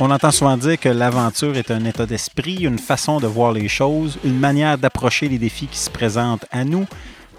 On 0.00 0.12
entend 0.12 0.30
souvent 0.30 0.56
dire 0.56 0.78
que 0.78 0.88
l'aventure 0.88 1.56
est 1.56 1.72
un 1.72 1.84
état 1.84 2.06
d'esprit, 2.06 2.62
une 2.62 2.78
façon 2.78 3.18
de 3.18 3.26
voir 3.26 3.50
les 3.50 3.66
choses, 3.66 4.16
une 4.24 4.38
manière 4.38 4.78
d'approcher 4.78 5.28
les 5.28 5.38
défis 5.38 5.66
qui 5.66 5.78
se 5.78 5.90
présentent 5.90 6.46
à 6.52 6.64
nous. 6.64 6.86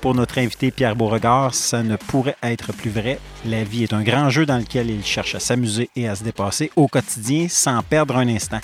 Pour 0.02 0.14
notre 0.14 0.40
invité 0.40 0.70
Pierre 0.70 0.98
Beauregard, 0.98 1.56
ça 1.56 1.84
ne 1.84 1.96
pourrait 1.96 2.36
être 2.44 2.74
plus 2.74 2.90
vrai. 2.90 3.18
La 3.46 3.64
vie 3.64 3.84
est 3.84 3.94
un 3.94 4.04
grand 4.04 4.30
jeu 4.30 4.46
dans 4.46 4.58
lequel 4.58 4.90
il 4.90 5.06
cherche 5.06 5.36
à 5.36 5.40
s'amuser 5.40 5.90
et 5.96 6.10
à 6.10 6.16
se 6.16 6.24
dépasser 6.26 6.70
au 6.76 6.90
quotidien 6.90 7.48
sans 7.50 7.82
perdre 7.82 8.18
un 8.18 8.28
instant. 8.28 8.60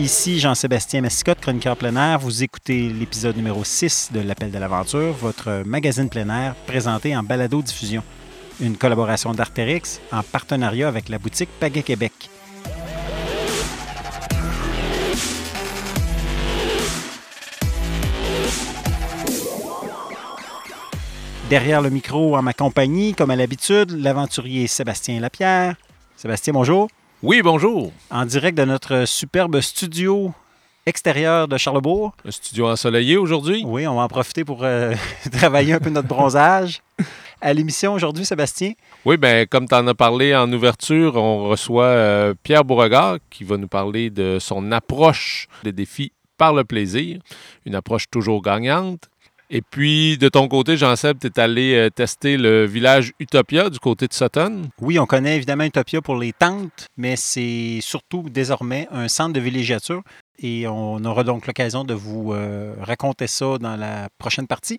Ici 0.00 0.38
Jean-Sébastien 0.38 1.00
Massicotte, 1.00 1.40
chroniqueur 1.40 1.76
plein 1.76 1.96
air. 1.96 2.20
Vous 2.20 2.44
écoutez 2.44 2.88
l'épisode 2.88 3.36
numéro 3.36 3.64
6 3.64 4.10
de 4.12 4.20
L'Appel 4.20 4.52
de 4.52 4.58
l'Aventure, 4.58 5.12
votre 5.12 5.64
magazine 5.66 6.08
plein 6.08 6.28
air 6.28 6.54
présenté 6.68 7.16
en 7.16 7.24
balado-diffusion. 7.24 8.04
Une 8.60 8.76
collaboration 8.76 9.32
d'Artérix 9.32 10.00
en 10.12 10.22
partenariat 10.22 10.86
avec 10.86 11.08
la 11.08 11.18
boutique 11.18 11.48
Pagaie 11.58 11.82
Québec. 11.82 12.12
Derrière 21.50 21.82
le 21.82 21.90
micro, 21.90 22.36
en 22.36 22.42
ma 22.42 22.52
compagnie, 22.52 23.14
comme 23.14 23.32
à 23.32 23.36
l'habitude, 23.36 23.90
l'aventurier 23.90 24.68
Sébastien 24.68 25.18
Lapierre. 25.18 25.74
Sébastien, 26.14 26.52
bonjour. 26.52 26.88
Oui, 27.20 27.42
bonjour. 27.42 27.90
En 28.12 28.24
direct 28.24 28.56
de 28.56 28.64
notre 28.64 29.04
superbe 29.04 29.60
studio 29.60 30.32
extérieur 30.86 31.48
de 31.48 31.58
Charlebourg. 31.58 32.14
Un 32.24 32.30
studio 32.30 32.68
ensoleillé 32.68 33.16
aujourd'hui. 33.16 33.64
Oui, 33.66 33.88
on 33.88 33.96
va 33.96 34.02
en 34.02 34.08
profiter 34.08 34.44
pour 34.44 34.62
euh, 34.62 34.94
travailler 35.32 35.72
un 35.72 35.80
peu 35.80 35.90
notre 35.90 36.06
bronzage. 36.06 36.80
À 37.40 37.52
l'émission 37.52 37.94
aujourd'hui, 37.94 38.24
Sébastien. 38.24 38.74
Oui, 39.04 39.16
bien, 39.16 39.46
comme 39.46 39.66
tu 39.66 39.74
en 39.74 39.84
as 39.88 39.94
parlé 39.94 40.32
en 40.36 40.52
ouverture, 40.52 41.16
on 41.16 41.48
reçoit 41.48 41.86
euh, 41.86 42.34
Pierre 42.40 42.64
Beauregard 42.64 43.16
qui 43.30 43.42
va 43.42 43.56
nous 43.56 43.66
parler 43.66 44.10
de 44.10 44.38
son 44.40 44.70
approche 44.70 45.48
des 45.64 45.72
défis 45.72 46.12
par 46.36 46.54
le 46.54 46.62
plaisir, 46.62 47.18
une 47.66 47.74
approche 47.74 48.08
toujours 48.08 48.42
gagnante. 48.42 49.10
Et 49.50 49.62
puis, 49.62 50.18
de 50.18 50.28
ton 50.28 50.46
côté, 50.46 50.76
Jean-Seb, 50.76 51.18
tu 51.20 51.26
es 51.26 51.40
allé 51.40 51.74
euh, 51.74 51.88
tester 51.88 52.36
le 52.36 52.66
village 52.66 53.12
Utopia 53.18 53.70
du 53.70 53.78
côté 53.78 54.06
de 54.06 54.12
Sutton? 54.12 54.68
Oui, 54.80 54.98
on 54.98 55.06
connaît 55.06 55.36
évidemment 55.36 55.64
Utopia 55.64 56.02
pour 56.02 56.16
les 56.16 56.34
tentes, 56.34 56.86
mais 56.98 57.16
c'est 57.16 57.78
surtout 57.80 58.28
désormais 58.28 58.88
un 58.90 59.08
centre 59.08 59.32
de 59.32 59.40
villégiature. 59.40 60.02
Et 60.40 60.68
on 60.68 61.02
aura 61.04 61.24
donc 61.24 61.46
l'occasion 61.46 61.82
de 61.82 61.94
vous 61.94 62.32
euh, 62.32 62.74
raconter 62.80 63.26
ça 63.26 63.58
dans 63.58 63.76
la 63.76 64.08
prochaine 64.18 64.46
partie. 64.46 64.78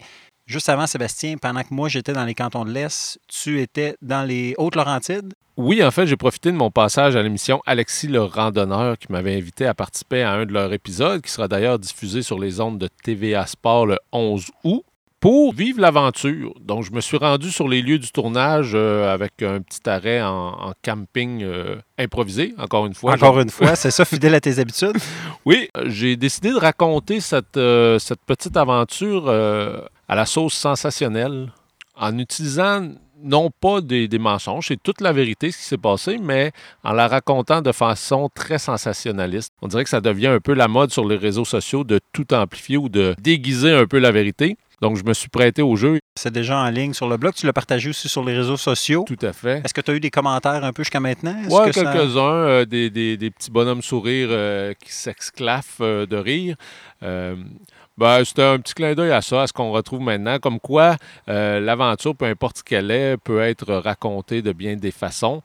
Juste 0.50 0.68
avant, 0.68 0.88
Sébastien, 0.88 1.38
pendant 1.38 1.62
que 1.62 1.72
moi 1.72 1.90
j'étais 1.90 2.12
dans 2.12 2.26
les 2.26 2.34
cantons 2.34 2.66
de 2.66 2.72
l'Est, 2.72 3.20
tu 3.28 3.62
étais 3.62 3.96
dans 4.02 4.28
les 4.28 4.56
Hautes-Laurentides? 4.58 5.36
Oui, 5.58 5.84
en 5.84 5.92
fait, 5.92 6.08
j'ai 6.08 6.16
profité 6.16 6.52
de 6.52 6.58
mon 6.58 6.72
passage 6.72 7.16
à 7.16 7.22
l'émission 7.22 7.62
Alexis 7.68 8.08
le 8.08 8.24
Randonneur 8.24 8.98
qui 8.98 9.12
m'avait 9.12 9.38
invité 9.38 9.68
à 9.68 9.76
participer 9.76 10.24
à 10.24 10.32
un 10.32 10.48
de 10.48 10.52
leurs 10.52 10.74
épisodes, 10.74 11.22
qui 11.22 11.30
sera 11.30 11.48
d'ailleurs 11.48 11.78
diffusé 11.78 12.24
sur 12.24 12.40
les 12.40 12.62
ondes 12.62 12.80
de 12.80 12.90
TVA 13.04 13.46
Sport 13.46 13.86
le 13.86 14.00
11 14.12 14.48
août 14.64 14.84
pour 15.20 15.54
vivre 15.54 15.82
l'aventure. 15.82 16.54
Donc, 16.62 16.84
je 16.84 16.92
me 16.92 17.02
suis 17.02 17.18
rendu 17.18 17.52
sur 17.52 17.68
les 17.68 17.82
lieux 17.82 18.00
du 18.00 18.12
tournage 18.12 18.72
euh, 18.74 19.14
avec 19.14 19.42
un 19.42 19.62
petit 19.62 19.88
arrêt 19.90 20.22
en, 20.22 20.74
camping 20.84 21.44
euh, 21.44 21.76
improvisé, 21.98 22.54
encore 22.58 22.86
une 22.86 22.94
fois. 22.94 23.14
Encore 23.14 23.40
une 23.40 23.50
fois, 23.50 23.76
c'est 23.76 23.92
ça, 23.92 24.06
fidèle 24.06 24.36
à 24.36 24.40
tes 24.40 24.60
habitudes? 24.60 24.98
Oui, 25.46 25.70
j'ai 25.86 26.16
décidé 26.16 26.52
de 26.52 26.58
raconter 26.58 27.20
cette, 27.20 27.58
euh, 27.58 28.00
cette 28.00 28.22
petite 28.26 28.56
aventure 28.56 29.30
à 29.30 30.16
la 30.16 30.26
sauce 30.26 30.54
sensationnelle 30.54 31.52
en 31.96 32.18
utilisant 32.18 32.88
non 33.22 33.52
pas 33.52 33.82
des, 33.82 34.08
mensonges, 34.18 34.68
c'est 34.70 34.82
toute 34.82 35.02
la 35.02 35.12
vérité 35.12 35.52
ce 35.52 35.58
qui 35.58 35.64
s'est 35.64 35.78
passé, 35.78 36.18
mais 36.22 36.52
en 36.84 36.94
la 36.94 37.08
racontant 37.08 37.62
de 37.62 37.72
façon 37.72 38.30
très 38.34 38.60
sensationnaliste. 38.60 39.54
On 39.62 39.68
dirait 39.68 39.84
que 39.84 39.90
ça 39.90 40.02
devient 40.02 40.28
un 40.28 40.40
peu 40.40 40.54
la 40.54 40.68
mode 40.68 40.92
sur 40.92 41.06
les 41.06 41.18
réseaux 41.18 41.46
sociaux 41.46 41.84
de 41.84 42.00
tout 42.14 42.34
amplifier 42.34 42.78
ou 42.78 42.90
de 42.90 43.16
déguiser 43.20 43.74
un 43.74 43.86
peu 43.86 44.00
la 44.00 44.12
vérité. 44.12 44.58
Donc, 44.82 44.98
je 44.98 45.04
me 45.04 45.14
suis 45.14 45.30
prêté 45.30 45.62
au 45.62 45.76
jeu. 45.76 46.00
C'est 46.16 46.32
déjà 46.32 46.60
en 46.60 46.70
ligne 46.70 46.94
sur 46.94 47.08
le 47.08 47.18
blog. 47.18 47.34
Tu 47.34 47.46
l'as 47.46 47.54
partagé 47.54 47.90
aussi 47.90 48.10
sur 48.10 48.24
les 48.24 48.36
réseaux 48.36 48.58
sociaux. 48.58 49.06
Tout 49.08 49.26
à 49.26 49.34
fait. 49.34 49.62
Est-ce 49.64 49.74
que 49.74 49.82
tu 49.82 49.92
as 49.92 49.94
eu 49.94 50.00
des 50.00 50.10
commentaires 50.10 50.64
un 50.64 50.74
peu 50.74 50.84
jusqu'à 50.84 51.00
maintenant? 51.00 51.36
Oui, 51.50 51.72
quelques-uns. 51.72 52.20
Euh, 52.20 52.66
des, 52.66 53.32
petits 53.32 53.52
bonhommes 53.52 53.82
sourires 53.82 54.30
euh, 54.32 54.74
qui 54.74 54.92
s'exclaffent 54.92 55.78
euh, 55.82 56.06
de 56.06 56.18
rire. 56.18 56.56
Ben, 57.02 58.24
c'était 58.24 58.44
un 58.44 58.60
petit 58.60 58.74
clin 58.74 58.94
d'œil 58.96 59.12
à 59.12 59.22
ça, 59.22 59.42
à 59.42 59.48
ce 59.48 59.52
qu'on 59.52 59.72
retrouve 59.72 60.00
maintenant, 60.00 60.40
comme 60.40 60.62
quoi 60.62 60.96
l'aventure, 61.28 62.16
peu 62.16 62.26
importe 62.26 62.60
ce 62.60 62.64
qu'elle 62.64 62.92
est, 62.92 63.18
peut 63.18 63.42
être 63.42 63.74
racontée 63.74 64.42
de 64.42 64.54
bien 64.54 64.78
des 64.78 64.92
façons 64.92 65.42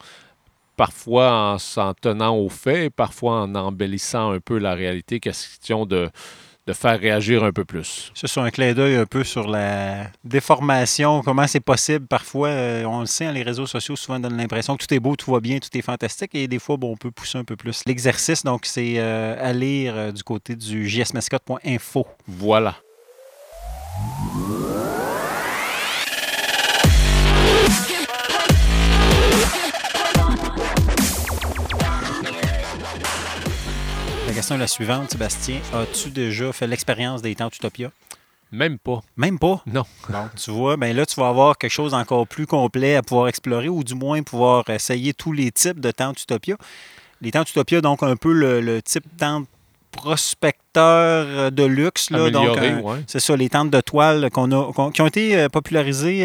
parfois 0.76 1.32
en 1.32 1.58
s'en 1.58 1.94
tenant 1.94 2.36
aux 2.36 2.48
faits, 2.48 2.92
parfois 2.94 3.42
en 3.42 3.54
embellissant 3.54 4.32
un 4.32 4.40
peu 4.40 4.58
la 4.58 4.74
réalité, 4.74 5.20
question 5.20 5.86
de, 5.86 6.10
de 6.66 6.72
faire 6.72 6.98
réagir 6.98 7.44
un 7.44 7.52
peu 7.52 7.64
plus. 7.64 8.10
C'est 8.14 8.26
sur 8.26 8.42
un 8.42 8.50
clin 8.50 8.72
d'œil 8.72 8.96
un 8.96 9.06
peu 9.06 9.22
sur 9.22 9.48
la 9.48 10.06
déformation, 10.24 11.22
comment 11.22 11.46
c'est 11.46 11.60
possible 11.60 12.06
parfois. 12.06 12.48
Euh, 12.48 12.84
on 12.84 13.00
le 13.00 13.06
sait, 13.06 13.26
hein, 13.26 13.32
les 13.32 13.42
réseaux 13.42 13.66
sociaux 13.66 13.96
souvent 13.96 14.18
donnent 14.18 14.36
l'impression 14.36 14.76
que 14.76 14.84
tout 14.84 14.94
est 14.94 15.00
beau, 15.00 15.16
tout 15.16 15.32
va 15.32 15.40
bien, 15.40 15.58
tout 15.58 15.76
est 15.76 15.82
fantastique, 15.82 16.34
et 16.34 16.48
des 16.48 16.58
fois, 16.58 16.76
bon, 16.76 16.92
on 16.92 16.96
peut 16.96 17.10
pousser 17.10 17.38
un 17.38 17.44
peu 17.44 17.56
plus. 17.56 17.82
L'exercice, 17.86 18.42
donc, 18.44 18.64
c'est 18.64 18.94
euh, 18.96 19.36
à 19.38 19.52
lire 19.52 19.94
euh, 19.96 20.12
du 20.12 20.22
côté 20.22 20.56
du 20.56 20.88
jsmascotte.info. 20.88 22.06
Voilà. 22.26 22.76
Question 34.54 34.56
est 34.56 34.58
la 34.58 34.66
suivante, 34.66 35.10
Sébastien. 35.10 35.60
As-tu 35.72 36.10
déjà 36.10 36.52
fait 36.52 36.66
l'expérience 36.66 37.22
des 37.22 37.34
tentes 37.34 37.56
Utopia? 37.56 37.90
Même 38.52 38.78
pas. 38.78 39.02
Même 39.16 39.38
pas? 39.38 39.62
Non. 39.66 39.84
Bon, 40.08 40.28
tu 40.36 40.50
vois, 40.50 40.76
ben 40.76 40.94
là, 40.94 41.06
tu 41.06 41.18
vas 41.18 41.28
avoir 41.28 41.58
quelque 41.58 41.72
chose 41.72 41.94
encore 41.94 42.26
plus 42.26 42.46
complet 42.46 42.96
à 42.96 43.02
pouvoir 43.02 43.28
explorer 43.28 43.68
ou 43.68 43.82
du 43.82 43.94
moins 43.94 44.22
pouvoir 44.22 44.68
essayer 44.70 45.12
tous 45.12 45.32
les 45.32 45.50
types 45.50 45.80
de 45.80 45.90
tentes 45.90 46.22
Utopia. 46.22 46.56
Les 47.20 47.30
tentes 47.30 47.50
Utopia, 47.50 47.80
donc 47.80 48.02
un 48.02 48.16
peu 48.16 48.32
le, 48.32 48.60
le 48.60 48.82
type 48.82 49.04
tente 49.16 49.48
prospecteur 49.90 50.63
euh, 50.80 51.50
de 51.50 51.64
luxe. 51.64 52.10
Là, 52.10 52.30
donc, 52.30 52.58
euh, 52.58 52.80
C'est 53.06 53.20
ça, 53.20 53.36
les 53.36 53.48
tentes 53.48 53.70
de 53.70 53.80
toile 53.80 54.28
qu'on 54.30 54.50
a, 54.52 54.90
qui 54.92 55.02
ont 55.02 55.06
été 55.06 55.36
euh, 55.36 55.48
popularisées 55.48 56.24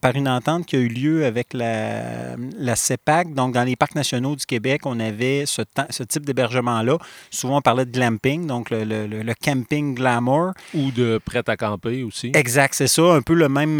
par 0.00 0.14
une 0.14 0.28
entente 0.28 0.66
qui 0.66 0.76
a 0.76 0.78
eu 0.78 0.88
lieu 0.88 1.24
avec 1.24 1.52
la, 1.54 2.36
la 2.58 2.76
CEPAC. 2.76 3.34
Donc, 3.34 3.54
dans 3.54 3.64
les 3.64 3.76
parcs 3.76 3.94
nationaux 3.94 4.36
du 4.36 4.46
Québec, 4.46 4.82
on 4.84 5.00
avait 5.00 5.44
ce, 5.46 5.62
ce 5.90 6.02
type 6.02 6.24
d'hébergement-là. 6.24 6.98
Souvent, 7.30 7.58
on 7.58 7.60
parlait 7.62 7.84
de 7.84 7.90
glamping, 7.90 8.46
donc 8.46 8.70
le, 8.70 8.84
le, 8.84 9.34
camping 9.34 9.94
glamour. 9.94 10.52
Ou 10.74 10.90
de 10.90 11.18
prêt 11.24 11.42
à 11.46 11.56
camper 11.56 12.02
aussi. 12.02 12.32
Exact, 12.34 12.74
c'est 12.74 12.88
ça. 12.88 13.02
Un 13.02 13.22
peu 13.22 13.34
le 13.34 13.48
même. 13.48 13.78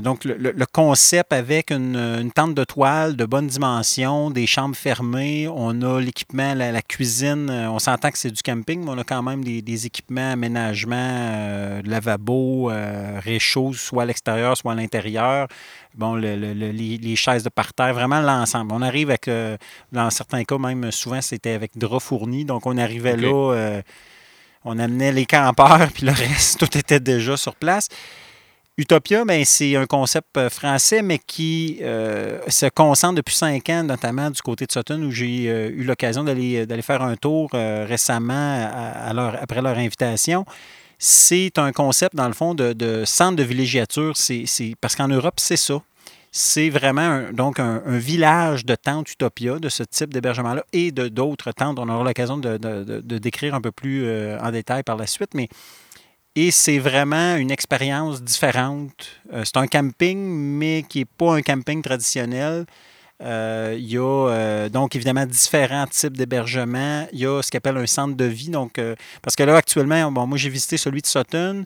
donc, 0.00 0.24
le, 0.24 0.64
concept 0.72 1.32
avec 1.32 1.70
une, 1.70 1.96
une, 1.96 2.32
tente 2.32 2.54
de 2.54 2.64
toile 2.64 3.16
de 3.16 3.24
bonne 3.24 3.46
dimension, 3.46 4.30
des 4.30 4.46
chambres 4.46 4.76
fermées. 4.76 5.46
On 5.48 5.82
a 5.82 6.00
l'équipement, 6.00 6.54
la, 6.54 6.72
la, 6.72 6.82
cuisine. 6.82 7.50
On 7.50 7.78
s'entend 7.78 8.10
que 8.10 8.18
c'est 8.18 8.30
du 8.30 8.42
camping, 8.42 8.82
mais 8.84 8.90
on 8.90 8.98
a 8.98 9.04
quand 9.04 9.22
même 9.22 9.43
des, 9.44 9.86
équipements, 9.86 10.32
aménagement, 10.32 10.96
euh, 10.96 11.82
lavabo, 11.84 12.70
euh, 12.70 13.20
réchaud, 13.22 13.72
soit 13.72 14.02
à 14.02 14.06
l'extérieur, 14.06 14.56
soit 14.56 14.72
à 14.72 14.74
l'intérieur. 14.74 15.48
Bon, 15.94 16.16
les, 16.16 17.16
chaises 17.16 17.44
de 17.44 17.48
parterre, 17.48 17.94
vraiment 17.94 18.20
l'ensemble. 18.20 18.72
On 18.72 18.82
arrive 18.82 19.10
avec, 19.10 19.28
euh, 19.28 19.56
dans 19.92 20.10
certains 20.10 20.42
cas, 20.44 20.58
même 20.58 20.90
souvent, 20.90 21.20
c'était 21.20 21.52
avec 21.52 21.78
draps 21.78 22.04
fournis. 22.04 22.44
Donc, 22.44 22.66
on 22.66 22.76
arrivait 22.76 23.16
là, 23.16 23.52
euh, 23.52 23.82
on 24.64 24.78
amenait 24.78 25.12
les 25.12 25.26
campeurs, 25.26 25.88
puis 25.94 26.06
le 26.06 26.12
reste, 26.12 26.58
tout 26.58 26.76
était 26.76 27.00
déjà 27.00 27.36
sur 27.36 27.54
place. 27.54 27.88
Utopia, 28.76 29.24
ben, 29.24 29.44
c'est 29.44 29.76
un 29.76 29.86
concept 29.86 30.36
euh, 30.36 30.50
français, 30.50 31.00
mais 31.00 31.20
qui 31.24 31.78
euh, 31.82 32.40
se 32.48 32.66
concentre 32.66 33.14
depuis 33.14 33.36
cinq 33.36 33.68
ans, 33.68 33.84
notamment 33.84 34.30
du 34.30 34.42
côté 34.42 34.66
de 34.66 34.72
Sutton, 34.72 35.00
où 35.02 35.12
j'ai 35.12 35.48
euh, 35.48 35.68
eu 35.68 35.84
l'occasion 35.84 36.24
d'aller, 36.24 36.66
faire 36.82 37.02
un 37.02 37.14
tour 37.14 37.50
récemment 37.52 38.68
après 39.40 39.62
leur 39.62 39.78
invitation. 39.78 40.44
C'est 40.98 41.56
un 41.58 41.70
concept, 41.70 42.16
dans 42.16 42.26
le 42.26 42.34
fond, 42.34 42.54
de, 42.54 43.04
centre 43.06 43.36
de 43.36 43.44
villégiature. 43.44 44.14
Parce 44.80 44.96
qu'en 44.96 45.08
Europe, 45.08 45.34
c'est 45.36 45.56
ça. 45.56 45.80
C'est 46.32 46.68
vraiment 46.68 47.00
un, 47.00 47.32
donc 47.32 47.60
un, 47.60 47.80
village 47.86 48.66
de 48.66 48.74
tentes 48.74 49.08
Utopia, 49.12 49.60
de 49.60 49.68
ce 49.68 49.84
type 49.84 50.12
d'hébergement-là, 50.12 50.64
et 50.72 50.90
de 50.90 51.06
d'autres 51.06 51.52
tentes. 51.52 51.78
On 51.78 51.88
aura 51.88 52.02
l'occasion 52.02 52.38
de, 52.38 52.56
de, 52.56 53.18
décrire 53.18 53.54
un 53.54 53.60
peu 53.60 53.70
plus 53.70 54.04
en 54.40 54.50
détail 54.50 54.82
par 54.82 54.96
la 54.96 55.06
suite, 55.06 55.34
mais 55.34 55.48
et 56.36 56.50
c'est 56.50 56.78
vraiment 56.78 57.36
une 57.36 57.50
expérience 57.50 58.22
différente. 58.22 59.06
Euh, 59.32 59.42
c'est 59.44 59.56
un 59.56 59.66
camping, 59.66 60.18
mais 60.18 60.84
qui 60.88 61.00
n'est 61.00 61.04
pas 61.04 61.34
un 61.34 61.42
camping 61.42 61.80
traditionnel. 61.80 62.66
Euh, 63.22 63.76
il 63.78 63.88
y 63.88 63.96
a 63.96 64.02
euh, 64.02 64.68
donc 64.68 64.96
évidemment 64.96 65.26
différents 65.26 65.86
types 65.86 66.16
d'hébergements. 66.16 67.06
Il 67.12 67.20
y 67.20 67.26
a 67.26 67.40
ce 67.40 67.50
qu'on 67.50 67.58
appelle 67.58 67.76
un 67.76 67.86
centre 67.86 68.16
de 68.16 68.24
vie. 68.24 68.48
Donc, 68.48 68.80
parce 69.22 69.36
que 69.36 69.44
là, 69.44 69.56
actuellement, 69.56 70.10
bon, 70.10 70.26
moi 70.26 70.36
j'ai 70.36 70.48
visité 70.48 70.76
celui 70.76 71.02
de 71.02 71.06
Sutton. 71.06 71.64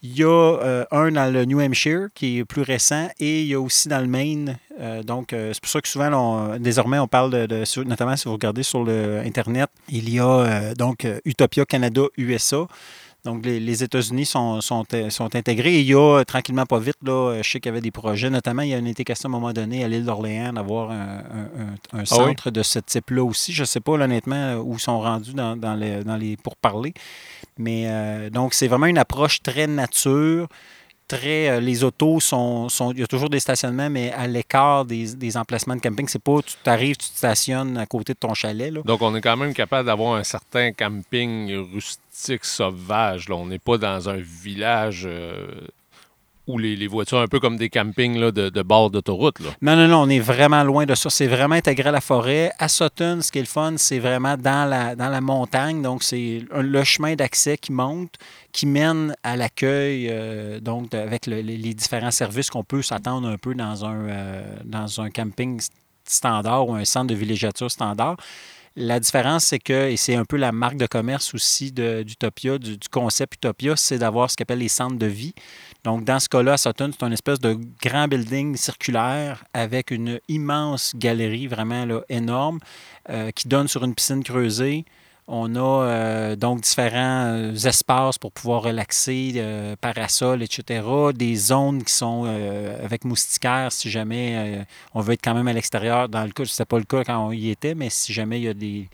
Il 0.00 0.16
y 0.16 0.22
a 0.22 0.84
un 0.92 1.10
dans 1.10 1.32
le 1.32 1.44
New 1.44 1.60
Hampshire 1.60 2.08
qui 2.14 2.38
est 2.38 2.44
plus 2.44 2.62
récent 2.62 3.08
et 3.18 3.42
il 3.42 3.48
y 3.48 3.54
a 3.54 3.60
aussi 3.60 3.88
dans 3.88 3.98
le 3.98 4.06
Maine. 4.06 4.56
donc, 5.04 5.30
c'est 5.30 5.60
pour 5.60 5.70
ça 5.70 5.80
que 5.80 5.88
souvent, 5.88 6.56
désormais, 6.58 7.00
on 7.00 7.08
parle 7.08 7.48
de, 7.48 7.82
notamment 7.82 8.16
si 8.16 8.26
vous 8.26 8.34
regardez 8.34 8.62
sur 8.62 8.84
le 8.84 9.20
Internet, 9.24 9.68
il 9.88 10.08
y 10.08 10.20
a 10.20 10.72
donc 10.74 11.04
Utopia 11.24 11.64
Canada 11.64 12.02
USA. 12.16 12.68
Donc, 13.24 13.44
les, 13.44 13.82
États-Unis 13.82 14.26
sont, 14.26 14.60
sont, 14.60 14.84
sont, 15.10 15.34
intégrés. 15.34 15.80
il 15.80 15.86
y 15.86 15.94
a, 15.94 16.24
tranquillement, 16.24 16.66
pas 16.66 16.78
vite, 16.78 16.96
là, 17.02 17.42
je 17.42 17.50
sais 17.50 17.58
qu'il 17.60 17.68
y 17.68 17.72
avait 17.72 17.80
des 17.80 17.90
projets, 17.90 18.30
notamment, 18.30 18.62
il 18.62 18.68
y 18.68 18.74
a 18.74 18.78
une 18.78 18.86
été 18.86 19.02
question 19.04 19.28
à 19.28 19.32
un 19.32 19.38
moment 19.38 19.52
donné 19.52 19.84
à 19.84 19.88
l'île 19.88 20.04
d'Orléans 20.04 20.52
d'avoir 20.52 20.92
un, 20.92 21.18
un, 21.18 21.98
ah 21.98 22.06
centre 22.06 22.50
de 22.50 22.62
ce 22.62 22.78
type-là 22.78 23.24
aussi. 23.24 23.52
Je 23.52 23.62
ne 23.62 23.66
sais 23.66 23.80
pas, 23.80 23.92
honnêtement, 23.92 24.54
où 24.56 24.74
ils 24.74 24.80
sont 24.80 25.00
rendus 25.00 25.34
dans, 25.34 25.56
dans, 25.56 25.74
les, 25.74 26.04
dans 26.04 26.16
les 26.16 26.36
pourparlers. 26.36 26.94
Mais 27.58 27.84
euh, 27.88 28.30
donc, 28.30 28.54
c'est 28.54 28.68
vraiment 28.68 28.86
une 28.86 28.98
approche 28.98 29.42
très 29.42 29.66
nature 29.66 30.48
Euh, 31.12 31.60
les 31.60 31.84
autos 31.84 32.20
sont, 32.20 32.68
Il 32.92 33.00
y 33.00 33.02
a 33.02 33.06
toujours 33.06 33.30
des 33.30 33.40
stationnements, 33.40 33.90
mais 33.90 34.12
à 34.12 34.26
l'écart 34.26 34.84
des, 34.84 35.36
emplacements 35.36 35.76
de 35.76 35.80
camping. 35.80 36.06
C'est 36.08 36.22
pas 36.22 36.40
tu 36.42 36.54
t'arrives, 36.62 36.96
tu 36.96 37.10
te 37.10 37.16
stationnes 37.16 37.78
à 37.78 37.86
côté 37.86 38.12
de 38.12 38.18
ton 38.18 38.34
chalet. 38.34 38.72
Donc, 38.72 39.02
on 39.02 39.14
est 39.14 39.20
quand 39.20 39.36
même 39.36 39.54
capable 39.54 39.86
d'avoir 39.86 40.14
un 40.14 40.24
certain 40.24 40.72
camping 40.72 41.52
rustique 41.72 42.44
sauvage. 42.44 43.30
On 43.30 43.46
n'est 43.46 43.58
pas 43.58 43.78
dans 43.78 44.08
un 44.08 44.18
village. 44.18 45.04
Euh, 45.06 45.46
ou 46.48 46.58
les, 46.58 46.86
voitures 46.86 47.18
un 47.18 47.28
peu 47.28 47.38
comme 47.38 47.56
des 47.56 47.68
campings 47.68 48.18
de, 48.18 48.30
de, 48.48 48.62
bord 48.62 48.90
d'autoroute. 48.90 49.36
Non, 49.60 49.76
non, 49.76 49.86
non, 49.86 50.02
on 50.02 50.08
est 50.08 50.18
vraiment 50.18 50.64
loin 50.64 50.86
de 50.86 50.94
ça. 50.94 51.10
C'est 51.10 51.26
vraiment 51.26 51.54
intégré 51.54 51.90
à 51.90 51.92
la 51.92 52.00
forêt. 52.00 52.50
À 52.58 52.68
Sutton, 52.68 53.20
ce 53.22 53.30
qui 53.30 53.38
est 53.38 53.42
le 53.42 53.46
fun, 53.46 53.74
c'est 53.76 53.98
vraiment 53.98 54.36
dans 54.36 54.68
la, 54.68 54.96
dans 54.96 55.08
la 55.08 55.20
montagne. 55.20 55.82
Donc, 55.82 56.02
c'est 56.02 56.42
le 56.50 56.84
chemin 56.84 57.14
d'accès 57.14 57.58
qui 57.58 57.72
monte, 57.72 58.14
qui 58.52 58.66
mène 58.66 59.14
à 59.22 59.36
l'accueil, 59.36 60.08
euh, 60.10 60.58
donc 60.58 60.94
avec 60.94 61.26
les 61.26 61.74
différents 61.74 62.10
services 62.10 62.50
qu'on 62.50 62.64
peut 62.64 62.82
s'attendre 62.82 63.28
un 63.28 63.36
peu 63.36 63.54
dans 63.54 63.84
un, 63.84 64.08
euh, 64.08 64.56
dans 64.64 65.00
un 65.00 65.10
camping 65.10 65.60
standard 66.04 66.68
ou 66.68 66.74
un 66.74 66.84
centre 66.84 67.08
de 67.08 67.14
villégiature 67.14 67.70
standard. 67.70 68.16
La 68.80 69.00
différence, 69.00 69.44
c'est 69.44 69.58
que, 69.58 69.90
et 69.90 69.96
c'est 69.96 70.14
un 70.14 70.24
peu 70.24 70.36
la 70.36 70.52
marque 70.52 70.76
de 70.76 70.86
commerce 70.86 71.34
aussi 71.34 71.72
d'Utopia, 71.72 72.58
du, 72.58 72.78
du, 72.78 72.88
concept 72.88 73.34
Utopia, 73.34 73.74
c'est 73.74 73.98
d'avoir 73.98 74.30
ce 74.30 74.36
qu'on 74.36 74.42
appelle 74.42 74.60
les 74.60 74.68
centres 74.68 74.98
de 74.98 75.06
vie. 75.06 75.34
Donc, 75.84 76.04
dans 76.04 76.18
ce 76.18 76.28
cas-là, 76.28 76.56
Sutton, 76.56 76.90
c'est 76.92 77.06
une 77.06 77.12
espèce 77.12 77.38
de 77.40 77.58
grand 77.82 78.08
building 78.08 78.56
circulaire 78.56 79.44
avec 79.54 79.90
une 79.90 80.20
immense 80.28 80.92
galerie 80.96 81.46
vraiment 81.46 81.84
là, 81.84 82.00
énorme 82.08 82.58
euh, 83.10 83.30
qui 83.30 83.48
donne 83.48 83.68
sur 83.68 83.84
une 83.84 83.94
piscine 83.94 84.22
creusée. 84.22 84.84
On 85.30 85.54
a 85.56 85.60
euh, 85.60 86.36
donc 86.36 86.62
différents 86.62 87.26
euh, 87.26 87.54
espaces 87.54 88.16
pour 88.16 88.32
pouvoir 88.32 88.62
relaxer, 88.62 89.34
euh, 89.36 89.76
parasol, 89.78 90.42
etc. 90.42 90.82
Des 91.14 91.36
zones 91.36 91.84
qui 91.84 91.92
sont 91.92 92.24
avec 92.82 93.04
moustiquaires 93.04 93.70
si 93.70 93.90
jamais 93.90 94.64
on 94.94 95.02
veut 95.02 95.12
être 95.12 95.22
quand 95.22 95.34
même 95.34 95.46
à 95.46 95.52
l'extérieur. 95.52 96.08
Dans 96.08 96.24
le 96.24 96.30
cas, 96.30 96.46
ce 96.46 96.54
n'était 96.54 96.64
pas 96.64 96.78
le 96.78 96.84
cas 96.84 97.04
quand 97.04 97.28
on 97.28 97.32
y 97.32 97.50
était, 97.50 97.74
mais 97.74 97.90
si 97.90 98.14
jamais 98.14 98.40
il 98.40 98.44
y 98.44 98.48
a 98.48 98.54
des, 98.54 98.88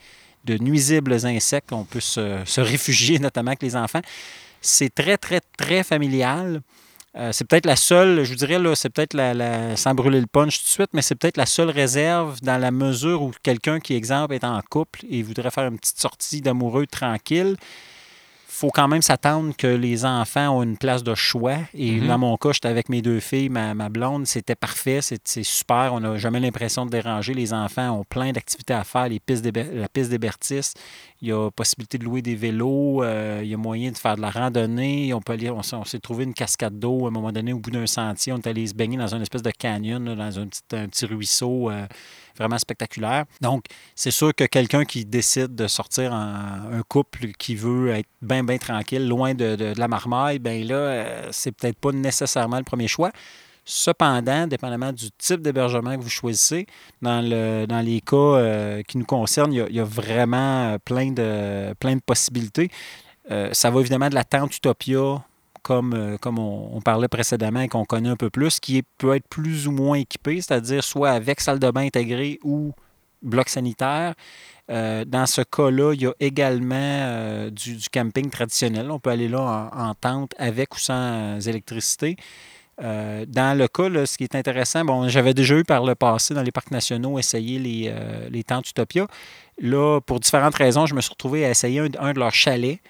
de 0.44 0.58
nuisibles 0.58 1.24
insectes, 1.24 1.72
on 1.72 1.84
peut 1.84 2.00
se, 2.00 2.40
se 2.44 2.60
réfugier, 2.60 3.18
notamment 3.20 3.50
avec 3.50 3.62
les 3.62 3.76
enfants. 3.76 4.02
C'est 4.64 4.94
très, 4.94 5.18
très, 5.18 5.40
très 5.58 5.82
familial. 5.84 6.62
Euh, 7.16 7.32
c'est 7.32 7.44
peut-être 7.44 7.66
la 7.66 7.76
seule, 7.76 8.24
je 8.24 8.30
vous 8.30 8.36
dirais, 8.36 8.58
là, 8.58 8.74
c'est 8.74 8.88
peut-être 8.88 9.12
la, 9.12 9.76
sans 9.76 9.94
brûler 9.94 10.20
le 10.20 10.26
punch 10.26 10.58
tout 10.58 10.64
de 10.64 10.68
suite, 10.68 10.90
mais 10.94 11.02
c'est 11.02 11.14
peut-être 11.14 11.36
la 11.36 11.44
seule 11.44 11.68
réserve 11.68 12.40
dans 12.40 12.56
la 12.56 12.70
mesure 12.70 13.22
où 13.22 13.30
quelqu'un 13.42 13.78
qui, 13.78 13.94
exemple, 13.94 14.34
est 14.34 14.42
en 14.42 14.58
couple 14.62 15.00
et 15.10 15.22
voudrait 15.22 15.50
faire 15.50 15.66
une 15.66 15.78
petite 15.78 16.00
sortie 16.00 16.40
d'amoureux 16.40 16.86
tranquille 16.86 17.56
faut 18.54 18.70
quand 18.70 18.86
même 18.86 19.02
s'attendre 19.02 19.52
que 19.56 19.66
les 19.66 20.04
enfants 20.04 20.58
ont 20.58 20.62
une 20.62 20.76
place 20.76 21.02
de 21.02 21.14
choix. 21.16 21.58
Et 21.74 21.92
mhm. 21.92 22.06
dans 22.06 22.18
mon 22.18 22.36
cas, 22.36 22.52
j'étais 22.52 22.68
avec 22.68 22.88
mes 22.88 23.02
deux 23.02 23.18
filles, 23.18 23.48
ma, 23.48 23.74
blonde, 23.88 24.26
c'était 24.26 24.54
parfait, 24.54 25.00
c'est 25.02 25.42
super. 25.42 25.90
On 25.92 26.00
n'a 26.00 26.16
jamais 26.18 26.38
l'impression 26.38 26.86
de 26.86 26.90
déranger. 26.90 27.34
Les 27.34 27.52
enfants 27.52 27.90
ont 27.90 28.04
plein 28.04 28.30
d'activités 28.30 28.74
à 28.74 28.84
faire, 28.84 29.08
les 29.08 29.18
pistes 29.18 29.44
la 29.44 29.88
piste 29.88 30.10
des 30.10 30.18
Bertis. 30.18 30.72
Il 31.20 31.28
y 31.28 31.32
a 31.32 31.50
possibilité 31.50 31.98
de 31.98 32.04
louer 32.04 32.22
des 32.22 32.36
vélos, 32.36 33.02
euh, 33.02 33.40
il 33.42 33.48
y 33.48 33.54
a 33.54 33.56
moyen 33.56 33.90
de 33.90 33.96
faire 33.96 34.14
de 34.14 34.20
la 34.20 34.30
randonnée. 34.30 35.12
On, 35.14 35.20
peut 35.20 35.32
aller, 35.32 35.50
on, 35.50 35.62
s'est 35.62 35.98
trouvé 35.98 36.24
une 36.24 36.34
cascade 36.34 36.78
d'eau 36.78 37.06
à 37.06 37.08
un 37.08 37.10
moment 37.10 37.32
donné 37.32 37.52
au 37.52 37.58
bout 37.58 37.70
d'un 37.70 37.86
sentier. 37.86 38.32
On 38.32 38.36
est 38.36 38.46
allé 38.46 38.66
se 38.66 38.74
baigner 38.74 38.96
dans 38.96 39.14
une 39.14 39.22
espèce 39.22 39.42
de 39.42 39.50
canyon, 39.50 40.14
dans 40.14 40.38
un 40.38 40.46
petit, 40.46 40.62
un 40.72 40.86
petit 40.88 41.06
ruisseau. 41.06 41.70
Euh, 41.70 41.86
vraiment 42.36 42.58
spectaculaire. 42.58 43.24
Donc, 43.40 43.64
c'est 43.94 44.10
sûr 44.10 44.34
que 44.34 44.44
quelqu'un 44.44 44.84
qui 44.84 45.04
décide 45.04 45.54
de 45.54 45.66
sortir 45.66 46.12
un 46.12 46.82
couple 46.88 47.28
qui 47.38 47.54
veut 47.54 47.90
être 47.90 48.08
bien, 48.24 48.42
bien 48.42 48.58
tranquille, 48.58 49.06
loin 49.06 49.34
de, 49.34 49.74
la 49.76 49.88
marmaille, 49.88 50.38
bien 50.38 50.64
là, 50.64 50.74
euh, 50.74 51.28
c'est 51.30 51.52
peut-être 51.52 51.78
pas 51.78 51.92
nécessairement 51.92 52.58
le 52.58 52.64
premier 52.64 52.88
choix. 52.88 53.10
Cependant, 53.66 54.46
dépendamment 54.46 54.92
du 54.92 55.10
type 55.16 55.40
d'hébergement 55.40 55.96
que 55.96 56.02
vous 56.02 56.10
choisissez, 56.10 56.66
dans, 57.00 57.22
le, 57.22 57.66
les 57.82 58.00
cas 58.00 58.16
euh, 58.16 58.82
qui 58.82 58.98
nous 58.98 59.06
concernent, 59.06 59.52
il 59.52 59.74
y, 59.74 59.80
a, 59.80 59.84
vraiment 59.84 60.76
plein 60.84 61.12
de, 61.12 61.72
plein 61.74 61.98
possibilités. 61.98 62.70
Euh, 63.30 63.48
ça 63.52 63.70
va 63.70 63.80
évidemment 63.80 64.10
de 64.10 64.14
la 64.14 64.24
tente 64.24 64.54
Utopia 64.54 65.24
comme, 65.64 65.94
euh, 65.94 66.16
comme 66.18 66.38
on, 66.38 66.80
parlait 66.82 67.08
précédemment 67.08 67.60
et 67.60 67.68
qu'on 67.68 67.86
connaît 67.86 68.10
un 68.10 68.16
peu 68.16 68.30
plus, 68.30 68.60
qui 68.60 68.84
peut 68.98 69.16
être 69.16 69.26
plus 69.26 69.66
ou 69.66 69.72
moins 69.72 69.96
équipé, 69.96 70.40
c'est-à-dire 70.40 70.84
soit 70.84 71.10
avec 71.10 71.40
salle 71.40 71.58
de 71.58 71.70
bain 71.70 71.86
intégrée 71.86 72.38
ou 72.44 72.72
bloc 73.22 73.48
sanitaire. 73.48 74.14
Euh, 74.70 75.04
dans 75.06 75.26
ce 75.26 75.40
cas-là, 75.40 75.94
il 75.94 76.02
y 76.02 76.06
a 76.06 76.12
également 76.20 76.76
euh, 76.76 77.50
du, 77.50 77.78
camping 77.90 78.28
traditionnel. 78.30 78.90
On 78.90 78.98
peut 78.98 79.10
aller 79.10 79.28
là 79.28 79.70
en, 79.72 79.94
tente 79.94 80.34
avec 80.38 80.74
ou 80.74 80.78
sans 80.78 81.40
électricité. 81.48 82.16
dans 82.78 83.58
le 83.58 83.66
cas, 83.66 84.06
ce 84.06 84.18
qui 84.18 84.24
est 84.24 84.34
intéressant, 84.34 84.84
bon, 84.84 85.08
j'avais 85.08 85.32
déjà 85.32 85.56
eu 85.56 85.64
par 85.64 85.84
le 85.84 85.94
passé 85.94 86.34
dans 86.34 86.42
les 86.42 86.52
parcs 86.52 86.70
nationaux 86.70 87.18
essayer 87.18 87.58
les, 87.58 87.94
les 88.30 88.44
tentes 88.44 88.68
Utopia. 88.68 89.06
Là, 89.58 90.00
pour 90.00 90.20
différentes 90.20 90.56
raisons, 90.56 90.84
je 90.84 90.94
me 90.94 91.00
suis 91.00 91.10
retrouvé 91.10 91.46
à 91.46 91.50
essayer 91.50 91.80
un 91.80 92.12
de 92.12 92.18
leurs 92.18 92.34
chalets. 92.34 92.80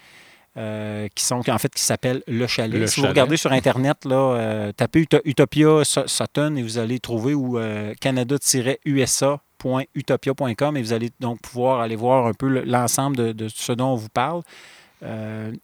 Euh, 0.57 1.09
qui 1.13 1.25
sont 1.25 1.41
en 1.49 1.57
fait 1.57 1.73
qui 1.73 1.83
s'appelle 1.83 2.23
Le 2.27 2.47
Chalet. 2.47 2.87
si 2.87 3.01
vous 3.01 3.07
regardez 3.07 3.35
sur 3.35 3.51
Internet, 3.51 4.05
là, 4.05 4.15
euh, 4.15 4.71
tapez 4.71 5.05
Utopia 5.25 5.83
Sutton 5.83 6.55
et 6.55 6.63
vous 6.63 6.77
allez 6.77 7.01
trouver 7.01 7.33
ou 7.33 7.59
euh, 7.59 7.93
canada-usa.utopia.com 7.99 10.77
et 10.77 10.81
vous 10.81 10.93
allez 10.93 11.09
donc 11.19 11.41
pouvoir 11.41 11.81
aller 11.81 11.97
voir 11.97 12.27
un 12.27 12.33
peu 12.33 12.63
l'ensemble 12.63 13.35
de, 13.35 13.49
ce 13.49 13.73
dont 13.73 13.89
on 13.89 13.95
vous 13.95 14.07
parle. 14.07 14.43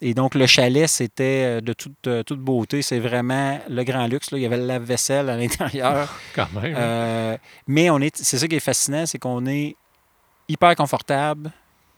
et 0.01 0.13
donc, 0.13 0.35
le 0.35 0.45
chalet, 0.45 0.89
c'était 0.89 1.61
de 1.61 1.71
toute, 1.71 2.09
toute 2.25 2.41
beauté. 2.41 2.81
C'est 2.81 2.99
vraiment 2.99 3.61
le 3.69 3.85
grand 3.85 4.07
luxe. 4.07 4.27
Il 4.33 4.39
y 4.39 4.45
avait 4.45 4.57
la 4.57 4.77
vaisselle 4.77 5.29
à 5.29 5.37
l'intérieur. 5.37 6.13
Quand 6.35 6.49
même. 6.61 7.37
mais 7.65 7.89
on 7.89 7.99
est, 7.99 8.17
c'est 8.17 8.39
ça 8.39 8.45
qui 8.45 8.57
est 8.57 8.59
fascinant, 8.59 9.05
c'est 9.05 9.19
qu'on 9.19 9.45
est 9.45 9.77
hyper 10.49 10.75
confortable. 10.75 11.49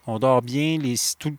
On 0.06 0.20
dort 0.20 0.42
bien, 0.42 0.78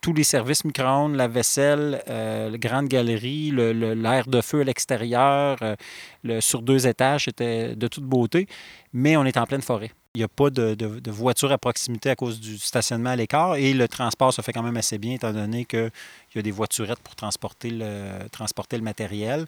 tous 0.00 0.12
les 0.14 0.24
services 0.24 0.64
micro-ondes, 0.64 1.16
la 1.16 1.28
vaisselle, 1.28 2.02
euh, 2.08 2.48
la 2.48 2.56
grande 2.56 2.88
galerie, 2.88 3.50
l'air 3.50 4.26
de 4.26 4.40
feu 4.40 4.62
à 4.62 4.64
l'extérieur, 4.64 5.58
euh, 5.62 6.40
sur 6.40 6.62
deux 6.62 6.86
étages, 6.86 7.26
c'était 7.26 7.76
de 7.76 7.88
toute 7.88 8.04
beauté, 8.04 8.46
mais 8.94 9.18
on 9.18 9.24
est 9.26 9.36
en 9.36 9.44
pleine 9.44 9.60
forêt. 9.60 9.90
Il 10.14 10.20
n'y 10.20 10.24
a 10.24 10.28
pas 10.28 10.48
de, 10.48 11.10
voiture 11.10 11.52
à 11.52 11.58
proximité 11.58 12.08
à 12.08 12.16
cause 12.16 12.40
du 12.40 12.56
stationnement 12.56 13.10
à 13.10 13.16
l'écart 13.16 13.56
et 13.56 13.74
le 13.74 13.88
transport 13.88 14.32
se 14.32 14.42
fait 14.42 14.52
quand 14.52 14.62
même 14.62 14.76
assez 14.76 14.96
bien 14.96 15.14
étant 15.14 15.32
donné 15.32 15.64
qu'il 15.64 15.90
y 16.36 16.38
a 16.38 16.42
des 16.42 16.52
voiturettes 16.52 17.00
pour 17.00 17.16
transporter 17.16 17.70
le 17.70 18.80
matériel. 18.80 19.46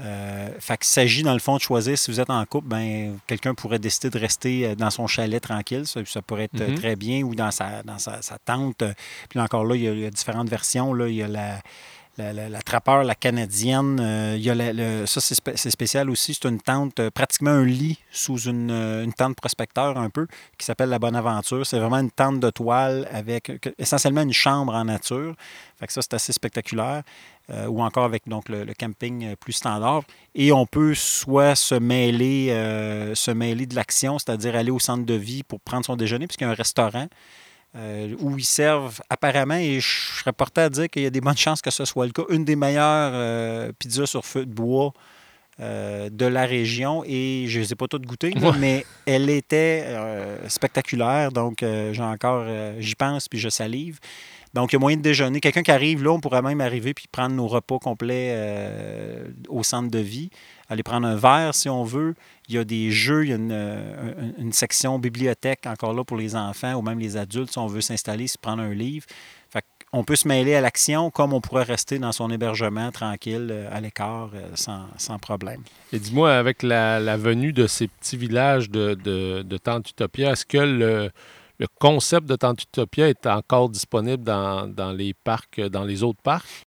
Euh, 0.00 0.48
fait 0.58 0.78
qu'il 0.78 0.86
s'agit, 0.86 1.22
dans 1.22 1.32
le 1.32 1.38
fond, 1.38 1.56
de 1.56 1.60
choisir 1.60 1.98
si 1.98 2.10
vous 2.10 2.20
êtes 2.20 2.30
en 2.30 2.44
couple, 2.46 2.68
ben, 2.68 3.18
quelqu'un 3.26 3.54
pourrait 3.54 3.78
décider 3.78 4.10
de 4.10 4.18
rester 4.18 4.66
euh, 4.66 4.74
dans 4.74 4.90
son 4.90 5.06
chalet 5.06 5.42
tranquille. 5.42 5.84
Ça, 5.86 6.22
pourrait 6.22 6.44
être 6.44 6.60
euh, 6.60 6.68
mhm. 6.68 6.74
très 6.76 6.96
bien 6.96 7.22
ou 7.22 7.34
dans 7.34 7.50
sa, 7.50 7.82
dans 7.82 7.98
sa, 7.98 8.20
tente. 8.44 8.82
Puis 9.28 9.40
encore 9.40 9.64
là, 9.64 9.76
il 9.76 9.82
y, 9.82 10.06
a, 10.06 10.10
différentes 10.10 10.48
versions. 10.48 10.94
Là. 10.94 11.08
Il 11.08 11.14
y 11.14 11.22
a 11.22 11.28
la, 11.28 11.60
la, 12.18 12.62
trappeur, 12.62 13.04
la 13.04 13.14
canadienne. 13.14 14.00
a 14.00 14.36
le, 14.36 15.06
ça, 15.06 15.20
c'est 15.20 15.70
spécial 15.70 16.10
aussi. 16.10 16.34
C'est 16.34 16.48
une 16.48 16.60
tente, 16.60 17.08
pratiquement 17.10 17.50
un 17.50 17.64
lit 17.64 17.98
sous 18.10 18.38
une, 18.42 18.70
une 18.70 19.12
tente 19.12 19.36
prospecteur 19.36 19.96
un 19.96 20.10
peu, 20.10 20.26
qui 20.58 20.66
s'appelle 20.66 20.90
la 20.90 20.98
Bonne 20.98 21.16
Aventure. 21.16 21.66
C'est 21.66 21.78
vraiment 21.78 21.98
une 21.98 22.10
tente 22.10 22.40
de 22.40 22.50
toile 22.50 23.08
avec 23.12 23.50
essentiellement 23.78 24.22
une 24.22 24.32
chambre 24.32 24.74
en 24.74 24.84
nature. 24.84 25.34
Fait 25.78 25.86
que 25.86 25.92
ça, 25.92 26.02
c'est 26.02 26.14
assez 26.14 26.32
spectaculaire. 26.32 27.02
Euh, 27.52 27.66
ou 27.66 27.82
encore 27.82 28.04
avec 28.04 28.22
le, 28.26 28.74
camping 28.74 29.24
euh, 29.24 29.34
plus 29.34 29.54
standard. 29.54 30.02
Et 30.36 30.52
on 30.52 30.66
peut 30.66 30.94
soit 30.94 31.56
se 31.56 31.74
mêler, 31.74 32.50
euh, 32.50 33.16
se 33.16 33.32
mêler 33.32 33.66
de 33.66 33.74
l'action, 33.74 34.20
c'est-à-dire 34.20 34.54
aller 34.54 34.70
au 34.70 34.78
centre 34.78 35.04
de 35.04 35.14
vie 35.14 35.42
pour 35.42 35.58
prendre 35.58 35.84
son 35.84 35.96
déjeuner, 35.96 36.28
puisqu'il 36.28 36.44
y 36.44 36.46
a 36.46 36.50
un 36.50 36.54
restaurant 36.54 37.08
où 37.74 38.38
ils 38.38 38.44
servent 38.44 39.00
apparemment, 39.08 39.54
et 39.54 39.80
je 39.80 40.18
serais 40.18 40.32
porté 40.32 40.60
à 40.60 40.68
dire 40.68 40.88
qu'il 40.88 41.02
y 41.02 41.06
a 41.06 41.10
des 41.10 41.20
bonnes 41.20 41.36
chances 41.36 41.62
que 41.62 41.70
ce 41.70 41.84
soit 41.84 42.06
le 42.06 42.12
cas, 42.12 42.24
une 42.28 42.44
des 42.44 42.56
meilleures 42.56 43.72
pizzas 43.78 44.06
sur 44.06 44.24
feu 44.24 44.46
de 44.46 44.52
bois. 44.52 44.92
de 45.60 46.24
la 46.24 46.46
région 46.46 47.04
et 47.06 47.44
je 47.46 47.58
ne 47.58 47.64
les 47.64 47.72
ai 47.72 47.76
pas 47.76 47.86
toutes 47.86 48.06
goûtées, 48.06 48.32
mais 48.58 48.86
elle 49.04 49.28
était 49.28 49.84
spectaculaire. 50.48 51.32
Donc, 51.32 51.58
j'ai 51.60 52.02
encore, 52.02 52.46
j'y 52.78 52.94
pense 52.94 53.28
puis 53.28 53.38
je 53.38 53.50
salive. 53.50 53.98
Donc, 54.54 54.72
il 54.72 54.76
y 54.76 54.78
a 54.78 54.80
moyen 54.80 54.96
de 54.96 55.02
déjeuner. 55.02 55.38
Quelqu'un 55.38 55.62
qui 55.62 55.70
arrive 55.70 56.02
là, 56.02 56.12
on 56.12 56.20
pourrait 56.20 56.42
même 56.42 56.62
arriver 56.62 56.94
puis 56.94 57.06
prendre 57.12 57.34
nos 57.34 57.46
repas 57.46 57.78
complets 57.78 58.34
au 59.48 59.62
centre 59.62 59.90
de 59.90 59.98
vie, 59.98 60.30
aller 60.70 60.82
prendre 60.82 61.06
un 61.06 61.16
verre 61.16 61.54
si 61.54 61.68
on 61.68 61.84
veut. 61.84 62.14
Il 62.48 62.54
y 62.54 62.58
a 62.58 62.64
des 62.64 62.90
jeux, 62.90 63.26
il 63.26 63.28
y 63.28 63.32
a 63.32 63.36
une, 63.36 64.34
une 64.38 64.52
section 64.52 64.98
bibliothèque 64.98 65.66
encore 65.66 65.92
là 65.92 66.04
pour 66.04 66.16
les 66.16 66.34
enfants 66.34 66.74
ou 66.74 66.82
même 66.82 66.98
les 66.98 67.18
adultes 67.18 67.52
si 67.52 67.58
on 67.58 67.66
veut 67.66 67.82
s'installer, 67.82 68.26
se 68.26 68.38
prendre 68.38 68.62
un 68.62 68.72
livre 68.72 69.06
on 69.92 70.04
peut 70.04 70.16
se 70.16 70.28
mêler 70.28 70.54
à 70.54 70.60
l'action 70.60 71.10
comme 71.10 71.32
on 71.32 71.40
pourrait 71.40 71.64
rester 71.64 71.98
dans 71.98 72.12
son 72.12 72.30
hébergement 72.30 72.90
tranquille 72.92 73.48
euh, 73.50 73.68
à 73.72 73.80
l'écart 73.80 74.30
euh, 74.34 74.50
sans, 74.54 75.18
problème. 75.18 75.62
Et 75.92 75.98
dis-moi, 75.98 76.32
avec 76.32 76.62
la, 76.62 77.16
venue 77.16 77.52
de 77.52 77.66
ces 77.66 77.88
petits 77.88 78.16
villages 78.16 78.70
de, 78.70 78.94
de, 78.94 79.42
de 79.42 79.56
Tante 79.58 79.90
Utopia, 79.90 80.32
est-ce 80.32 80.46
que 80.46 80.58
le, 80.58 81.10
concept 81.78 82.26
de 82.26 82.36
Tante 82.36 82.62
Utopia 82.62 83.08
est 83.08 83.26
encore 83.26 83.68
disponible 83.68 84.22
dans, 84.24 84.66
dans, 84.66 84.92
les 84.92 85.12
parcs, 85.12 85.60
dans 85.60 85.84
les 85.84 86.02
autres 86.02 86.22
parcs? 86.22 86.62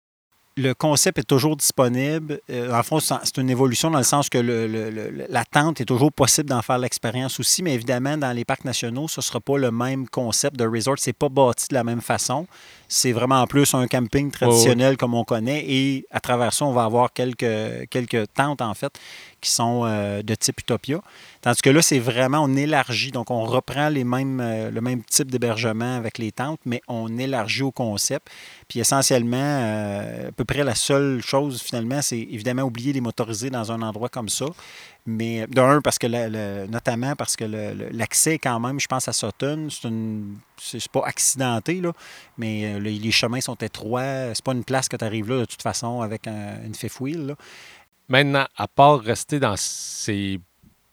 Le 0.58 0.74
concept 0.74 1.18
est 1.18 1.24
toujours 1.24 1.56
disponible. 1.56 2.40
Euh, 2.50 2.72
en 2.72 2.82
fond, 2.82 2.98
c'est 3.00 3.36
une 3.38 3.48
évolution 3.48 3.90
dans 3.90 3.98
le 3.98 4.04
sens 4.04 4.28
que 4.28 4.38
le, 4.38 5.26
est 5.30 5.84
toujours 5.84 6.12
possible 6.12 6.48
d'en 6.48 6.62
faire 6.62 6.78
l'expérience 6.78 7.38
aussi, 7.38 7.62
mais 7.62 7.74
évidemment, 7.74 8.16
dans 8.16 8.32
les 8.32 8.44
parcs 8.44 8.64
nationaux, 8.64 9.06
ce 9.06 9.20
ne 9.20 9.22
sera 9.22 9.40
pas 9.40 9.56
le 9.56 9.70
même 9.70 10.08
concept 10.08 10.56
de 10.56 10.66
resort. 10.66 10.98
Ce 10.98 11.10
n'est 11.10 11.14
pas 11.14 11.28
bâti 11.28 11.68
de 11.68 11.74
la 11.74 11.84
même 11.84 12.00
façon. 12.00 12.46
C'est 12.88 13.12
vraiment 13.12 13.42
en 13.42 13.46
plus 13.46 13.74
un 13.74 13.86
camping 13.86 14.30
traditionnel 14.30 14.96
comme 14.96 15.12
on 15.12 15.24
connaît. 15.24 15.62
Et 15.68 16.06
à 16.10 16.20
travers 16.20 16.54
ça, 16.54 16.64
on 16.64 16.72
va 16.72 16.84
avoir 16.84 17.12
quelques, 17.12 17.88
quelques 17.90 18.32
tentes, 18.32 18.62
en 18.62 18.72
fait, 18.72 18.98
qui 19.42 19.50
sont 19.50 19.82
euh, 19.84 20.22
de 20.22 20.34
type 20.34 20.60
Utopia. 20.60 21.00
Tandis 21.42 21.60
que 21.60 21.70
là, 21.70 21.82
c'est 21.82 21.98
vraiment, 21.98 22.42
on 22.42 22.56
élargit. 22.56 23.10
Donc, 23.10 23.30
on 23.30 23.44
reprend 23.44 23.90
les 23.90 24.04
mêmes, 24.04 24.40
euh, 24.40 24.70
le 24.70 24.80
même 24.80 25.02
type 25.04 25.30
d'hébergement 25.30 25.96
avec 25.96 26.16
les 26.16 26.32
tentes, 26.32 26.60
mais 26.64 26.80
on 26.88 27.18
élargit 27.18 27.62
au 27.62 27.70
concept. 27.70 28.28
Puis 28.68 28.80
essentiellement, 28.80 29.36
euh, 29.38 30.28
à 30.28 30.32
peu 30.32 30.44
près 30.44 30.64
la 30.64 30.74
seule 30.74 31.22
chose, 31.22 31.60
finalement, 31.60 32.00
c'est 32.00 32.18
évidemment 32.18 32.62
oublier 32.62 32.94
les 32.94 33.02
motorisés 33.02 33.50
dans 33.50 33.70
un 33.70 33.82
endroit 33.82 34.08
comme 34.08 34.30
ça. 34.30 34.46
Mais 35.06 35.46
d'un, 35.46 35.80
parce 35.80 35.98
que 35.98 36.66
notamment 36.66 37.16
parce 37.16 37.34
que 37.34 37.44
l'accès, 37.92 38.38
quand 38.38 38.60
même, 38.60 38.78
je 38.78 38.86
pense 38.86 39.08
à 39.08 39.12
Sutton, 39.12 39.68
c'est 39.70 39.88
une. 39.88 40.36
C'est 40.60 40.86
pas 40.88 41.02
accidenté, 41.06 41.80
là, 41.80 41.92
mais 42.36 42.78
les 42.78 43.10
chemins 43.10 43.40
sont 43.40 43.54
étroits. 43.54 44.34
C'est 44.34 44.44
pas 44.44 44.52
une 44.52 44.64
place 44.64 44.88
que 44.88 44.96
tu 44.96 45.04
arrives 45.04 45.30
là 45.30 45.40
de 45.40 45.44
toute 45.46 45.62
façon 45.62 46.02
avec 46.02 46.26
une 46.26 46.74
fifth 46.74 47.00
wheel. 47.00 47.36
Maintenant, 48.08 48.46
à 48.56 48.66
part 48.68 49.00
rester 49.00 49.38
dans 49.38 49.54
ces 49.56 50.40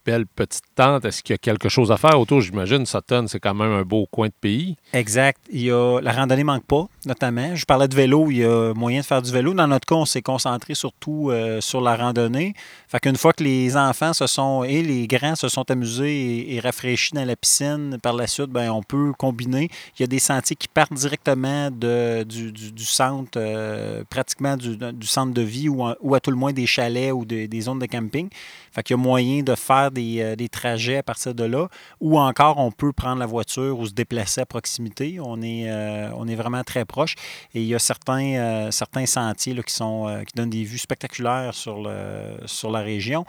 belle 0.06 0.26
petite 0.26 0.64
tente. 0.74 1.04
Est-ce 1.04 1.22
qu'il 1.22 1.34
y 1.34 1.34
a 1.34 1.38
quelque 1.38 1.68
chose 1.68 1.90
à 1.90 1.96
faire 1.96 2.18
autour? 2.18 2.40
J'imagine, 2.40 2.86
Sutton, 2.86 3.26
c'est 3.26 3.40
quand 3.40 3.54
même 3.54 3.72
un 3.72 3.82
beau 3.82 4.06
coin 4.10 4.28
de 4.28 4.34
pays. 4.40 4.76
Exact. 4.92 5.40
Il 5.50 5.62
y 5.62 5.70
a, 5.70 6.00
la 6.00 6.12
randonnée 6.12 6.44
manque 6.44 6.64
pas, 6.64 6.86
notamment. 7.04 7.54
Je 7.56 7.64
parlais 7.64 7.88
de 7.88 7.94
vélo, 7.94 8.30
il 8.30 8.38
y 8.38 8.44
a 8.44 8.72
moyen 8.74 9.00
de 9.00 9.04
faire 9.04 9.20
du 9.20 9.32
vélo. 9.32 9.52
Dans 9.52 9.66
notre 9.66 9.86
cas, 9.86 9.96
on 9.96 10.04
s'est 10.04 10.22
concentré 10.22 10.74
surtout 10.74 11.30
euh, 11.30 11.60
sur 11.60 11.80
la 11.80 11.96
randonnée. 11.96 12.54
Fait 12.88 13.16
fois 13.16 13.32
que 13.32 13.42
les 13.42 13.76
enfants 13.76 14.12
se 14.12 14.26
sont 14.26 14.62
et 14.62 14.82
les 14.82 15.06
grands 15.08 15.34
se 15.34 15.48
sont 15.48 15.68
amusés 15.70 16.54
et, 16.54 16.60
rafraîchis 16.60 17.12
dans 17.12 17.24
la 17.24 17.36
piscine, 17.36 17.98
par 18.02 18.12
la 18.12 18.26
suite, 18.26 18.50
ben, 18.50 18.70
on 18.70 18.82
peut 18.82 19.12
combiner. 19.18 19.68
Il 19.98 20.02
y 20.02 20.04
a 20.04 20.06
des 20.06 20.18
sentiers 20.18 20.56
qui 20.56 20.68
partent 20.68 20.94
directement 20.94 21.70
du, 21.70 22.52
centre, 22.78 23.30
euh, 23.36 24.04
pratiquement 24.08 24.56
du, 24.56 25.06
centre 25.06 25.34
de 25.34 25.42
vie 25.42 25.68
ou, 25.68 25.84
ou, 26.00 26.14
à 26.14 26.20
tout 26.20 26.30
le 26.30 26.36
moins 26.36 26.52
des 26.52 26.66
chalets 26.66 27.12
ou 27.12 27.24
des 27.24 27.60
zones 27.60 27.80
de 27.80 27.86
camping. 27.86 28.28
Fait 28.76 28.82
qu'il 28.82 28.94
y 28.94 29.00
a 29.00 29.02
moyen 29.02 29.42
de 29.42 29.54
faire 29.54 29.90
euh, 29.96 30.36
des, 30.36 30.48
trajets 30.48 30.98
à 30.98 31.02
partir 31.02 31.34
de 31.34 31.44
là. 31.44 31.68
Ou 32.00 32.18
encore, 32.18 32.58
on 32.58 32.70
peut 32.70 32.92
prendre 32.92 33.18
la 33.18 33.26
voiture 33.26 33.78
ou 33.78 33.86
se 33.86 33.92
déplacer 33.92 34.40
à 34.40 34.46
proximité. 34.46 35.18
On 35.22 35.42
est, 35.42 35.70
euh, 35.70 36.10
on 36.16 36.28
est 36.28 36.34
vraiment 36.34 36.62
très 36.62 36.84
proche. 36.84 37.14
Et 37.54 37.62
il 37.62 37.66
y 37.66 37.74
a 37.74 37.78
certains, 37.78 38.36
euh, 38.36 38.70
certains 38.70 39.06
sentiers 39.06 39.54
là, 39.54 39.62
qui, 39.62 39.74
sont, 39.74 40.22
qui 40.26 40.32
donnent 40.34 40.50
des 40.50 40.64
vues 40.64 40.78
spectaculaires 40.78 41.54
sur, 41.54 41.82
le, 41.82 42.36
sur 42.46 42.70
la 42.70 42.80
région. 42.80 43.24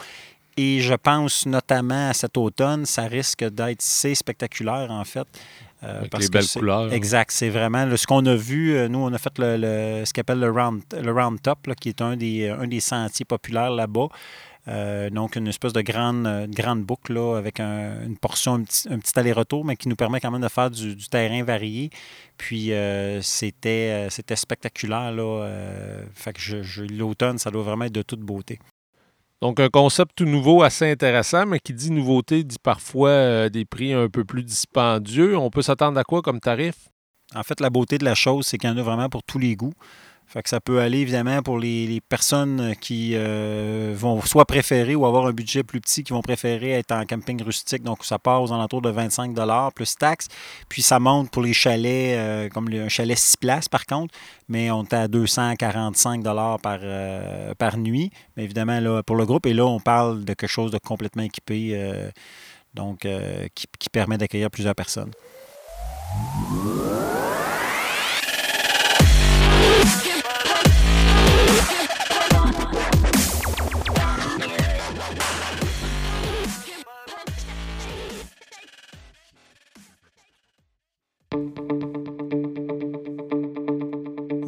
Et 0.57 0.79
je 0.79 0.95
pense 0.95 1.45
notamment 1.45 2.09
à 2.09 2.13
cet 2.13 2.35
automne, 2.35 2.85
ça 2.85 3.03
risque 3.03 3.43
d'être 3.43 3.81
assez 3.81 4.15
spectaculaire, 4.15 4.89
en 4.89 5.03
fait. 5.03 5.27
Avec 5.83 6.17
les 6.17 6.29
belles 6.29 6.47
couleurs. 6.47 6.91
Exact. 6.91 7.29
C'est 7.31 7.49
vraiment 7.49 7.95
ce 7.95 8.07
qu'on 8.07 8.25
a 8.25 8.35
vu. 8.35 8.75
Nous, 8.89 8.97
on 8.97 9.13
a 9.13 9.17
fait 9.19 9.33
le, 9.37 10.03
ce 10.03 10.11
qu'on 10.11 10.21
appelle 10.21 10.39
le 10.39 10.49
Round, 10.49 10.81
le 10.99 11.11
round 11.11 11.39
Top, 11.39 11.59
qui 11.79 11.89
est 11.89 12.01
un 12.01 12.17
des, 12.17 12.49
un 12.49 12.65
des 12.65 12.79
sentiers 12.79 13.25
populaires 13.25 13.69
là-bas. 13.69 14.07
Euh, 14.67 15.09
donc, 15.09 15.35
une 15.37 15.47
espèce 15.47 15.71
de 15.71 15.81
grande, 15.81 16.27
euh, 16.27 16.45
grande 16.47 16.83
boucle 16.83 17.17
avec 17.17 17.59
une 17.59 18.17
portion, 18.17 18.55
un 18.55 18.63
petit, 18.99 19.17
aller-retour, 19.17 19.63
mais 19.63 19.77
qui 19.77 19.87
nous 19.87 19.95
permet 19.95 20.19
quand 20.19 20.31
même 20.31 20.41
de 20.41 20.49
faire 20.49 20.69
du, 20.69 20.95
terrain 21.09 21.43
varié. 21.43 21.89
Puis, 22.37 22.73
euh, 22.73 23.21
c'était, 23.21 24.07
c'était 24.09 24.35
spectaculaire. 24.35 25.11
Là, 25.11 25.47
fait 26.13 26.33
que 26.33 26.93
l'automne, 26.93 27.37
ça 27.37 27.49
doit 27.49 27.63
vraiment 27.63 27.85
être 27.85 27.93
de 27.93 28.01
toute 28.01 28.19
beauté. 28.19 28.59
Donc, 29.41 29.59
un 29.59 29.69
concept 29.69 30.11
tout 30.15 30.25
nouveau, 30.25 30.63
assez 30.63 30.89
intéressant, 30.91 31.45
mais 31.45 31.59
qui 31.59 31.73
dit 31.73 31.91
nouveauté, 31.91 32.43
dit 32.43 32.57
parfois 32.61 33.49
des 33.49 33.65
prix 33.65 33.93
un 33.93 34.09
peu 34.09 34.25
plus 34.25 34.43
dispendieux. 34.43 35.37
On 35.37 35.49
peut 35.49 35.61
s'attendre 35.61 35.99
à 35.99 36.03
quoi 36.03 36.21
comme 36.21 36.39
tarif? 36.39 36.89
En 37.35 37.43
fait, 37.43 37.59
la 37.59 37.69
beauté 37.69 37.97
de 37.97 38.05
la 38.05 38.15
chose, 38.15 38.47
c'est 38.47 38.57
qu'il 38.57 38.69
y 38.69 38.73
en 38.73 38.77
a 38.77 38.81
vraiment 38.81 39.09
pour 39.09 39.23
tous 39.23 39.37
les 39.37 39.55
goûts. 39.55 39.73
Fait 40.29 40.43
que 40.43 40.49
ça 40.49 40.59
peut 40.59 40.81
aller 40.81 40.99
évidemment 40.99 41.41
pour 41.41 41.57
les, 41.57 42.01
personnes 42.09 42.75
qui 42.81 43.13
euh, 43.15 43.93
vont 43.95 44.21
soit 44.21 44.43
préférer 44.43 44.93
ou 44.93 45.05
avoir 45.05 45.25
un 45.25 45.31
budget 45.31 45.63
plus 45.63 45.79
petit, 45.79 46.03
qui 46.03 46.11
vont 46.11 46.21
préférer 46.21 46.71
être 46.71 46.91
en 46.91 47.05
camping 47.05 47.41
rustique. 47.41 47.81
Donc 47.81 48.03
ça 48.03 48.19
part 48.19 48.43
aux 48.43 48.51
alentours 48.51 48.81
de 48.81 48.89
25 48.89 49.33
plus 49.73 49.95
taxes. 49.95 50.27
Puis 50.67 50.81
ça 50.81 50.99
monte 50.99 51.31
pour 51.31 51.41
les 51.41 51.53
chalets, 51.53 52.17
euh, 52.17 52.49
comme 52.49 52.67
un 52.67 52.89
chalet 52.89 53.17
6 53.17 53.37
places 53.37 53.69
par 53.69 53.85
contre, 53.85 54.13
mais 54.49 54.69
on 54.69 54.83
est 54.83 54.93
à 54.93 55.07
245 55.07 56.23
par, 56.61 56.79
euh, 56.83 57.53
par 57.53 57.77
nuit. 57.77 58.11
Mais 58.35 58.43
évidemment, 58.43 58.81
là, 58.81 59.03
pour 59.03 59.15
le 59.15 59.25
groupe, 59.25 59.45
et 59.45 59.53
là, 59.53 59.65
on 59.65 59.79
parle 59.79 60.25
de 60.25 60.33
quelque 60.33 60.51
chose 60.51 60.71
de 60.71 60.77
complètement 60.77 61.23
équipé, 61.23 62.11
donc 62.73 63.07
qui 63.53 63.89
permet 63.89 64.17
d'accueillir 64.17 64.51
plusieurs 64.51 64.75
personnes. 64.75 65.11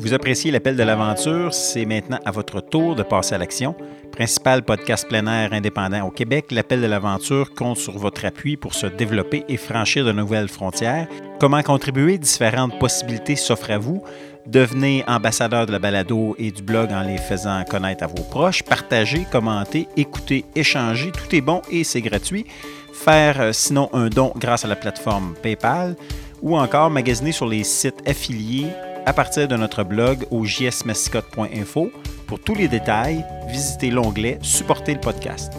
Vous 0.09 0.15
appréciez 0.15 0.49
l'appel 0.49 0.75
de 0.75 0.81
l'aventure, 0.81 1.53
c'est 1.53 1.85
maintenant 1.85 2.17
à 2.25 2.31
votre 2.31 2.61
tour 2.61 2.95
de 2.95 3.03
passer 3.03 3.35
à 3.35 3.37
l'action. 3.37 3.75
Principal 4.11 4.63
podcast 4.63 5.07
plein 5.07 5.27
air 5.27 5.53
indépendant 5.53 6.07
au 6.07 6.09
Québec, 6.09 6.45
l'appel 6.49 6.81
de 6.81 6.87
l'aventure 6.87 7.53
compte 7.53 7.77
sur 7.77 7.95
votre 7.95 8.25
appui 8.25 8.57
pour 8.57 8.73
se 8.73 8.87
développer 8.87 9.45
et 9.47 9.57
franchir 9.57 10.03
de 10.03 10.11
nouvelles 10.11 10.47
frontières. 10.47 11.07
Comment 11.39 11.61
contribuer? 11.61 12.17
Différentes 12.17 12.79
possibilités 12.79 13.35
s'offrent 13.35 13.69
à 13.69 13.77
vous. 13.77 14.01
Devenez 14.47 15.03
ambassadeur 15.07 15.67
de 15.67 15.73
la 15.73 15.77
balado 15.77 16.35
et 16.39 16.49
du 16.49 16.63
blog 16.63 16.91
en 16.91 17.03
les 17.03 17.19
faisant 17.19 17.63
connaître 17.65 18.03
à 18.03 18.07
vos 18.07 18.23
proches. 18.23 18.63
Partagez, 18.63 19.27
commentez, 19.31 19.87
écoutez, 19.95 20.43
échangez. 20.55 21.11
Tout 21.11 21.35
est 21.35 21.41
bon 21.41 21.61
et 21.69 21.83
c'est 21.83 22.01
gratuit. 22.01 22.47
Faire 22.93 23.39
euh, 23.39 23.51
sinon 23.53 23.91
un 23.93 24.09
don 24.09 24.33
grâce 24.37 24.65
à 24.65 24.67
la 24.69 24.75
plateforme 24.75 25.35
PayPal 25.43 25.95
ou 26.41 26.57
encore 26.57 26.89
magasiner 26.89 27.31
sur 27.31 27.45
les 27.45 27.63
sites 27.63 28.01
affiliés 28.07 28.69
à 29.09 29.13
partir 29.13 29.47
de 29.47 29.55
notre 29.55 29.83
blog 29.83 30.27
au 30.29 30.45
jsmascotte.info. 30.45 31.91
Pour 32.27 32.39
tous 32.39 32.53
les 32.53 32.67
détails, 32.67 33.25
visitez 33.47 33.89
l'onglet 33.89 34.37
Supporter 34.43 34.93
le 34.93 34.99
podcast. 34.99 35.51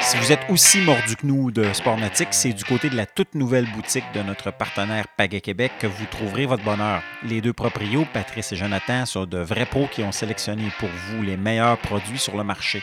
Si 0.00 0.16
vous 0.16 0.32
êtes 0.32 0.46
aussi 0.48 0.80
mordu 0.80 1.16
que 1.16 1.26
nous 1.26 1.50
de 1.50 1.70
Sportmatic, 1.74 2.28
c'est 2.30 2.54
du 2.54 2.64
côté 2.64 2.88
de 2.88 2.96
la 2.96 3.04
toute 3.04 3.34
nouvelle 3.34 3.70
boutique 3.72 4.04
de 4.14 4.22
notre 4.22 4.50
partenaire 4.50 5.04
Pagaie 5.14 5.42
Québec 5.42 5.72
que 5.78 5.86
vous 5.86 6.06
trouverez 6.10 6.46
votre 6.46 6.64
bonheur. 6.64 7.02
Les 7.22 7.42
deux 7.42 7.52
proprios, 7.52 8.06
Patrice 8.14 8.52
et 8.52 8.56
Jonathan, 8.56 9.04
sont 9.04 9.26
de 9.26 9.38
vrais 9.38 9.66
pros 9.66 9.88
qui 9.88 10.02
ont 10.02 10.12
sélectionné 10.12 10.72
pour 10.78 10.88
vous 10.88 11.22
les 11.22 11.36
meilleurs 11.36 11.76
produits 11.76 12.18
sur 12.18 12.34
le 12.38 12.44
marché 12.44 12.82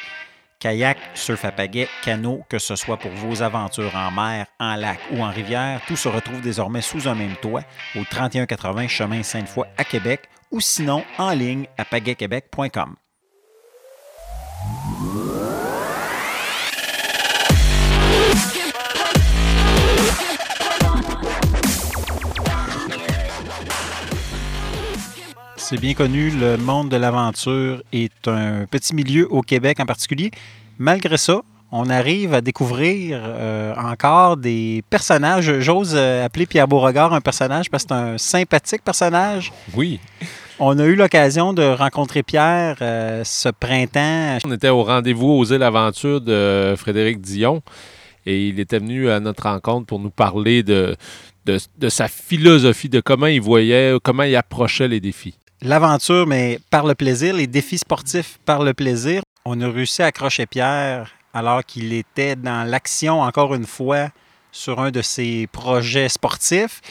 kayak, 0.62 0.98
surf 1.16 1.44
à 1.44 1.52
pagaie, 1.52 1.90
canot, 2.04 2.46
que 2.48 2.60
ce 2.60 2.78
soit 2.78 2.98
pour 2.98 3.12
vos 3.12 3.42
aventures 3.42 3.96
en 3.96 4.12
mer, 4.12 4.46
en 4.60 4.76
lac 4.76 5.00
ou 5.12 5.22
en 5.22 5.30
rivière, 5.30 5.82
tout 5.88 5.98
se 5.98 6.08
retrouve 6.08 6.40
désormais 6.40 6.82
sous 6.82 7.10
un 7.10 7.16
même 7.16 7.36
toit 7.42 7.64
au 7.96 8.04
3180 8.04 8.88
chemin 8.88 9.24
Sainte-Foy 9.24 9.66
à 9.78 9.84
Québec 9.84 10.30
ou 10.52 10.62
sinon 10.62 11.04
en 11.18 11.32
ligne 11.32 11.66
à 11.78 11.84
pagaiequebec.com. 11.84 12.96
C'est 25.72 25.80
bien 25.80 25.94
connu, 25.94 26.32
le 26.32 26.58
monde 26.58 26.90
de 26.90 26.98
l'aventure 26.98 27.82
est 27.94 28.28
un 28.28 28.66
petit 28.70 28.94
milieu 28.94 29.26
au 29.32 29.42
Québec 29.42 29.80
en 29.80 29.86
particulier. 29.86 30.30
Malgré 30.78 31.16
ça, 31.16 31.44
on 31.72 31.90
arrive 31.90 32.34
à 32.34 32.42
découvrir 32.42 33.22
euh, 33.24 33.74
encore 33.78 34.36
des 34.36 34.84
personnages. 34.90 35.60
J'ose 35.62 35.94
euh, 35.96 36.26
appeler 36.26 36.46
Pierre 36.46 36.68
Beauregard 36.68 37.14
un 37.14 37.22
personnage 37.22 37.70
parce 37.70 37.86
que 37.86 37.88
c'est 37.88 37.96
un 37.96 38.18
sympathique 38.18 38.84
personnage. 38.84 39.54
Oui. 39.74 40.02
On 40.60 40.78
a 40.78 40.84
eu 40.84 40.96
l'occasion 40.96 41.54
de 41.54 41.64
rencontrer 41.64 42.22
Pierre 42.22 42.76
euh, 42.82 43.24
ce 43.24 43.48
printemps. 43.48 44.40
On 44.46 44.52
était 44.52 44.68
au 44.68 44.84
rendez-vous 44.84 45.40
Oser 45.40 45.58
l'aventure 45.58 46.20
de 46.20 46.74
Frédéric 46.76 47.22
Dion 47.22 47.62
et 48.26 48.50
il 48.50 48.60
était 48.60 48.80
venu 48.80 49.10
à 49.10 49.22
notre 49.22 49.44
rencontre 49.44 49.86
pour 49.86 50.00
nous 50.00 50.12
parler 50.12 50.64
de, 50.64 50.98
de, 51.46 51.60
de 51.78 51.88
sa 51.88 52.10
philosophie, 52.10 52.90
de 52.90 53.00
comment 53.00 53.28
il 53.28 53.40
voyait, 53.40 53.96
comment 54.04 54.24
il 54.24 54.36
approchait 54.36 54.90
les 54.90 55.00
défis. 55.00 55.38
L'aventure, 55.64 56.26
mais 56.26 56.60
par 56.72 56.88
le 56.88 56.96
plaisir, 56.96 57.36
les 57.36 57.46
défis 57.46 57.78
sportifs 57.78 58.40
par 58.46 58.64
le 58.64 58.74
plaisir. 58.74 59.22
On 59.46 59.62
a 59.62 59.70
réussi 59.70 60.02
à 60.02 60.08
accrocher 60.08 60.48
Pierre 60.48 61.12
alors 61.36 61.64
qu'il 61.64 61.94
était 61.94 62.36
dans 62.36 62.68
l'action, 62.68 63.22
encore 63.22 63.54
une 63.54 63.68
fois, 63.68 64.10
sur 64.52 64.80
un 64.80 64.90
de 64.90 65.04
ses 65.04 65.46
projets 65.46 66.10
sportifs. 66.10 66.82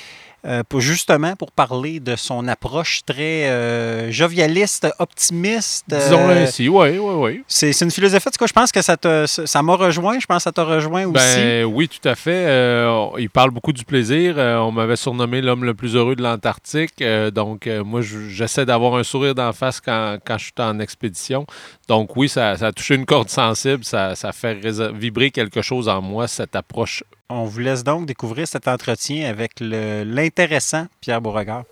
Euh, 0.47 0.63
pour 0.67 0.81
justement 0.81 1.37
pour 1.37 1.53
parler 1.53 2.01
de 2.01 2.17
son 2.17 2.49
approche 2.49 3.03
très 3.05 3.51
euh, 3.51 4.11
jovialiste, 4.11 4.87
optimiste. 4.99 5.85
Disons 5.87 6.31
euh, 6.31 6.45
ainsi, 6.45 6.67
oui, 6.67 6.97
oui, 6.99 7.15
oui. 7.15 7.45
C'est 7.47 7.79
une 7.83 7.91
philosophie, 7.91 8.27
en 8.29 8.31
tout 8.31 8.39
cas, 8.39 8.47
je 8.47 8.53
pense 8.55 8.73
que 8.73 8.81
ça 8.81 8.97
te- 8.97 9.27
ça 9.27 9.63
m'a 9.63 9.75
rejoint, 9.75 10.19
je 10.19 10.25
pense 10.25 10.39
que 10.39 10.43
ça 10.45 10.53
t'a 10.53 10.65
rejoint 10.65 11.05
aussi. 11.05 11.13
Ben 11.37 11.65
oui, 11.67 11.89
tout 11.89 12.09
à 12.09 12.15
fait. 12.15 12.87
Il 13.19 13.29
parle 13.29 13.51
beaucoup 13.51 13.75
du 13.75 13.85
plaisir. 13.85 14.37
On 14.39 14.73
m'avait 14.73 14.97
surnommé 14.97 15.43
l'homme 15.43 15.65
le 15.65 15.75
plus 15.75 15.95
heureux 15.95 16.17
de 16.17 16.23
l'Antarctique. 16.23 17.05
Donc, 17.35 17.69
moi, 17.85 18.01
je- 18.01 18.29
j'essaie 18.31 18.65
d'avoir 18.65 18.95
un 18.95 19.03
sourire 19.03 19.35
d'en 19.35 19.53
face 19.53 19.79
quand, 19.81 20.17
quand 20.25 20.39
je 20.39 20.45
suis 20.45 20.53
en 20.59 20.79
expédition. 20.81 21.45
Donc, 21.87 22.17
oui, 22.17 22.31
ça, 22.31 22.57
ça 22.57 22.69
a 22.69 22.73
touché 22.73 22.95
une 22.95 23.05
corde 23.05 23.29
sensible. 23.29 23.85
Ça, 23.85 24.15
ça 24.15 24.33
fait 24.33 24.55
vibrer 24.95 25.31
quelque 25.31 25.61
chose 25.61 25.87
en 25.89 26.01
moi, 26.01 26.29
cette 26.29 26.57
approche. 26.57 27.05
On 27.33 27.45
vous 27.45 27.61
laisse 27.61 27.85
donc 27.85 28.07
découvrir 28.07 28.49
cet 28.49 28.67
entretien 28.67 29.31
avec 29.31 29.53
l'intéressant 29.61 30.89
Pierre 31.01 31.21
Beauregard. 31.21 31.63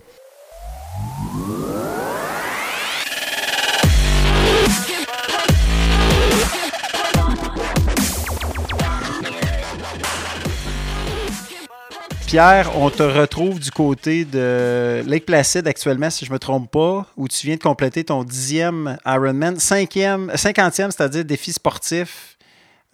Pierre, 12.29 12.71
on 12.77 12.91
te 12.91 13.03
retrouve 13.03 13.59
du 13.59 13.73
côté 13.73 14.25
de 14.25 15.03
Lake 15.09 15.27
Placid 15.27 15.67
actuellement, 15.67 16.11
si 16.11 16.25
je 16.25 16.31
ne 16.31 16.35
me 16.35 16.39
trompe 16.39 16.71
pas, 16.71 17.05
où 17.17 17.27
tu 17.27 17.49
viens 17.49 17.57
de 17.57 17.63
compléter 17.63 18.05
ton 18.05 18.23
dixième 18.23 18.97
Ironman, 19.05 19.59
cinquième, 19.59 20.31
cinquantième, 20.37 20.93
c'est-à-dire 20.93 21.25
défi 21.25 21.53
sportif. 21.53 22.38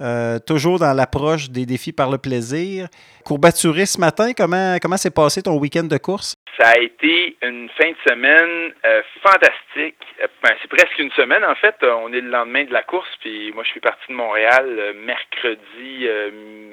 Euh, 0.01 0.41
toujours 0.45 0.81
dans 0.81 0.93
l'approche 0.93 1.51
des 1.51 1.67
défis 1.67 1.93
par 1.93 2.11
le 2.11 2.19
plaisir. 2.19 2.89
Courbaturé 3.25 3.87
ce 3.87 4.01
matin, 4.01 4.33
comment, 4.37 4.77
comment 4.83 4.97
s'est 4.97 5.15
passé 5.15 5.41
ton 5.41 5.57
week-end 5.57 5.85
de 5.85 5.99
course? 5.99 6.35
Ça 6.59 6.71
a 6.71 6.79
été 6.81 7.37
une 7.43 7.69
fin 7.79 7.91
de 7.91 8.11
semaine 8.11 8.73
euh, 8.85 9.03
fantastique. 9.23 9.97
Euh, 10.21 10.27
ben, 10.43 10.51
c'est 10.61 10.69
presque 10.69 10.99
une 10.99 11.13
semaine 11.13 11.45
en 11.45 11.55
fait. 11.55 11.77
On 11.83 12.13
est 12.13 12.21
le 12.21 12.29
lendemain 12.29 12.65
de 12.65 12.73
la 12.73 12.83
course, 12.83 13.09
puis 13.21 13.53
moi 13.53 13.63
je 13.63 13.71
suis 13.71 13.81
parti 13.81 14.03
de 14.09 14.15
Montréal 14.15 14.67
mercredi 15.07 16.09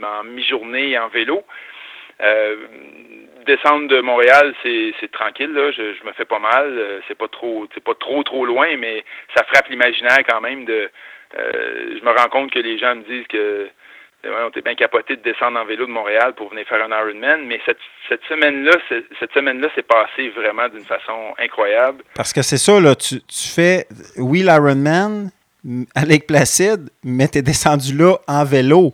en 0.01 0.23
mi-journée 0.23 0.97
en 0.97 1.09
vélo. 1.09 1.43
Descendre 3.45 3.87
de 3.87 4.01
Montréal, 4.01 4.55
c'est 4.63 5.11
tranquille 5.11 5.51
là. 5.51 5.71
Je, 5.71 5.93
je 5.93 6.03
me 6.05 6.13
fais 6.13 6.25
pas 6.25 6.39
mal. 6.39 7.01
C'est 7.07 7.17
pas 7.17 7.27
trop, 7.27 7.67
c'est 7.73 7.83
pas 7.83 7.95
trop 7.95 8.23
trop 8.23 8.45
loin, 8.45 8.77
mais 8.77 9.03
ça 9.35 9.43
frappe 9.43 9.67
l'imaginaire 9.69 10.19
quand 10.27 10.41
même. 10.41 10.65
De, 10.65 10.89
euh, 11.38 11.97
je 12.00 12.05
me 12.05 12.11
rends 12.11 12.29
compte 12.29 12.51
que 12.51 12.59
les 12.59 12.77
gens 12.77 12.95
me 12.95 13.03
disent 13.03 13.27
que 13.27 13.69
on 14.23 14.49
était 14.49 14.62
bien 14.62 14.75
capoté 14.75 15.15
de 15.15 15.21
descendre 15.21 15.60
en 15.60 15.65
vélo 15.65 15.88
de 15.88 15.91
Montréal 15.91 16.34
pour 16.36 16.49
venir 16.49 16.67
faire 16.67 16.84
un 16.86 16.89
Ironman, 16.89 17.43
mais 17.47 17.60
cette, 17.65 18.21
semaine-là, 18.29 18.73
cette 19.19 19.34
semaine-là, 19.34 19.67
c'est 19.73 19.88
passé 19.88 20.29
vraiment 20.29 20.69
d'une 20.69 20.86
façon 20.86 21.34
incroyable. 21.39 22.03
Parce 22.13 22.32
que 22.32 22.43
c'est 22.43 22.58
ça, 22.58 22.79
là, 22.79 22.95
tu, 22.95 23.21
tu 23.21 23.47
fais, 23.49 23.88
oui, 24.17 24.43
l'Ironman 24.43 25.32
à 25.95 26.06
Lake 26.06 26.27
Placid, 26.27 26.89
mais 27.03 27.27
tu 27.27 27.39
es 27.39 27.41
descendu 27.41 27.95
là 27.95 28.17
en 28.27 28.43
vélo. 28.45 28.93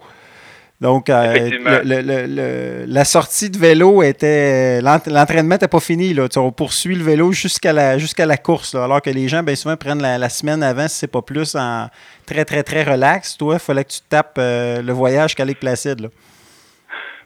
Donc, 0.80 1.10
euh, 1.10 1.34
Effectivement. 1.34 1.72
le- 1.84 1.96
le- 1.96 2.02
le- 2.02 2.26
le- 2.28 2.86
la 2.88 3.04
sortie 3.04 3.50
de 3.50 3.58
vélo 3.58 4.04
était. 4.04 4.80
l'ent- 4.82 5.02
L'entraînement 5.08 5.56
n'était 5.56 5.68
pas 5.68 5.80
fini. 5.80 6.14
Là. 6.14 6.28
On 6.38 6.52
poursuit 6.52 6.94
le 6.96 7.04
vélo 7.04 7.32
jusqu'à 7.32 7.74
la, 7.74 7.98
la 7.98 8.38
course. 8.38 8.76
là. 8.76 8.84
alors 8.84 9.02
que 9.02 9.10
les 9.10 9.28
gens, 9.28 9.42
bien 9.42 9.56
souvent, 9.56 9.76
prennent 9.76 10.02
la, 10.04 10.20
la 10.20 10.30
semaine 10.30 10.62
avant, 10.62 10.88
si 10.88 10.98
c'est 11.00 11.12
pas 11.12 11.24
plus, 11.24 11.56
en 11.56 11.88
très, 12.28 12.46
très, 12.46 12.62
très 12.62 12.84
relax. 12.84 13.38
Toi, 13.38 13.56
il 13.56 13.60
fallait 13.60 13.84
que 13.86 13.90
tu 13.90 14.02
tapes 14.08 14.36
euh, 14.38 14.84
le 14.84 14.94
voyage 14.94 15.30
jusqu'à 15.32 15.46
Lake 15.46 15.60
Placid. 15.60 16.00
là. 16.00 16.10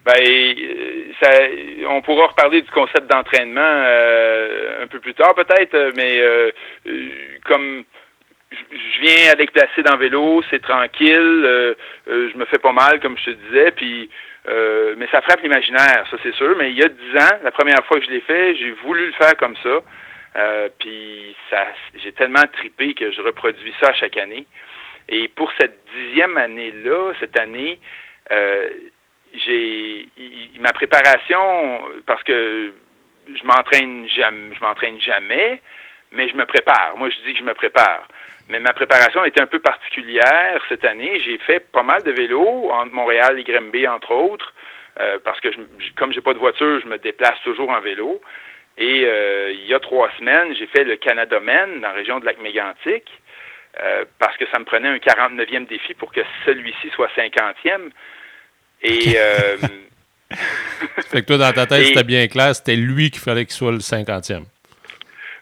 Ben, 0.05 0.13
euh, 0.15 1.11
ça, 1.21 1.29
on 1.89 2.01
pourra 2.01 2.27
reparler 2.27 2.61
du 2.61 2.71
concept 2.71 3.07
d'entraînement 3.11 3.59
euh, 3.61 4.83
un 4.83 4.87
peu 4.87 4.99
plus 5.01 5.13
tard 5.13 5.35
peut-être, 5.35 5.93
mais 5.97 6.21
comme 7.45 7.83
je 8.51 9.01
viens 9.01 9.31
avec 9.31 9.51
placide 9.51 9.89
en 9.89 9.97
vélo, 9.97 10.43
c'est 10.49 10.61
tranquille, 10.61 11.43
euh, 11.45 11.73
euh, 12.07 12.29
je 12.31 12.37
me 12.37 12.45
fais 12.45 12.59
pas 12.59 12.71
mal 12.71 12.99
comme 12.99 13.17
je 13.17 13.25
te 13.25 13.29
disais, 13.31 13.71
puis 13.71 14.09
euh, 14.47 14.95
mais 14.97 15.07
ça 15.11 15.21
frappe 15.21 15.41
l'imaginaire, 15.41 16.05
ça 16.09 16.17
c'est 16.23 16.33
sûr. 16.35 16.55
Mais 16.57 16.71
il 16.71 16.77
y 16.77 16.83
a 16.83 16.89
dix 16.89 17.17
ans, 17.17 17.39
la 17.43 17.51
première 17.51 17.85
fois 17.85 17.99
que 17.99 18.05
je 18.05 18.11
l'ai 18.11 18.21
fait, 18.21 18.55
j'ai 18.55 18.71
voulu 18.83 19.07
le 19.07 19.13
faire 19.13 19.35
comme 19.37 19.55
ça, 19.63 19.81
euh, 20.37 20.69
puis 20.79 21.35
ça, 21.49 21.67
j'ai 22.03 22.11
tellement 22.13 22.43
tripé 22.53 22.93
que 22.93 23.11
je 23.11 23.21
reproduis 23.21 23.73
ça 23.79 23.89
à 23.89 23.93
chaque 23.93 24.17
année. 24.17 24.45
Et 25.09 25.27
pour 25.27 25.51
cette 25.59 25.77
dixième 25.95 26.37
année-là, 26.37 27.13
cette 27.19 27.37
année, 27.39 27.79
euh, 28.31 28.69
j'ai 29.33 30.07
ma 30.59 30.73
préparation 30.73 31.81
parce 32.05 32.23
que 32.23 32.73
je 33.27 33.43
m'entraîne 33.43 34.07
jamais, 34.09 34.55
je 34.55 34.61
m'entraîne 34.61 34.99
jamais, 34.99 35.61
mais 36.11 36.27
je 36.29 36.35
me 36.35 36.45
prépare. 36.45 36.95
Moi, 36.97 37.09
je 37.09 37.27
dis 37.27 37.33
que 37.33 37.39
je 37.39 37.43
me 37.43 37.53
prépare. 37.53 38.07
Mais 38.51 38.59
ma 38.59 38.73
préparation 38.73 39.23
était 39.25 39.41
un 39.41 39.47
peu 39.47 39.59
particulière 39.59 40.61
cette 40.69 40.83
année. 40.85 41.19
J'ai 41.25 41.37
fait 41.39 41.61
pas 41.71 41.83
mal 41.83 42.03
de 42.03 42.11
vélo 42.11 42.69
entre 42.71 42.93
Montréal 42.93 43.39
et 43.39 43.43
Grimby, 43.43 43.87
entre 43.87 44.11
autres, 44.11 44.53
euh, 44.99 45.17
parce 45.23 45.39
que 45.39 45.49
je, 45.51 45.57
je- 45.79 45.93
comme 45.95 46.11
j'ai 46.11 46.19
pas 46.21 46.33
de 46.33 46.39
voiture, 46.39 46.79
je 46.81 46.87
me 46.87 46.97
déplace 46.97 47.39
toujours 47.45 47.69
en 47.69 47.79
vélo. 47.79 48.21
Et 48.77 49.03
euh, 49.05 49.51
il 49.53 49.65
y 49.67 49.73
a 49.73 49.79
trois 49.79 50.09
semaines, 50.19 50.53
j'ai 50.59 50.67
fait 50.67 50.83
le 50.83 50.97
Canada-Men 50.97 51.79
dans 51.81 51.87
la 51.89 51.93
région 51.93 52.19
de 52.19 52.25
Lac-Mégantic, 52.25 53.03
euh, 53.81 54.03
parce 54.19 54.35
que 54.37 54.45
ça 54.51 54.59
me 54.59 54.65
prenait 54.65 54.89
un 54.89 54.97
49e 54.97 55.65
défi 55.67 55.93
pour 55.93 56.11
que 56.11 56.21
celui-ci 56.45 56.89
soit 56.93 57.09
50e. 57.15 57.89
Et 58.83 59.13
euh, 59.17 59.57
Fait 61.09 61.21
que 61.21 61.27
toi, 61.27 61.37
dans 61.37 61.53
ta 61.53 61.65
tête, 61.67 61.81
Et- 61.83 61.85
c'était 61.85 62.03
bien 62.03 62.27
clair, 62.27 62.53
c'était 62.55 62.75
lui 62.75 63.11
qu'il 63.11 63.21
fallait 63.21 63.45
qu'il 63.45 63.53
soit 63.53 63.71
le 63.71 63.79
50e. 63.79 64.43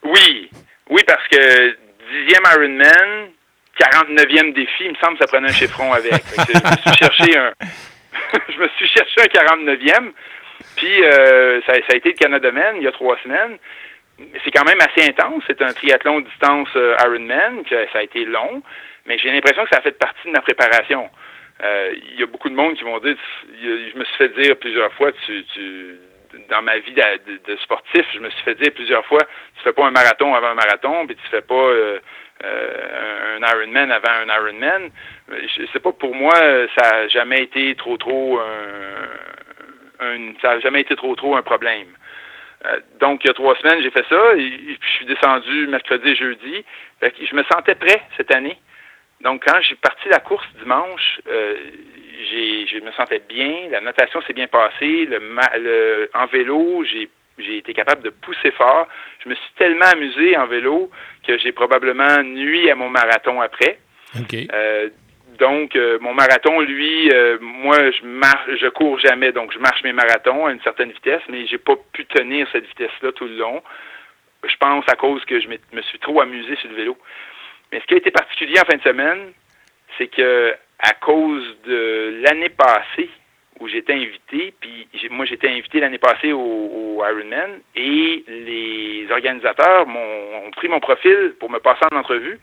oui, 0.03 0.49
oui, 0.89 1.01
parce 1.07 1.27
que 1.27 1.75
dixième 2.09 2.43
Ironman, 2.55 3.29
49e 3.79 4.53
défi, 4.53 4.85
il 4.85 4.91
me 4.91 4.95
semble 4.95 5.17
que 5.17 5.25
ça 5.25 5.27
prenait 5.27 5.49
un 5.49 5.53
chiffron 5.53 5.93
avec. 5.93 6.11
Je 6.13 6.41
me 6.41 6.77
suis 6.81 6.97
cherché 6.97 7.37
un, 7.37 7.53
je 8.49 8.59
me 8.59 8.67
suis 8.69 8.87
cherché 8.87 9.21
un 9.21 9.55
49e. 9.55 10.11
Puis 10.75 11.03
euh, 11.03 11.61
ça, 11.65 11.73
a 11.73 11.95
été 11.95 12.09
le 12.09 12.15
Canada 12.15 12.51
Man 12.51 12.75
il 12.77 12.83
y 12.83 12.87
a 12.87 12.91
trois 12.91 13.17
semaines. 13.23 13.57
C'est 14.43 14.51
quand 14.51 14.65
même 14.65 14.79
assez 14.81 15.07
intense. 15.07 15.43
C'est 15.47 15.61
un 15.61 15.71
triathlon 15.71 16.19
distance 16.21 16.67
euh, 16.75 16.95
Ironman. 16.99 17.63
Ça 17.69 17.99
a 17.99 18.03
été 18.03 18.25
long, 18.25 18.61
mais 19.05 19.17
j'ai 19.17 19.31
l'impression 19.31 19.63
que 19.63 19.69
ça 19.69 19.77
a 19.77 19.81
fait 19.81 19.97
partie 19.97 20.27
de 20.27 20.31
ma 20.31 20.41
préparation. 20.41 21.09
Euh, 21.63 21.93
Il 22.13 22.19
y 22.19 22.23
a 22.23 22.25
beaucoup 22.25 22.49
de 22.49 22.55
monde 22.55 22.75
qui 22.75 22.83
vont 22.83 22.99
dire, 22.99 23.15
je 23.61 23.97
me 23.97 24.03
suis 24.03 24.15
fait 24.17 24.29
dire 24.29 24.57
plusieurs 24.57 24.91
fois, 24.93 25.11
tu, 25.25 25.45
tu, 25.53 25.97
dans 26.49 26.61
ma 26.61 26.77
vie 26.79 26.93
de, 26.93 27.39
de- 27.47 27.55
sportif, 27.57 28.05
je 28.13 28.19
me 28.19 28.29
suis 28.29 28.41
fait 28.43 28.55
dire 28.55 28.71
plusieurs 28.73 29.05
fois, 29.05 29.21
tu 29.57 29.63
fais 29.63 29.73
pas 29.73 29.85
un 29.85 29.91
marathon 29.91 30.33
avant 30.35 30.47
un 30.49 30.55
marathon, 30.55 31.05
puis 31.07 31.15
tu 31.15 31.27
fais 31.29 31.41
pas 31.41 31.53
euh, 31.55 31.99
euh, 32.43 33.37
un 33.39 33.47
Ironman 33.47 33.91
avant 33.91 34.11
un 34.11 34.27
Ironman. 34.35 34.89
Je 35.29 35.65
sais 35.73 35.79
pas, 35.79 35.91
pour 35.91 36.15
moi, 36.15 36.33
ça 36.77 36.95
a 36.95 37.07
jamais 37.07 37.43
été 37.43 37.75
trop 37.75 37.97
trop 37.97 38.39
un, 38.39 40.05
un- 40.05 40.33
ça 40.41 40.51
a 40.51 40.59
jamais 40.59 40.81
été 40.81 40.95
trop 40.95 41.15
trop 41.15 41.35
un 41.35 41.41
problème. 41.41 41.87
Euh, 42.65 42.79
donc, 42.99 43.23
il 43.23 43.27
y 43.27 43.29
a 43.29 43.33
trois 43.33 43.55
semaines, 43.57 43.81
j'ai 43.81 43.91
fait 43.91 44.05
ça, 44.09 44.33
et, 44.35 44.49
puis 44.49 44.77
je 44.81 44.95
suis 44.97 45.05
descendu 45.05 45.67
mercredi 45.67 46.15
jeudi. 46.15 46.65
Fait 46.99 47.11
que 47.11 47.25
je 47.25 47.35
me 47.35 47.43
sentais 47.43 47.75
prêt 47.75 48.01
cette 48.17 48.33
année. 48.35 48.57
Donc, 49.21 49.43
quand 49.45 49.59
j'ai 49.61 49.75
parti 49.75 50.07
la 50.09 50.19
course 50.19 50.47
dimanche, 50.61 51.21
euh, 51.27 51.55
j'ai, 52.19 52.67
je 52.67 52.79
me 52.83 52.91
sentais 52.91 53.21
bien, 53.27 53.69
la 53.71 53.81
natation 53.81 54.21
s'est 54.23 54.33
bien 54.33 54.47
passée, 54.47 55.05
le, 55.05 55.19
ma- 55.19 55.57
le- 55.57 56.09
en 56.13 56.25
vélo, 56.27 56.83
j'ai, 56.83 57.09
j'ai 57.37 57.57
été 57.57 57.73
capable 57.73 58.03
de 58.03 58.09
pousser 58.09 58.51
fort. 58.51 58.87
Je 59.23 59.29
me 59.29 59.35
suis 59.35 59.51
tellement 59.57 59.85
amusé 59.85 60.35
en 60.37 60.45
vélo 60.47 60.91
que 61.25 61.37
j'ai 61.37 61.51
probablement 61.53 62.21
nuit 62.23 62.69
à 62.69 62.75
mon 62.75 62.89
marathon 62.89 63.39
après. 63.41 63.79
OK. 64.19 64.35
Euh, 64.53 64.89
donc, 65.39 65.75
euh, 65.77 65.97
mon 66.01 66.13
marathon, 66.13 66.59
lui, 66.59 67.09
euh, 67.13 67.37
moi, 67.39 67.77
je 67.91 68.03
marche, 68.03 68.49
je 68.59 68.67
cours 68.67 68.99
jamais, 68.99 69.31
donc 69.31 69.53
je 69.53 69.59
marche 69.59 69.81
mes 69.83 69.93
marathons 69.93 70.47
à 70.47 70.51
une 70.51 70.59
certaine 70.61 70.91
vitesse, 70.91 71.21
mais 71.29 71.47
j'ai 71.47 71.57
pas 71.59 71.75
pu 71.93 72.05
tenir 72.05 72.45
cette 72.51 72.65
vitesse-là 72.65 73.13
tout 73.13 73.25
le 73.25 73.37
long. 73.37 73.63
Je 74.43 74.55
pense 74.57 74.83
à 74.89 74.95
cause 74.95 75.23
que 75.25 75.39
je 75.39 75.47
me 75.47 75.81
suis 75.83 75.99
trop 75.99 76.19
amusé 76.19 76.55
sur 76.57 76.69
le 76.69 76.75
vélo. 76.75 76.97
Mais 77.71 77.79
ce 77.79 77.85
qui 77.85 77.93
a 77.93 77.97
été 77.97 78.11
particulier 78.11 78.59
en 78.59 78.65
fin 78.65 78.77
de 78.77 78.81
semaine, 78.81 79.31
c'est 79.97 80.07
que 80.07 80.53
à 80.79 80.93
cause 80.93 81.57
de 81.65 82.21
l'année 82.23 82.49
passée 82.49 83.09
où 83.59 83.67
j'étais 83.67 83.93
invité, 83.93 84.53
puis 84.59 84.87
moi 85.09 85.25
j'étais 85.25 85.49
invité 85.49 85.81
l'année 85.81 85.97
passée 85.97 86.31
au, 86.31 87.03
Ironman 87.03 87.59
et 87.75 88.23
les 88.27 89.07
organisateurs 89.09 89.87
m'ont 89.87 90.51
pris 90.51 90.67
mon 90.67 90.79
profil 90.79 91.33
pour 91.39 91.49
me 91.49 91.59
passer 91.59 91.85
en 91.91 91.97
entrevue. 91.97 92.39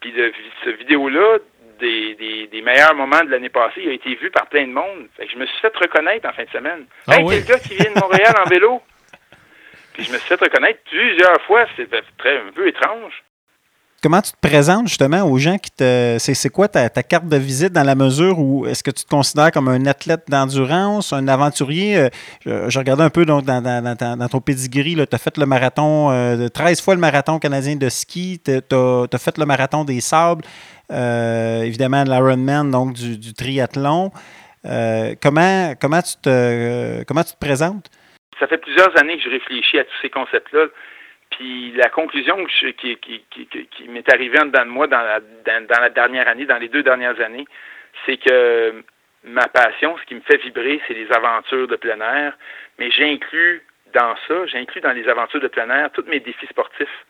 Puis 0.00 0.12
de, 0.12 0.32
ce 0.64 0.70
vidéo-là 0.70 1.38
des, 1.80 2.48
des, 2.50 2.62
meilleurs 2.62 2.94
moments 2.94 3.24
de 3.24 3.30
l'année 3.30 3.48
passée 3.48 3.86
a 3.88 3.92
été 3.92 4.14
vu 4.16 4.30
par 4.30 4.46
plein 4.48 4.66
de 4.66 4.72
monde. 4.72 5.08
Fait 5.16 5.26
que 5.26 5.32
je 5.32 5.38
me 5.38 5.46
suis 5.46 5.58
fait 5.60 5.74
reconnaître 5.76 6.28
en 6.28 6.32
fin 6.32 6.44
de 6.44 6.50
semaine. 6.50 6.86
Ah, 7.06 7.16
hey, 7.16 7.24
le 7.24 7.46
gars 7.46 7.58
qui 7.58 7.74
vient 7.74 7.92
de 7.92 8.00
Montréal 8.00 8.34
en 8.44 8.48
vélo. 8.48 8.82
Puis 9.94 10.04
je 10.04 10.12
me 10.12 10.18
suis 10.18 10.28
fait 10.28 10.40
reconnaître 10.40 10.80
plusieurs 10.90 11.40
fois. 11.42 11.66
C'était 11.76 12.02
très 12.18 12.38
un 12.38 12.52
peu 12.54 12.66
étrange. 12.66 13.22
Comment 14.00 14.22
tu 14.22 14.30
te 14.30 14.36
présentes 14.40 14.86
justement 14.86 15.22
aux 15.28 15.38
gens 15.38 15.58
qui 15.58 15.72
te. 15.72 16.16
C'est 16.20 16.50
quoi 16.50 16.68
ta, 16.68 16.88
carte 16.88 17.26
de 17.26 17.36
visite 17.36 17.72
dans 17.72 17.82
la 17.82 17.96
mesure 17.96 18.38
où 18.38 18.64
est-ce 18.64 18.84
que 18.84 18.92
tu 18.92 19.04
te 19.04 19.08
considères 19.08 19.50
comme 19.50 19.66
un 19.66 19.86
athlète 19.86 20.22
d'endurance, 20.28 21.12
un 21.12 21.26
aventurier? 21.26 22.08
Euh, 22.46 22.70
je, 22.70 22.78
regardais 22.78 23.02
un 23.02 23.10
peu 23.10 23.24
donc, 23.24 23.44
dans, 23.44 23.60
dans, 23.60 24.28
ton 24.28 24.40
pedigree, 24.40 24.94
tu 24.94 25.02
as 25.10 25.18
fait 25.18 25.36
le 25.36 25.46
marathon, 25.46 26.12
euh, 26.12 26.48
13 26.48 26.80
fois 26.80 26.94
le 26.94 27.00
marathon 27.00 27.40
canadien 27.40 27.74
de 27.74 27.88
ski, 27.88 28.40
tu 28.44 28.52
as, 28.52 29.18
fait 29.18 29.36
le 29.36 29.46
marathon 29.46 29.82
des 29.84 30.00
sables, 30.00 30.44
euh, 30.92 31.62
évidemment 31.62 32.04
l'Ironman, 32.04 32.70
donc 32.70 32.92
du, 32.92 33.18
du 33.18 33.34
triathlon. 33.34 34.12
Euh, 34.64 35.14
comment, 35.20 35.74
comment, 35.80 36.02
tu 36.02 36.14
te, 36.22 37.02
comment 37.04 37.24
tu 37.24 37.32
te 37.32 37.38
présentes? 37.38 37.90
Ça 38.38 38.46
fait 38.46 38.58
plusieurs 38.58 38.96
années 39.00 39.16
que 39.16 39.24
je 39.24 39.30
réfléchis 39.30 39.78
à 39.78 39.84
tous 39.84 39.96
ces 40.02 40.10
concepts-là. 40.10 40.66
Puis 41.38 41.70
la 41.76 41.88
conclusion 41.88 42.44
qui, 42.46 42.74
qui, 42.74 43.22
qui, 43.30 43.88
m'est 43.88 44.12
arrivée 44.12 44.40
en 44.40 44.46
dedans 44.46 44.64
de 44.64 44.70
moi 44.70 44.88
dans 44.88 45.00
la, 45.00 45.20
dernière 45.90 46.26
année, 46.26 46.46
dans 46.46 46.58
les 46.58 46.68
deux 46.68 46.82
dernières 46.82 47.20
années, 47.20 47.46
c'est 48.04 48.16
que 48.16 48.82
ma 49.22 49.46
passion, 49.46 49.96
ce 49.98 50.04
qui 50.06 50.16
me 50.16 50.20
fait 50.22 50.38
vibrer, 50.38 50.80
c'est 50.88 50.94
les 50.94 51.06
aventures 51.12 51.68
de 51.68 51.76
plein 51.76 52.00
air. 52.00 52.36
Mais 52.80 52.90
j'inclus 52.90 53.62
dans 53.94 54.16
ça, 54.26 54.46
j'inclus 54.46 54.80
dans 54.80 54.90
les 54.90 55.08
aventures 55.08 55.40
de 55.40 55.46
plein 55.46 55.70
air 55.70 55.90
tous 55.92 56.04
mes 56.08 56.18
défis 56.18 56.46
sportifs. 56.48 57.06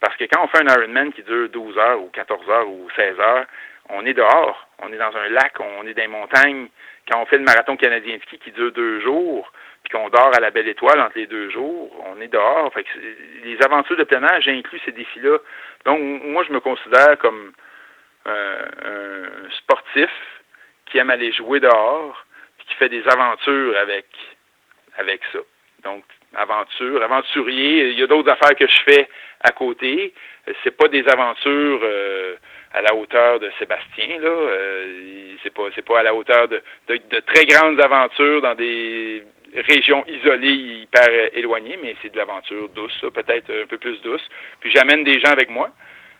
Parce 0.00 0.16
que 0.16 0.24
quand 0.24 0.44
on 0.44 0.48
fait 0.48 0.62
un 0.62 0.74
Ironman 0.74 1.12
qui 1.12 1.22
dure 1.22 1.50
12 1.50 1.76
heures 1.76 2.00
ou 2.00 2.08
14 2.08 2.48
heures 2.48 2.68
ou 2.70 2.88
16 2.96 3.20
heures, 3.20 3.44
on 3.90 4.06
est 4.06 4.14
dehors, 4.14 4.68
on 4.78 4.90
est 4.90 4.96
dans 4.96 5.14
un 5.14 5.28
lac, 5.28 5.52
on 5.60 5.86
est 5.86 5.92
dans 5.92 6.00
les 6.02 6.08
montagnes. 6.08 6.68
Quand 7.10 7.20
on 7.20 7.26
fait 7.26 7.36
le 7.36 7.44
marathon 7.44 7.76
canadien 7.76 8.16
ski 8.22 8.38
qui 8.38 8.52
dure 8.52 8.72
deux 8.72 9.00
jours, 9.00 9.52
puis 9.86 9.96
qu'on 9.96 10.08
dort 10.08 10.32
à 10.34 10.40
la 10.40 10.50
belle 10.50 10.66
étoile 10.66 11.00
entre 11.00 11.16
les 11.16 11.28
deux 11.28 11.48
jours, 11.50 12.04
on 12.06 12.20
est 12.20 12.26
dehors. 12.26 12.72
Les 13.44 13.56
aventures 13.62 13.96
de 13.96 14.02
plein 14.02 14.22
air, 14.22 14.40
j'inclus 14.40 14.80
ces 14.84 14.90
défis-là. 14.90 15.38
Donc, 15.84 16.00
moi, 16.00 16.42
je 16.44 16.52
me 16.52 16.58
considère 16.58 17.16
comme 17.18 17.52
euh, 18.26 18.64
un 19.46 19.50
sportif 19.58 20.10
qui 20.86 20.98
aime 20.98 21.10
aller 21.10 21.32
jouer 21.32 21.60
dehors, 21.60 22.26
puis 22.58 22.66
qui 22.66 22.74
fait 22.74 22.88
des 22.88 23.06
aventures 23.06 23.76
avec, 23.78 24.06
avec 24.98 25.20
ça. 25.32 25.38
Donc, 25.84 26.02
aventure, 26.34 27.00
aventurier. 27.04 27.90
Il 27.90 27.98
y 28.00 28.02
a 28.02 28.08
d'autres 28.08 28.32
affaires 28.32 28.56
que 28.56 28.66
je 28.66 28.80
fais 28.84 29.08
à 29.44 29.52
côté. 29.52 30.12
C'est 30.64 30.76
pas 30.76 30.88
des 30.88 31.06
aventures 31.06 31.80
euh, 31.84 32.34
à 32.72 32.82
la 32.82 32.92
hauteur 32.94 33.38
de 33.38 33.50
Sébastien 33.60 34.18
là. 34.20 34.28
Euh, 34.28 35.36
c'est 35.42 35.54
pas 35.54 35.70
pas 35.86 36.00
à 36.00 36.02
la 36.02 36.14
hauteur 36.14 36.48
de, 36.48 36.60
de, 36.88 37.20
très 37.20 37.44
grandes 37.46 37.80
aventures 37.80 38.42
dans 38.42 38.54
des 38.54 39.22
région 39.56 40.04
isolée, 40.06 40.82
hyper 40.82 41.08
éloignée, 41.34 41.78
mais 41.82 41.96
c'est 42.02 42.12
de 42.12 42.16
l'aventure 42.16 42.68
douce, 42.70 43.04
peut-être 43.14 43.50
un 43.50 43.66
peu 43.66 43.78
plus 43.78 44.00
douce. 44.02 44.26
Puis 44.60 44.70
j'amène 44.74 45.04
des 45.04 45.20
gens 45.20 45.30
avec 45.30 45.50
moi. 45.50 45.70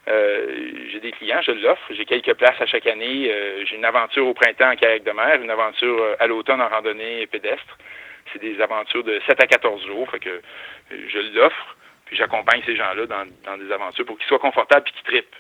Euh, 0.09 0.47
j'ai 0.93 1.01
des 1.01 1.11
clients, 1.13 1.41
je 1.43 1.51
l'offre. 1.53 1.83
J'ai 1.91 2.05
quelques 2.05 2.35
places 2.35 2.61
à 2.61 2.67
chaque 2.67 2.87
année. 2.87 3.29
Euh, 3.31 3.65
j'ai 3.67 3.77
une 3.77 3.85
aventure 3.85 4.27
au 4.27 4.35
printemps 4.35 4.71
en 4.71 4.77
kayak 4.77 5.03
de 5.03 5.11
mer, 5.11 5.41
une 5.43 5.51
aventure 5.51 6.01
euh, 6.01 6.17
à 6.21 6.27
l'automne 6.27 6.61
en 6.61 6.69
randonnée 6.69 7.27
pédestre. 7.27 7.77
C'est 8.33 8.41
des 8.41 8.61
aventures 8.61 9.03
de 9.03 9.21
7 9.27 9.43
à 9.43 9.47
14 9.47 9.85
jours. 9.87 10.09
Fait 10.11 10.21
que 10.21 10.41
je 10.91 11.19
l'offre. 11.35 11.77
Puis 12.05 12.17
j'accompagne 12.17 12.63
ces 12.65 12.77
gens-là 12.77 13.07
dans, 13.07 13.27
dans, 13.45 13.59
des 13.59 13.73
aventures 13.73 14.07
pour 14.07 14.17
qu'ils 14.17 14.29
soient 14.29 14.39
confortables 14.39 14.87
et 14.89 14.93
qu'ils 14.93 15.03
trippent. 15.03 15.37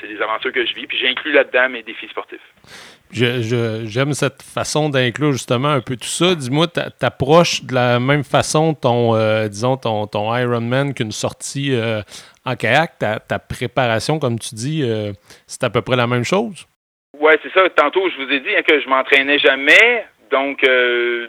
C'est 0.00 0.06
des 0.06 0.22
aventures 0.22 0.52
que 0.52 0.64
je 0.64 0.74
vis. 0.74 0.86
Puis 0.86 0.98
j'inclus 0.98 1.32
là-dedans 1.32 1.68
mes 1.68 1.82
défis 1.82 2.06
sportifs. 2.08 2.38
J'aime 3.10 4.12
cette 4.12 4.42
façon 4.42 4.88
d'inclure 4.88 5.32
justement 5.32 5.68
un 5.68 5.80
peu 5.80 5.96
tout 5.96 6.08
ça. 6.08 6.34
Dis-moi, 6.34 6.66
t'approches 6.66 7.62
de 7.64 7.74
la 7.74 8.00
même 8.00 8.24
façon 8.24 8.74
ton, 8.74 9.14
euh, 9.14 9.48
disons, 9.48 9.76
ton, 9.76 10.06
ton 10.06 10.34
Ironman 10.36 10.92
qu'une 10.94 11.12
sortie 11.12 11.72
euh, 11.72 12.02
en 12.44 12.56
kayak. 12.56 12.98
Ta, 12.98 13.20
ta, 13.20 13.38
préparation, 13.38 14.18
comme 14.18 14.38
tu 14.38 14.54
dis, 14.54 14.82
euh, 14.82 15.12
c'est 15.46 15.64
à 15.64 15.70
peu 15.70 15.82
près 15.82 15.96
la 15.96 16.06
même 16.06 16.24
chose? 16.24 16.66
Oui, 17.18 17.32
c'est 17.42 17.52
ça. 17.52 17.68
Tantôt, 17.70 18.08
je 18.10 18.24
vous 18.24 18.30
ai 18.30 18.40
dit 18.40 18.54
hein, 18.56 18.62
que 18.66 18.80
je 18.80 18.88
m'entraînais 18.88 19.38
jamais. 19.38 20.04
Donc, 20.30 20.66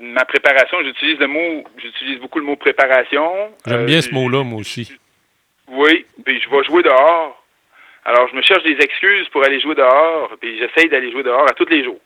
ma 0.02 0.26
préparation, 0.26 0.78
j'utilise 0.84 1.20
le 1.20 1.28
mot, 1.28 1.64
j'utilise 1.78 2.20
beaucoup 2.20 2.40
le 2.40 2.46
mot 2.46 2.56
préparation. 2.56 3.32
J'aime 3.66 3.86
bien 3.86 4.02
ce 4.02 4.12
mot-là, 4.12 4.44
moi 4.44 4.60
aussi. 4.60 4.92
Oui, 5.70 6.06
puis 6.26 6.42
je 6.42 6.50
vais 6.50 6.64
jouer 6.64 6.82
dehors 6.82 7.47
alors, 8.08 8.30
je 8.30 8.36
me 8.38 8.42
cherche 8.42 8.64
des 8.64 8.78
excuses 8.80 9.28
pour 9.30 9.44
aller 9.44 9.60
jouer 9.60 9.76
dehors, 9.76 10.34
puis 10.40 10.58
j'essaye 10.58 10.88
d'aller 10.88 11.12
jouer 11.12 11.24
dehors 11.24 11.44
à 11.44 11.54
tous 11.54 11.66
les 11.66 11.84
jours. 11.84 12.00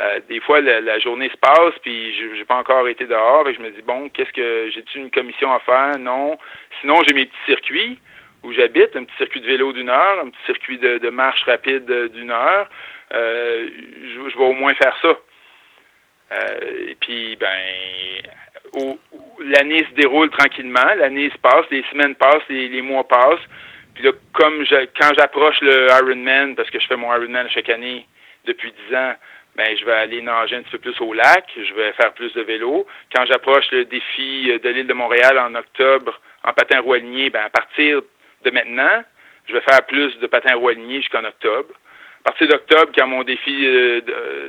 Euh, 0.00 0.20
des 0.28 0.38
fois, 0.38 0.60
la, 0.60 1.00
journée 1.00 1.28
se 1.30 1.36
passe, 1.36 1.74
puis 1.82 2.14
je 2.14 2.36
n'ai 2.36 2.44
pas 2.44 2.54
encore 2.54 2.86
été 2.86 3.06
dehors, 3.06 3.48
et 3.48 3.54
je 3.54 3.60
me 3.60 3.70
dis, 3.70 3.82
bon, 3.82 4.08
qu'est-ce 4.10 4.30
que 4.30 4.70
j'ai-tu 4.72 4.98
une 4.98 5.10
commission 5.10 5.52
à 5.52 5.58
faire? 5.58 5.98
Non. 5.98 6.38
Sinon, 6.80 7.02
j'ai 7.04 7.12
mes 7.12 7.26
petits 7.26 7.44
circuits 7.46 7.98
où 8.44 8.52
j'habite, 8.52 8.94
un 8.94 9.02
petit 9.02 9.16
circuit 9.16 9.40
de 9.40 9.46
vélo 9.46 9.72
d'une 9.72 9.90
heure, 9.90 10.20
un 10.20 10.28
petit 10.28 10.44
circuit 10.46 10.78
de, 10.78 11.10
marche 11.10 11.42
rapide 11.42 11.90
d'une 12.12 12.30
heure. 12.30 12.70
Euh, 13.12 13.68
je, 14.14 14.38
vais 14.38 14.44
au 14.44 14.52
moins 14.52 14.74
faire 14.74 14.96
ça. 15.02 15.18
Euh, 16.32 16.86
et 16.86 16.94
puis, 17.00 17.34
ben, 17.34 18.86
l'année 19.40 19.84
se 19.90 19.94
déroule 19.94 20.30
tranquillement, 20.30 20.94
l'année 20.96 21.30
se 21.30 21.38
passe, 21.38 21.66
les 21.72 21.82
semaines 21.90 22.14
passent, 22.14 22.48
les 22.48 22.80
mois 22.80 23.08
passent. 23.08 23.48
Puis 23.94 24.04
là, 24.04 24.12
comme 24.32 24.64
je, 24.64 24.86
quand 24.98 25.10
j'approche 25.18 25.60
le 25.60 25.88
Ironman, 25.88 26.54
parce 26.54 26.70
que 26.70 26.80
je 26.80 26.86
fais 26.86 26.96
mon 26.96 27.12
Ironman 27.14 27.48
chaque 27.50 27.68
année 27.68 28.06
depuis 28.46 28.72
10 28.88 28.96
ans, 28.96 29.14
ben, 29.56 29.76
je 29.76 29.84
vais 29.84 29.92
aller 29.92 30.22
nager 30.22 30.56
un 30.56 30.62
petit 30.62 30.78
peu 30.78 30.78
plus 30.78 31.00
au 31.00 31.12
lac, 31.12 31.44
je 31.56 31.74
vais 31.74 31.92
faire 31.92 32.12
plus 32.14 32.32
de 32.34 32.42
vélo. 32.42 32.86
Quand 33.14 33.26
j'approche 33.26 33.70
le 33.72 33.84
défi 33.84 34.58
de 34.62 34.68
l'île 34.68 34.86
de 34.86 34.94
Montréal 34.94 35.38
en 35.38 35.54
octobre 35.54 36.20
en 36.44 36.52
patin 36.52 36.80
roualinier, 36.80 37.30
ben, 37.30 37.42
à 37.44 37.50
partir 37.50 38.00
de 38.44 38.50
maintenant, 38.50 39.02
je 39.46 39.52
vais 39.52 39.60
faire 39.60 39.84
plus 39.86 40.18
de 40.18 40.26
patin 40.26 40.54
roualinier 40.54 41.00
jusqu'en 41.00 41.24
octobre. 41.24 41.74
À 42.20 42.30
partir 42.30 42.48
d'octobre, 42.48 42.92
quand 42.96 43.06
mon 43.06 43.24
défi 43.24 43.66
euh, 43.66 44.00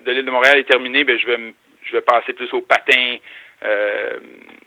de, 0.05 0.11
l'île 0.11 0.25
de 0.25 0.31
Montréal 0.31 0.59
est 0.59 0.69
terminé, 0.69 1.03
ben, 1.03 1.17
je 1.17 1.25
vais 1.25 1.53
je 1.83 1.93
vais 1.93 2.01
passer 2.01 2.33
plus 2.33 2.53
au 2.53 2.61
patin, 2.61 3.17
euh, 3.63 4.19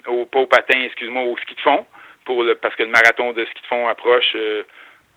au, 0.08 0.26
pas 0.26 0.40
au 0.40 0.46
patin, 0.46 0.80
excuse-moi, 0.82 1.22
au 1.22 1.36
ski 1.38 1.54
de 1.54 1.60
fond 1.60 1.86
pour 2.24 2.44
parce 2.60 2.74
que 2.76 2.82
le 2.82 2.90
marathon 2.90 3.32
de 3.32 3.44
ski 3.44 3.62
de 3.62 3.66
fond 3.66 3.88
approche 3.88 4.32
euh, 4.34 4.62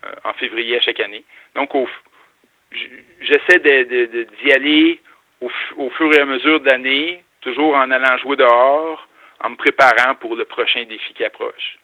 euh, 0.04 0.12
en 0.24 0.32
février 0.34 0.76
à 0.76 0.80
chaque 0.80 1.00
année. 1.00 1.24
Donc, 1.54 1.70
j'essaie 3.20 3.58
d'y 3.58 4.52
aller 4.52 5.00
au, 5.40 5.90
fur 5.90 6.12
et 6.14 6.20
à 6.20 6.24
mesure 6.24 6.60
de 6.60 6.66
l'année, 6.66 7.24
toujours 7.40 7.74
en 7.74 7.90
allant 7.90 8.16
jouer 8.18 8.36
dehors, 8.36 9.08
en 9.40 9.50
me 9.50 9.56
préparant 9.56 10.14
pour 10.16 10.36
le 10.36 10.44
prochain 10.44 10.84
défi 10.84 11.14
qui 11.14 11.24
approche. 11.24 11.78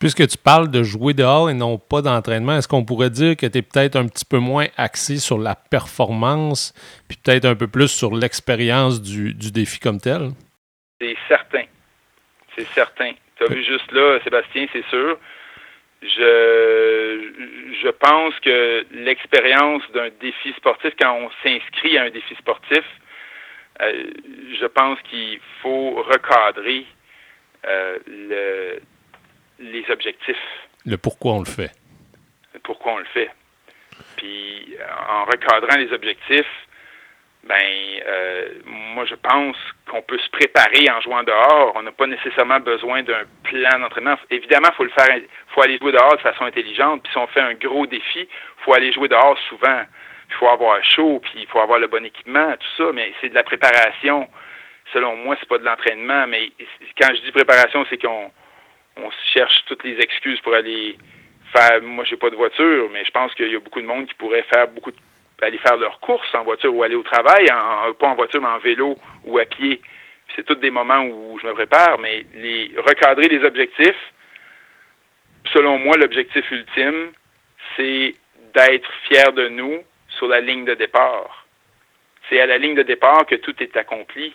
Puisque 0.00 0.26
tu 0.26 0.36
parles 0.36 0.68
de 0.68 0.82
jouer 0.82 1.14
dehors 1.14 1.48
et 1.50 1.54
non 1.54 1.78
pas 1.78 2.02
d'entraînement, 2.02 2.56
est-ce 2.56 2.66
qu'on 2.66 2.84
pourrait 2.84 3.10
dire 3.10 3.36
que 3.36 3.46
tu 3.46 3.58
es 3.58 3.62
peut-être 3.62 3.94
un 3.94 4.08
petit 4.08 4.24
peu 4.24 4.38
moins 4.38 4.66
axé 4.76 5.18
sur 5.18 5.38
la 5.38 5.54
performance, 5.54 6.72
puis 7.08 7.16
peut-être 7.22 7.44
un 7.44 7.54
peu 7.54 7.68
plus 7.68 7.88
sur 7.88 8.12
l'expérience 8.12 9.00
du, 9.00 9.34
du 9.34 9.52
défi 9.52 9.78
comme 9.78 10.00
tel? 10.00 10.30
C'est 11.00 11.16
certain. 11.28 11.64
C'est 12.56 12.66
certain. 12.68 13.12
Tu 13.42 13.52
as 13.52 13.54
vu 13.54 13.64
juste 13.64 13.90
là, 13.92 14.18
Sébastien, 14.22 14.66
c'est 14.72 14.84
sûr. 14.86 15.18
Je, 16.02 17.30
je 17.82 17.88
pense 17.88 18.38
que 18.40 18.84
l'expérience 18.92 19.82
d'un 19.92 20.10
défi 20.20 20.52
sportif, 20.56 20.92
quand 21.00 21.14
on 21.14 21.30
s'inscrit 21.42 21.98
à 21.98 22.04
un 22.04 22.10
défi 22.10 22.34
sportif, 22.36 22.84
euh, 23.80 24.04
je 24.60 24.66
pense 24.66 25.00
qu'il 25.02 25.40
faut 25.60 26.02
recadrer 26.02 26.86
euh, 27.66 27.98
le, 28.06 28.80
les 29.58 29.84
objectifs. 29.90 30.36
Le 30.84 30.96
pourquoi 30.96 31.34
on 31.34 31.38
le 31.40 31.46
fait. 31.46 31.70
pourquoi 32.64 32.92
on 32.94 32.98
le 32.98 33.04
fait. 33.06 33.30
Puis 34.16 34.76
en 35.08 35.24
recadrant 35.24 35.78
les 35.78 35.92
objectifs, 35.92 36.46
ben 37.44 37.56
euh, 38.06 38.48
moi 38.94 39.04
je 39.04 39.16
pense 39.16 39.56
qu'on 39.90 40.02
peut 40.02 40.18
se 40.18 40.30
préparer 40.30 40.88
en 40.90 41.00
jouant 41.00 41.22
dehors. 41.24 41.72
On 41.74 41.82
n'a 41.82 41.92
pas 41.92 42.06
nécessairement 42.06 42.60
besoin 42.60 43.02
d'un 43.02 43.22
plan 43.42 43.78
d'entraînement. 43.80 44.16
Évidemment, 44.30 44.68
faut 44.76 44.84
le 44.84 44.90
faire, 44.90 45.18
faut 45.48 45.62
aller 45.62 45.78
jouer 45.78 45.92
dehors 45.92 46.16
de 46.16 46.20
façon 46.20 46.44
intelligente. 46.44 47.02
Puis 47.02 47.12
si 47.12 47.18
on 47.18 47.26
fait 47.26 47.40
un 47.40 47.54
gros 47.54 47.86
défi, 47.86 48.28
faut 48.58 48.74
aller 48.74 48.92
jouer 48.92 49.08
dehors 49.08 49.38
souvent. 49.48 49.82
Il 50.28 50.34
faut 50.36 50.48
avoir 50.48 50.82
chaud, 50.84 51.20
puis 51.22 51.32
il 51.36 51.46
faut 51.46 51.60
avoir 51.60 51.78
le 51.78 51.88
bon 51.88 52.04
équipement, 52.04 52.52
tout 52.52 52.84
ça. 52.84 52.92
Mais 52.94 53.12
c'est 53.20 53.28
de 53.28 53.34
la 53.34 53.42
préparation. 53.42 54.28
Selon 54.92 55.16
moi, 55.16 55.36
c'est 55.40 55.48
pas 55.48 55.58
de 55.58 55.64
l'entraînement. 55.64 56.26
Mais 56.28 56.52
quand 57.00 57.08
je 57.14 57.22
dis 57.22 57.32
préparation, 57.32 57.84
c'est 57.90 58.00
qu'on 58.00 58.30
on 58.96 59.10
cherche 59.34 59.64
toutes 59.66 59.82
les 59.84 59.98
excuses 59.98 60.40
pour 60.40 60.54
aller 60.54 60.96
faire. 61.54 61.82
Moi, 61.82 62.04
j'ai 62.04 62.16
pas 62.16 62.30
de 62.30 62.36
voiture, 62.36 62.88
mais 62.92 63.04
je 63.04 63.10
pense 63.10 63.34
qu'il 63.34 63.50
y 63.50 63.56
a 63.56 63.60
beaucoup 63.60 63.80
de 63.80 63.86
monde 63.86 64.06
qui 64.06 64.14
pourrait 64.14 64.44
faire 64.44 64.68
beaucoup 64.68 64.92
de 64.92 64.96
aller 65.46 65.58
faire 65.58 65.76
leurs 65.76 66.00
courses 66.00 66.34
en 66.34 66.44
voiture 66.44 66.74
ou 66.74 66.82
aller 66.82 66.94
au 66.94 67.02
travail, 67.02 67.46
pas 67.46 68.08
en 68.08 68.14
voiture, 68.14 68.40
mais 68.40 68.48
en 68.48 68.58
vélo 68.58 68.96
ou 69.24 69.38
à 69.38 69.44
pied. 69.44 69.80
C'est 70.34 70.44
tous 70.44 70.54
des 70.54 70.70
moments 70.70 71.04
où 71.04 71.38
je 71.40 71.46
me 71.46 71.52
prépare, 71.52 71.98
mais 71.98 72.24
recadrer 72.78 73.28
les 73.28 73.44
objectifs, 73.44 74.12
selon 75.52 75.78
moi, 75.78 75.96
l'objectif 75.96 76.50
ultime, 76.50 77.12
c'est 77.76 78.14
d'être 78.54 78.90
fier 79.08 79.32
de 79.32 79.48
nous 79.48 79.82
sur 80.08 80.28
la 80.28 80.40
ligne 80.40 80.64
de 80.64 80.74
départ. 80.74 81.46
C'est 82.28 82.40
à 82.40 82.46
la 82.46 82.58
ligne 82.58 82.74
de 82.74 82.82
départ 82.82 83.26
que 83.26 83.34
tout 83.34 83.54
est 83.62 83.76
accompli. 83.76 84.34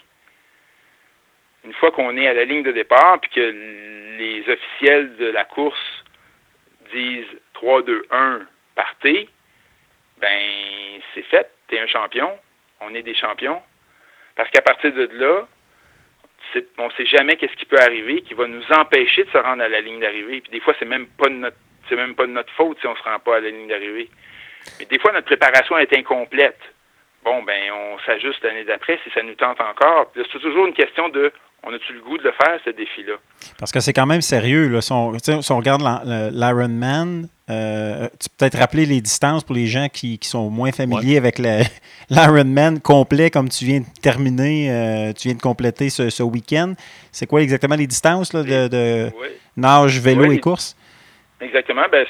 Une 1.66 1.74
fois 1.74 1.92
qu'on 1.92 2.16
est 2.18 2.28
à 2.28 2.34
la 2.34 2.46
ligne 2.46 2.64
de 2.64 2.72
départ, 2.72 3.20
puis 3.20 3.32
que 3.32 4.18
les 4.18 4.44
officiels 4.48 5.16
de 5.18 5.28
la 5.28 5.46
course 5.46 6.04
disent 6.94 7.26
3, 7.54 7.82
2, 7.84 8.06
1, 8.12 8.42
partez, 8.76 9.30
ben 10.20 11.02
c'est 11.14 11.24
fait, 11.24 11.50
tu 11.68 11.76
es 11.76 11.80
un 11.80 11.88
champion, 11.88 12.32
on 12.82 12.94
est 12.94 13.04
des 13.04 13.16
champions. 13.16 13.62
Parce 14.36 14.50
qu'à 14.52 14.62
partir 14.62 14.94
de 14.94 15.10
là, 15.14 15.48
on 16.78 16.88
ne 16.88 16.92
sait 16.92 17.06
jamais 17.06 17.36
qu'est-ce 17.36 17.56
qui 17.56 17.66
peut 17.66 17.80
arriver 17.80 18.22
qui 18.22 18.34
va 18.34 18.48
nous 18.48 18.64
empêcher 18.72 19.24
de 19.24 19.30
se 19.30 19.38
rendre 19.38 19.64
à 19.64 19.68
la 19.68 19.82
ligne 19.82 20.00
d'arrivée. 20.00 20.42
Puis 20.42 20.52
des 20.52 20.60
fois, 20.60 20.74
c'est 20.80 20.86
même 20.86 21.08
pas 21.08 21.28
de 21.28 21.36
notre 21.36 21.58
c'est 21.90 21.96
même 21.96 22.16
pas 22.16 22.26
de 22.26 22.32
notre 22.32 22.52
faute 22.54 22.78
si 22.80 22.88
on 22.88 22.96
se 22.96 23.04
rend 23.04 23.20
pas 23.20 23.38
à 23.38 23.40
la 23.40 23.50
ligne 23.50 23.68
d'arrivée. 23.68 24.10
Mais 24.80 24.86
des 24.86 25.00
fois, 25.00 25.12
notre 25.14 25.28
préparation 25.28 25.78
est 25.78 25.94
incomplète. 25.94 26.60
Bon, 27.24 27.44
ben, 27.44 27.72
on 27.72 28.00
s'ajuste 28.00 28.44
l'année 28.44 28.64
d'après 28.64 29.00
si 29.04 29.10
ça 29.12 29.24
nous 29.24 29.36
tente 29.36 29.60
encore. 29.62 30.12
C'est 30.16 30.40
toujours 30.40 30.66
une 30.66 30.74
question 30.74 31.10
de 31.10 31.32
on 31.64 31.74
a-tu 31.74 31.94
le 31.94 32.02
goût 32.02 32.18
de 32.18 32.24
le 32.24 32.32
faire, 32.32 32.60
ce 32.64 32.70
défi-là? 32.70 33.16
Parce 33.60 33.72
que 33.72 33.80
c'est 33.80 33.94
quand 33.94 34.06
même 34.06 34.22
sérieux. 34.22 34.68
Là. 34.70 34.82
Si, 34.82 34.92
on, 34.92 35.58
regarde 35.58 35.82
l'Ironman, 36.34 37.28
euh, 37.50 38.08
tu 38.20 38.30
peux 38.30 38.36
peut-être 38.40 38.58
rappeler 38.58 38.86
les 38.86 39.02
distances 39.02 39.44
pour 39.44 39.56
les 39.56 39.66
gens 39.68 39.88
qui, 39.92 40.20
sont 40.22 40.50
moins 40.50 40.72
familiers 40.72 41.18
avec 41.18 41.40
l'Ironman 42.10 42.80
complet, 42.80 43.30
comme 43.30 43.50
tu 43.50 43.66
viens 43.66 43.80
de 43.80 44.02
terminer, 44.02 44.72
euh, 44.72 45.14
tu 45.14 45.30
viens 45.30 45.38
de 45.38 45.42
compléter 45.42 45.90
ce, 45.90 46.24
week-end. 46.24 46.74
C'est 47.12 47.28
quoi 47.28 47.42
exactement 47.42 47.76
les 47.76 47.88
distances 47.88 48.32
de, 48.34 49.10
nage, 49.56 50.00
vélo 50.00 50.32
et 50.32 50.40
course? 50.40 50.76
Exactement. 51.42 51.84
Ben, 51.92 52.06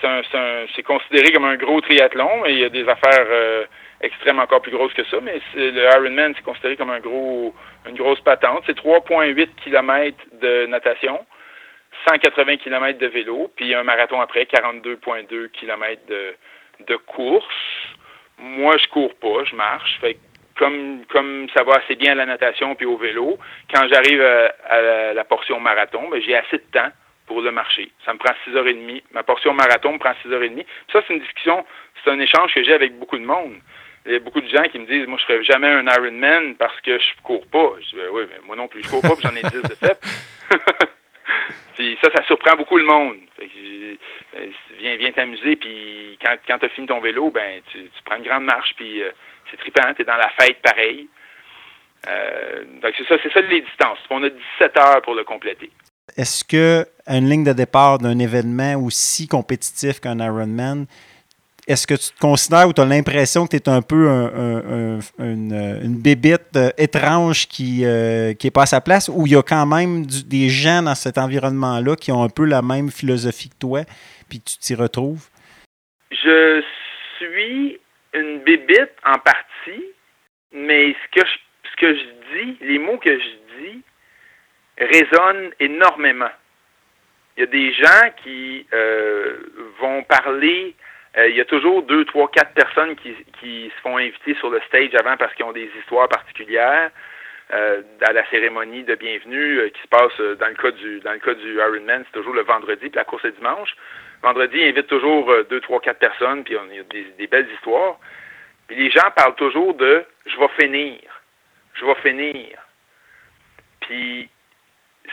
c'est 0.75 0.83
considéré 0.83 1.31
comme 1.31 1.45
un 1.45 1.57
gros 1.57 1.81
triathlon 1.81 2.45
et 2.45 2.51
il 2.51 2.59
y 2.59 2.63
a 2.63 2.69
des 2.69 2.87
affaires 2.87 3.25
euh, 3.29 3.65
extrêmes 4.01 4.39
encore 4.39 4.61
plus 4.61 4.71
grosses 4.71 4.93
que 4.93 5.03
ça, 5.05 5.17
mais 5.21 5.41
le 5.55 5.83
Ironman, 5.97 6.33
c'est 6.35 6.43
considéré 6.43 6.75
comme 6.75 6.91
un 6.91 6.99
gros, 6.99 7.53
une 7.87 7.95
grosse 7.95 8.19
patente. 8.21 8.63
C'est 8.65 8.77
3,8 8.77 9.49
km 9.63 10.17
de 10.41 10.65
natation, 10.67 11.25
180 12.07 12.57
km 12.57 12.99
de 12.99 13.07
vélo, 13.07 13.51
puis 13.55 13.73
un 13.73 13.83
marathon 13.83 14.21
après, 14.21 14.43
42,2 14.43 15.49
km 15.49 16.01
de, 16.07 16.95
course. 17.07 17.45
Moi, 18.37 18.75
je 18.77 18.87
cours 18.89 19.15
pas, 19.15 19.43
je 19.45 19.55
marche. 19.55 19.99
Comme, 20.55 21.03
ça 21.55 21.63
va 21.63 21.75
assez 21.75 21.95
bien 21.95 22.13
à 22.13 22.15
la 22.15 22.25
natation 22.25 22.73
puis 22.73 22.87
au 22.87 22.97
vélo, 22.97 23.37
quand 23.71 23.87
j'arrive 23.87 24.21
à, 24.21 25.13
la, 25.13 25.23
portion 25.23 25.59
marathon, 25.59 26.09
ben, 26.09 26.21
j'ai 26.21 26.35
assez 26.35 26.57
de 26.57 26.65
temps 26.71 26.89
pour 27.27 27.41
le 27.41 27.51
marcher. 27.51 27.91
Ça 28.05 28.13
me 28.13 28.17
prend 28.17 28.33
6h30. 28.47 29.03
Ma 29.11 29.21
portion 29.21 29.53
marathon 29.53 29.93
me 29.93 29.99
prend 29.99 30.13
6h30. 30.25 30.65
ça, 30.91 31.01
c'est 31.05 31.13
une 31.13 31.19
discussion, 31.19 31.65
c'est 32.03 32.09
un 32.09 32.19
échange 32.19 32.53
que 32.53 32.63
j'ai 32.63 32.73
avec 32.73 32.97
beaucoup 32.97 33.17
de 33.17 33.25
monde. 33.25 33.57
Il 34.07 34.13
y 34.13 34.15
a 34.15 34.19
beaucoup 34.19 34.39
de 34.39 34.47
gens 34.47 34.63
qui 34.71 34.79
me 34.79 34.85
disent, 34.85 35.05
moi, 35.05 35.17
je 35.19 35.25
ferai 35.25 35.43
jamais 35.43 35.67
un 35.67 35.85
Ironman 35.85 36.55
parce 36.55 36.79
que 36.81 36.97
je 36.97 37.21
cours 37.23 37.45
pas. 37.47 37.73
Je 37.81 37.89
dis, 37.89 37.95
ben 37.95 38.07
oui, 38.13 38.23
mais 38.29 38.39
moi 38.45 38.55
non 38.55 38.67
plus, 38.67 38.81
je 38.81 38.89
cours 38.89 39.01
pas, 39.01 39.15
j'en 39.21 39.35
ai 39.35 39.41
10 39.41 39.61
de 39.61 39.75
fait. 39.75 39.99
puis 41.75 41.97
ça, 42.01 42.09
ça 42.15 42.23
surprend 42.25 42.55
beaucoup 42.55 42.77
le 42.77 42.85
monde. 42.85 43.17
Viens, 44.79 44.95
viens 44.95 45.11
t'amuser, 45.11 45.57
puis 45.57 46.17
quand, 46.23 46.35
quand 46.47 46.57
tu 46.59 46.65
as 46.65 46.69
fini 46.69 46.87
ton 46.87 47.01
vélo, 47.01 47.31
ben, 47.31 47.61
tu, 47.71 47.89
prends 48.05 48.15
une 48.15 48.23
grande 48.23 48.45
marche, 48.45 48.73
puis 48.77 49.03
euh, 49.03 49.11
c'est 49.51 49.57
trippant, 49.57 49.93
tu 49.93 50.03
es 50.03 50.05
dans 50.05 50.15
la 50.15 50.29
fête 50.39 50.61
pareil. 50.61 51.09
Euh, 52.07 52.63
donc 52.81 52.93
c'est 52.97 53.07
ça, 53.07 53.15
c'est 53.21 53.33
ça 53.33 53.41
les 53.41 53.61
distances. 53.61 53.97
On 54.09 54.23
a 54.23 54.29
17 54.29 54.77
heures 54.77 55.01
pour 55.01 55.15
le 55.15 55.25
compléter. 55.25 55.69
Est-ce 56.15 56.45
que 56.45 56.85
une 57.07 57.29
ligne 57.29 57.43
de 57.43 57.53
départ 57.53 57.97
d'un 57.97 58.17
événement 58.19 58.75
aussi 58.75 59.27
compétitif 59.27 59.99
qu'un 59.99 60.19
Ironman, 60.19 60.85
est-ce 61.67 61.85
que 61.85 61.95
tu 61.95 62.13
te 62.13 62.19
considères 62.19 62.67
ou 62.67 62.73
tu 62.73 62.79
as 62.79 62.85
l'impression 62.85 63.45
que 63.45 63.57
tu 63.57 63.57
es 63.57 63.69
un 63.69 63.81
peu 63.81 64.07
une, 65.19 65.53
une, 65.83 66.01
bébite 66.01 66.55
euh, 66.55 66.69
étrange 66.77 67.47
qui 67.47 67.81
n'est 67.81 68.35
euh, 68.45 68.51
pas 68.53 68.63
à 68.63 68.65
sa 68.65 68.79
place 68.79 69.09
ou 69.13 69.27
il 69.27 69.33
y 69.33 69.35
a 69.35 69.43
quand 69.43 69.65
même 69.65 70.05
des 70.05 70.47
gens 70.47 70.81
dans 70.81 70.95
cet 70.95 71.17
environnement-là 71.17 71.95
qui 71.97 72.11
ont 72.11 72.23
un 72.23 72.29
peu 72.29 72.45
la 72.45 72.61
même 72.61 72.89
philosophie 72.89 73.49
que 73.49 73.57
toi 73.59 73.81
puis 74.29 74.39
tu 74.39 74.57
t'y 74.57 74.75
retrouves? 74.75 75.27
Je 76.11 76.63
suis 77.17 77.79
une 78.13 78.39
bébite 78.39 78.95
en 79.05 79.19
partie, 79.19 79.85
mais 80.53 80.93
ce 80.93 81.19
que 81.19 81.27
ce 81.27 81.75
que 81.81 81.95
je 81.95 82.03
dis, 82.33 82.57
les 82.61 82.79
mots 82.79 82.97
que 82.97 83.11
je 83.11 83.61
dis, 83.61 83.81
résonne 84.77 85.51
énormément. 85.59 86.31
Il 87.35 87.41
y 87.41 87.43
a 87.43 87.47
des 87.47 87.73
gens 87.73 88.09
qui 88.23 88.65
euh, 88.73 89.37
vont 89.79 90.03
parler. 90.03 90.75
Euh, 91.17 91.29
il 91.29 91.35
y 91.35 91.41
a 91.41 91.45
toujours 91.45 91.83
deux, 91.83 92.05
trois, 92.05 92.29
quatre 92.29 92.53
personnes 92.53 92.95
qui, 92.95 93.15
se 93.41 93.81
font 93.81 93.97
inviter 93.97 94.35
sur 94.35 94.49
le 94.49 94.61
stage 94.67 94.93
avant 94.95 95.17
parce 95.17 95.33
qu'ils 95.33 95.45
ont 95.45 95.51
des 95.51 95.69
histoires 95.79 96.07
particulières. 96.09 96.91
Euh, 97.53 97.81
à 98.01 98.11
la 98.11 98.29
cérémonie 98.29 98.83
de 98.83 98.95
bienvenue 98.95 99.71
qui 99.73 99.81
se 99.81 99.87
passe 99.87 100.17
dans 100.37 100.47
le 100.47 100.55
cas 100.55 100.71
du 100.71 100.99
dans 100.99 101.13
le 101.13 101.19
cas 101.19 101.33
du 101.33 101.53
Ironman, 101.53 102.03
c'est 102.05 102.19
toujours 102.19 102.33
le 102.33 102.41
vendredi, 102.41 102.89
puis 102.89 102.97
la 102.97 103.05
course 103.05 103.23
est 103.23 103.37
dimanche. 103.37 103.73
Vendredi, 104.21 104.57
il 104.57 104.67
invite 104.67 104.87
toujours 104.87 105.33
deux, 105.49 105.61
trois, 105.61 105.79
quatre 105.79 105.99
personnes, 105.99 106.43
puis 106.43 106.57
on, 106.57 106.69
y 106.73 106.79
a 106.79 106.83
des, 106.83 107.05
des, 107.17 107.27
belles 107.27 107.47
histoires. 107.53 107.99
Puis 108.67 108.75
les 108.75 108.91
gens 108.91 109.09
parlent 109.15 109.35
toujours 109.35 109.75
de 109.75 110.03
je 110.25 110.37
vais 110.37 110.49
finir. 110.59 110.99
Je 111.75 111.85
vais 111.85 111.95
finir. 112.03 112.59
Puis 113.79 114.29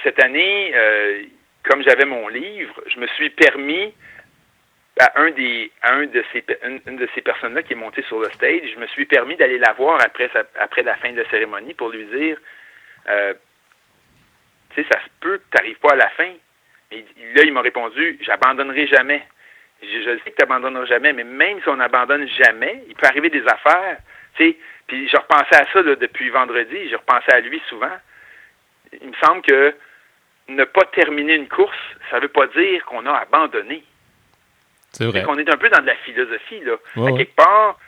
cette 0.02 0.22
année, 0.22 0.72
euh, 0.74 1.22
comme 1.64 1.82
j'avais 1.82 2.04
mon 2.04 2.28
livre, 2.28 2.74
je 2.86 2.98
me 2.98 3.06
suis 3.08 3.30
permis 3.30 3.94
à 5.00 5.20
un 5.20 5.30
des 5.32 5.72
à 5.82 5.94
un 5.94 6.06
de 6.06 6.24
ces 6.32 6.44
une, 6.64 6.96
de 6.96 7.08
ces 7.14 7.22
personnes-là 7.22 7.62
qui 7.62 7.72
est 7.72 7.76
monté 7.76 8.02
sur 8.02 8.20
le 8.20 8.30
stage, 8.30 8.70
je 8.74 8.78
me 8.78 8.86
suis 8.88 9.06
permis 9.06 9.36
d'aller 9.36 9.58
la 9.58 9.72
voir 9.72 10.00
après 10.04 10.30
après 10.58 10.82
la 10.82 10.96
fin 10.96 11.12
de 11.12 11.20
la 11.20 11.28
cérémonie 11.30 11.74
pour 11.74 11.90
lui 11.90 12.04
dire 12.04 12.38
euh, 13.08 13.34
tu 14.74 14.82
sais, 14.82 14.88
ça 14.90 15.00
se 15.00 15.08
peut 15.20 15.38
que 15.38 15.44
tu 15.50 15.56
n'arrives 15.56 15.78
pas 15.78 15.92
à 15.92 15.96
la 15.96 16.08
fin. 16.10 16.30
Et 16.90 17.04
là, 17.34 17.42
il 17.44 17.52
m'a 17.52 17.60
répondu 17.60 18.18
J'abandonnerai 18.22 18.86
jamais. 18.86 19.26
Je, 19.82 19.86
je 19.86 20.18
sais 20.22 20.30
que 20.30 20.36
tu 20.36 20.42
n'abandonneras 20.42 20.86
jamais, 20.86 21.12
mais 21.12 21.24
même 21.24 21.60
si 21.60 21.68
on 21.68 21.76
n'abandonne 21.76 22.28
jamais, 22.28 22.84
il 22.88 22.94
peut 22.94 23.06
arriver 23.06 23.30
des 23.30 23.44
affaires. 23.46 23.98
Tu 24.36 24.44
sais, 24.44 24.56
puis 24.86 25.08
je 25.08 25.16
repensais 25.16 25.56
à 25.56 25.66
ça 25.72 25.82
depuis 25.82 26.30
vendredi, 26.30 26.88
je 26.88 26.96
repensais 26.96 27.32
à 27.32 27.40
lui 27.40 27.60
souvent. 27.68 27.96
Il 29.00 29.08
me 29.08 29.14
semble 29.14 29.42
que 29.42 29.74
ne 30.48 30.64
pas 30.64 30.84
terminer 30.92 31.34
une 31.34 31.48
course, 31.48 31.76
ça 32.10 32.16
ne 32.16 32.22
veut 32.22 32.28
pas 32.28 32.46
dire 32.48 32.84
qu'on 32.84 33.06
a 33.06 33.12
abandonné. 33.12 33.82
C'est 34.94 35.06
vrai. 35.06 35.24
On 35.28 35.38
est 35.38 35.48
un 35.48 35.56
peu 35.56 35.68
dans 35.68 35.82
de 35.82 35.86
la 35.86 35.96
philosophie. 35.96 36.60
Là. 36.60 36.74
à 37.06 37.12
quelque 37.12 37.34
part, 37.34 37.78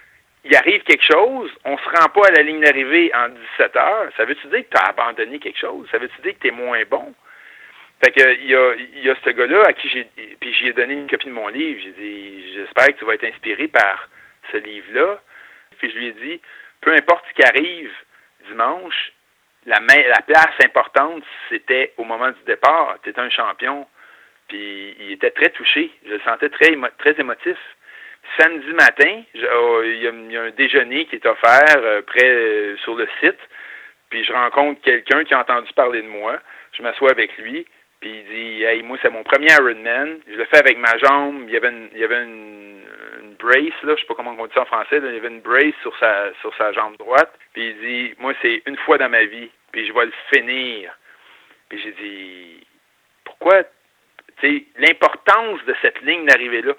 il 0.45 0.55
arrive 0.55 0.83
quelque 0.83 1.05
chose, 1.05 1.51
on 1.65 1.73
ne 1.73 1.79
se 1.79 1.89
rend 1.89 2.09
pas 2.09 2.29
à 2.29 2.31
la 2.33 2.43
ligne 2.43 2.61
d'arrivée 2.61 3.11
en 3.15 3.29
17 3.59 3.77
heures. 3.77 4.11
Ça 4.17 4.25
veut-tu 4.25 4.47
dire 4.49 4.61
que 4.61 4.77
tu 4.77 4.83
as 4.83 4.89
abandonné 4.91 5.39
quelque 5.39 5.59
chose? 5.59 5.89
Ça 5.91 5.99
veut-tu 5.99 6.21
dire 6.23 6.35
que 6.35 6.41
tu 6.41 6.49
es 6.49 6.51
moins 6.53 6.83
bon? 6.89 7.15
Fait 8.05 8.13
que 8.13 8.35
il 8.41 8.47
y 8.47 8.55
a, 8.55 8.75
y 9.03 9.11
a 9.11 9.17
ce 9.25 9.31
gars-là 9.31 9.63
à 9.67 9.73
qui 9.73 9.89
j'ai 9.89 10.05
puis 10.39 10.53
j'ai 10.55 10.73
donné 10.73 10.95
une 10.95 11.09
copie 11.09 11.27
de 11.27 11.33
mon 11.33 11.49
livre. 11.49 11.81
J'ai 11.83 11.93
dit 11.93 12.53
J'espère 12.55 12.89
que 12.89 12.99
tu 12.99 13.05
vas 13.05 13.15
être 13.15 13.25
inspiré 13.25 13.69
par 13.69 14.09
ce 14.53 14.59
livre-là. 14.59 15.21
Puis 15.79 15.91
je 15.91 15.97
lui 15.97 16.07
ai 16.09 16.13
dit 16.13 16.41
Peu 16.81 16.93
importe 16.93 17.25
ce 17.29 17.35
qui 17.35 17.49
arrive 17.49 17.91
dimanche, 18.49 19.13
la, 19.65 19.81
la 19.81 20.23
place 20.23 20.55
importante, 20.65 21.25
c'était 21.49 21.93
au 21.97 22.05
moment 22.05 22.29
du 22.29 22.45
départ. 22.47 22.97
Tu 23.03 23.11
étais 23.11 23.21
un 23.21 23.31
champion. 23.31 23.87
Puis 24.49 24.97
il 25.01 25.13
était 25.13 25.31
très 25.31 25.51
touché. 25.51 25.91
Je 26.07 26.15
le 26.15 26.21
sentais 26.21 26.49
très, 26.49 26.77
très 26.99 27.19
émotif. 27.21 27.57
Samedi 28.39 28.73
matin, 28.73 29.23
oh, 29.55 29.83
il, 29.85 30.03
y 30.03 30.37
a, 30.37 30.43
un 30.43 30.51
déjeuner 30.51 31.07
qui 31.07 31.17
est 31.17 31.27
offert 31.27 31.77
euh, 31.77 32.03
près 32.03 32.29
euh, 32.29 32.77
sur 32.79 32.97
le 32.97 33.09
site. 33.21 33.39
Puis 34.11 34.25
je 34.25 34.33
rencontre 34.33 34.81
quelqu'un 34.83 35.25
qui 35.25 35.35
a 35.35 35.41
entendu 35.41 35.73
parler 35.75 36.03
de 36.03 36.09
moi. 36.09 36.39
Je 36.73 36.83
m'assois 36.83 37.11
avec 37.11 37.37
lui. 37.39 37.67
Puis 38.01 38.11
il 38.11 38.25
dit 38.25 38.65
Hey, 38.65 38.83
moi, 38.83 38.99
c'est 39.03 39.11
mon 39.11 39.23
premier 39.23 39.53
Ironman. 39.53 40.19
Je 40.29 40.35
le 40.35 40.45
fais 40.47 40.59
avec 40.59 40.79
ma 40.79 40.97
jambe. 40.99 41.45
Il 41.47 41.55
y 41.55 41.57
avait 41.57 41.69
une, 41.69 41.89
il 41.93 42.01
y 42.01 42.05
avait 42.05 42.23
une, 42.23 42.57
brace, 43.39 43.83
là, 43.83 43.95
je 43.95 44.01
sais 44.01 44.07
pas 44.07 44.15
comment 44.15 44.35
on 44.39 44.47
dit 44.47 44.55
ça 44.55 44.63
en 44.63 44.65
français, 44.65 44.97
il 44.97 45.15
y 45.15 45.19
avait 45.19 45.29
une 45.29 45.43
brace 45.43 45.75
sur 45.83 45.95
sa 45.99 46.33
sur 46.41 46.57
sa 46.57 46.73
jambe 46.73 46.97
droite. 46.97 47.33
Puis 47.53 47.69
il 47.69 47.79
dit 47.79 48.15
Moi, 48.19 48.33
c'est 48.41 48.63
une 48.67 48.77
fois 48.79 48.99
dans 48.99 49.11
ma 49.11 49.25
vie 49.25 49.51
puis 49.77 49.87
je 49.87 49.93
vais 49.93 50.07
le 50.07 50.13
finir. 50.33 50.99
Puis 51.69 51.79
j'ai 51.83 51.93
dit, 51.93 52.67
pourquoi, 53.25 53.63
l'importance 54.43 55.65
de 55.65 55.75
cette 55.83 56.01
ligne 56.03 56.27
d'arrivée-là. 56.27 56.75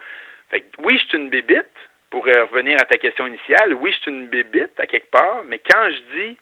Fait 0.49 0.61
que, 0.61 0.67
oui, 0.79 0.97
je 0.97 1.07
suis 1.07 1.17
une 1.17 1.29
bébite, 1.29 1.65
pour 2.09 2.25
revenir 2.25 2.77
à 2.79 2.85
ta 2.85 2.97
question 2.97 3.27
initiale, 3.27 3.73
oui, 3.73 3.91
je 3.91 3.97
suis 3.97 4.11
une 4.11 4.27
bébite 4.27 4.79
à 4.79 4.87
quelque 4.87 5.11
part, 5.11 5.43
mais 5.45 5.59
quand 5.59 5.89
je 5.89 6.17
dis 6.17 6.37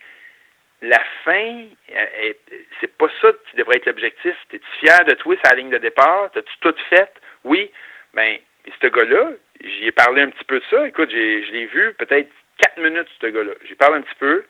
la 0.82 1.02
fin, 1.24 1.64
euh, 1.96 2.34
c'est 2.80 2.96
pas 2.98 3.08
ça 3.22 3.32
qui 3.50 3.58
devrait 3.58 3.78
être 3.78 3.88
l'objectif. 3.88 4.36
Es-tu 4.52 4.66
fier 4.80 5.04
de 5.06 5.14
toi, 5.16 5.36
sa 5.44 5.56
ligne 5.56 5.70
de 5.70 5.78
départ? 5.78 6.30
T'as-tu 6.34 6.54
tout 6.62 6.76
fait? 6.90 7.12
Oui. 7.44 7.72
Ben, 8.14 8.38
ce 8.82 8.88
gars-là, 8.88 9.32
j'y 9.64 9.88
ai 9.88 9.92
parlé 9.92 10.22
un 10.22 10.30
petit 10.30 10.44
peu 10.44 10.60
de 10.60 10.66
ça. 10.70 10.88
Écoute, 10.88 11.10
je 11.10 11.52
l'ai 11.52 11.66
vu 11.66 11.94
peut-être 11.94 12.30
quatre 12.58 12.78
minutes, 12.78 13.08
ce 13.20 13.28
gars-là. 13.28 13.54
J'y 13.66 13.76
parle 13.76 13.96
un 13.96 14.02
petit 14.02 14.16
peu. 14.20 14.46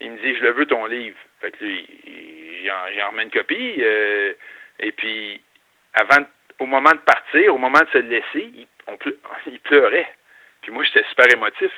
Il 0.00 0.12
me 0.12 0.18
dit, 0.18 0.36
je 0.36 0.42
le 0.42 0.50
veux 0.50 0.66
ton 0.66 0.86
livre. 0.86 1.16
Fait 1.40 1.52
que 1.52 1.64
lui, 1.64 1.86
j'en 2.64 3.10
remets 3.10 3.22
une 3.22 3.30
copie. 3.30 3.76
Euh, 3.78 4.34
et 4.80 4.92
puis, 4.92 5.40
avant, 5.94 6.24
au 6.58 6.66
moment 6.66 6.90
de 6.90 6.98
partir, 6.98 7.54
au 7.54 7.58
moment 7.58 7.80
de 7.80 7.88
se 7.92 7.98
laisser, 7.98 8.52
il, 9.46 9.60
pleurait. 9.60 10.12
Puis 10.62 10.72
moi, 10.72 10.84
j'étais 10.84 11.04
super 11.08 11.26
émotif. 11.32 11.72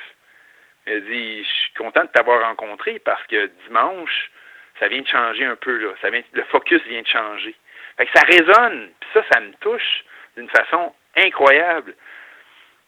Il 0.85 0.93
a 0.93 0.99
dit, 1.01 1.43
je 1.43 1.49
suis 1.49 1.73
content 1.73 2.03
de 2.03 2.09
t'avoir 2.09 2.47
rencontré 2.47 2.99
parce 2.99 3.25
que 3.27 3.49
dimanche, 3.67 4.31
ça 4.79 4.87
vient 4.87 5.01
de 5.01 5.07
changer 5.07 5.45
un 5.45 5.55
peu, 5.55 5.77
là. 5.77 5.89
Ça 6.01 6.09
vient, 6.09 6.21
le 6.33 6.43
focus 6.43 6.81
vient 6.83 7.01
de 7.01 7.07
changer. 7.07 7.55
Fait 7.97 8.05
que 8.05 8.11
ça 8.13 8.25
résonne. 8.25 8.89
Puis 8.99 9.09
ça, 9.13 9.23
ça 9.31 9.39
me 9.39 9.51
touche 9.59 10.03
d'une 10.35 10.49
façon 10.49 10.93
incroyable. 11.15 11.95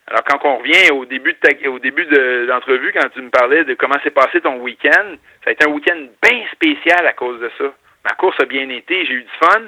Alors, 0.08 0.24
quand 0.24 0.40
on 0.44 0.58
revient 0.58 0.92
au 0.92 1.06
début 1.06 1.34
de 1.34 1.68
au 1.68 1.78
début 1.78 2.06
de 2.06 2.46
l'entrevue, 2.48 2.92
quand 2.94 3.10
tu 3.10 3.22
me 3.22 3.30
parlais 3.30 3.64
de 3.64 3.76
comment 3.76 4.00
s'est 4.04 4.10
passé 4.12 4.42
ton 4.42 4.58
week-end, 4.58 5.16
ça 5.44 5.50
a 5.50 5.52
été 5.52 5.68
un 5.68 5.72
week-end 5.72 6.08
bien 6.24 6.46
spécial 6.52 7.06
à 7.06 7.14
cause 7.14 7.40
de 7.40 7.52
ça. 7.58 7.74
Ma 8.04 8.16
course 8.16 8.40
a 8.40 8.46
bien 8.46 8.70
été, 8.70 9.06
j'ai 9.06 9.14
eu 9.14 9.24
du 9.24 9.38
fun, 9.40 9.62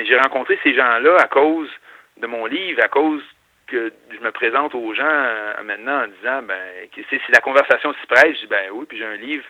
mais 0.00 0.06
j'ai 0.06 0.16
rencontré 0.16 0.58
ces 0.62 0.74
gens-là 0.74 1.16
à 1.20 1.26
cause 1.26 1.68
de 2.16 2.26
mon 2.26 2.46
livre, 2.46 2.82
à 2.82 2.88
cause 2.88 3.22
que 3.66 3.92
je 4.10 4.18
me 4.20 4.32
présente 4.32 4.74
aux 4.74 4.94
gens 4.94 5.04
euh, 5.04 5.62
maintenant 5.62 6.04
en 6.04 6.06
disant 6.06 6.42
ben 6.42 6.58
si 6.94 7.18
la 7.28 7.40
conversation 7.40 7.92
s'y 7.92 8.06
prête, 8.06 8.34
je 8.34 8.40
dis 8.40 8.46
ben 8.46 8.70
oui, 8.72 8.86
puis 8.88 8.96
j'ai 8.96 9.04
un 9.04 9.16
livre 9.16 9.44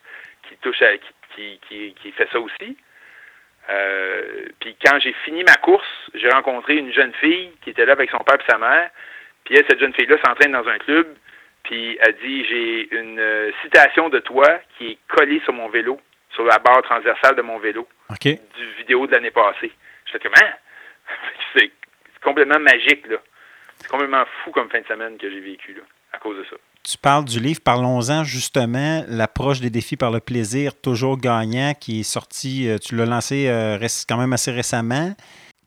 qui 0.49 0.57
touche 0.57 0.83
à 0.83 0.89
qui, 1.37 1.61
qui, 1.69 1.95
qui 2.03 2.11
fait 2.11 2.29
ça 2.33 2.41
aussi. 2.41 2.77
Euh, 3.69 4.47
puis 4.59 4.77
quand 4.85 4.99
j'ai 4.99 5.13
fini 5.25 5.45
ma 5.45 5.55
course, 5.55 5.87
j'ai 6.15 6.29
rencontré 6.29 6.75
une 6.75 6.93
jeune 6.93 7.13
fille 7.15 7.53
qui 7.63 7.71
était 7.71 7.87
là 7.87 7.93
avec 7.93 8.11
son 8.11 8.19
père 8.19 8.39
et 8.41 8.51
sa 8.51 8.59
mère. 8.59 8.91
Puis 9.45 9.57
elle, 9.57 9.65
cette 9.69 9.79
jeune 9.79 9.95
fille-là 9.95 10.17
s'entraîne 10.25 10.53
dans 10.53 10.67
un 10.67 10.79
club. 10.79 11.15
Puis 11.63 11.97
elle 12.01 12.17
dit 12.17 12.45
J'ai 12.47 12.95
une 13.01 13.21
euh, 13.21 13.53
citation 13.63 14.09
de 14.09 14.19
toi 14.19 14.49
qui 14.77 14.93
est 14.93 14.99
collée 15.07 15.41
sur 15.45 15.53
mon 15.53 15.69
vélo, 15.69 16.01
sur 16.35 16.43
la 16.43 16.59
barre 16.59 16.83
transversale 16.83 17.37
de 17.37 17.43
mon 17.43 17.59
vélo. 17.59 17.87
Du 18.57 18.67
vidéo 18.79 19.07
de 19.07 19.13
l'année 19.13 19.31
passée. 19.31 19.71
Je 20.13 20.19
hein? 20.19 20.51
C'est 21.57 21.71
complètement 22.23 22.61
magique, 22.61 23.07
là. 23.09 23.17
C'est 23.79 23.89
complètement 23.89 24.25
fou 24.45 24.51
comme 24.51 24.69
fin 24.71 24.81
de 24.81 24.87
semaine 24.87 25.17
que 25.17 25.31
j'ai 25.31 25.41
vécu, 25.41 25.75
là, 25.75 25.83
à 26.13 26.19
cause 26.19 26.37
de 26.39 26.45
ça. 26.45 26.57
Tu 26.83 26.97
parles 26.97 27.27
du 27.27 27.41
livre, 27.41 27.61
parlons-en 27.63 28.25
justement, 28.25 29.05
L'approche 29.07 29.61
des 29.61 29.69
défis 29.69 29.97
par 29.97 30.11
le 30.11 30.21
plaisir, 30.21 30.73
toujours 30.81 31.19
gagnant, 31.19 31.75
qui 31.79 32.01
est 32.01 32.05
sorti, 32.05 32.69
euh, 32.69 32.79
tu 32.79 32.97
l'as 32.97 33.05
lancé 33.05 33.49
euh, 33.49 33.79
quand 34.09 34.17
même 34.17 34.33
assez 34.33 34.51
récemment. 34.51 35.15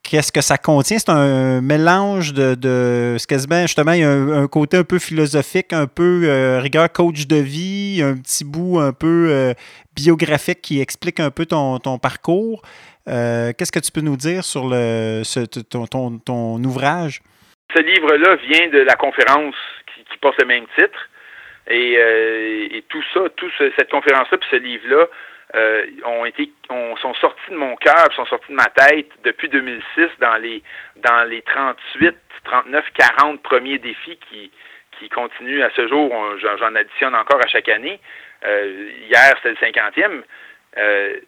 Qu'est-ce 0.02 0.32
que 0.32 0.42
ça 0.42 0.58
contient? 0.58 0.98
C'est 0.98 1.12
un 1.12 1.62
mélange 1.62 2.34
de, 2.34 3.16
justement, 3.18 3.94
il 3.94 4.00
y 4.00 4.04
a 4.04 4.12
un, 4.12 4.48
côté 4.48 4.76
un 4.76 4.84
peu 4.84 5.00
philosophique, 5.00 5.72
un 5.72 5.88
peu 5.88 6.24
euh, 6.26 6.60
rigueur 6.60 6.92
coach 6.92 7.26
de 7.26 7.38
vie, 7.38 8.02
un 8.04 8.18
petit 8.18 8.44
bout 8.44 8.80
un 8.80 8.92
peu 8.92 9.54
biographique 9.96 10.62
qui 10.62 10.82
explique 10.82 11.22
un 11.22 11.32
peu 11.32 11.46
ton, 11.46 11.80
parcours. 12.00 12.64
Qu'est-ce 13.06 13.72
que 13.72 13.80
tu 13.80 13.92
peux 13.92 14.02
nous 14.02 14.18
dire 14.18 14.44
sur 14.44 14.70
ton, 15.80 16.64
ouvrage? 16.64 17.22
Ce 17.76 17.82
livre-là 17.82 18.36
vient 18.36 18.68
de 18.70 18.80
la 18.80 18.96
conférence 18.96 19.56
qui 20.12 20.18
porte 20.20 20.40
le 20.40 20.46
même 20.48 20.66
titre. 20.78 21.10
Et, 21.68 21.96
euh, 21.98 22.82
tout 22.90 23.04
ça, 23.14 23.22
toute 23.36 23.52
cette 23.58 23.90
conférence-là, 23.90 24.38
puis 24.38 24.50
ce 24.52 24.58
livre-là, 24.58 25.08
euh, 25.56 25.86
ont 26.06 26.26
été, 26.26 26.52
ont, 26.70 26.96
sont 26.98 27.14
sortis 27.16 27.52
de 27.52 27.56
mon 27.56 27.76
cœur, 27.76 28.12
sont 28.16 28.26
sortis 28.26 28.52
de 28.52 28.56
ma 28.56 28.66
tête 28.66 29.10
depuis 29.24 29.50
2006 29.50 30.08
dans 30.20 30.38
les, 30.38 30.64
dans 30.98 31.24
les 31.30 31.42
38, 31.44 32.16
39, 32.46 32.86
40 32.98 33.42
premiers 33.44 33.78
défis 33.78 34.18
qui, 34.30 34.52
qui 35.00 35.10
continuent 35.10 35.62
à 35.62 35.70
ce 35.76 35.88
jour. 35.88 36.12
J'en 36.40 36.76
additionne 36.76 37.16
encore 37.16 37.40
à 37.44 37.48
chaque 37.48 37.70
année. 37.70 38.00
Euh, 38.46 38.90
hier, 39.10 39.34
c'était 39.38 39.52
le 39.52 39.72
50e. 39.72 40.24
Euh, 40.78 41.20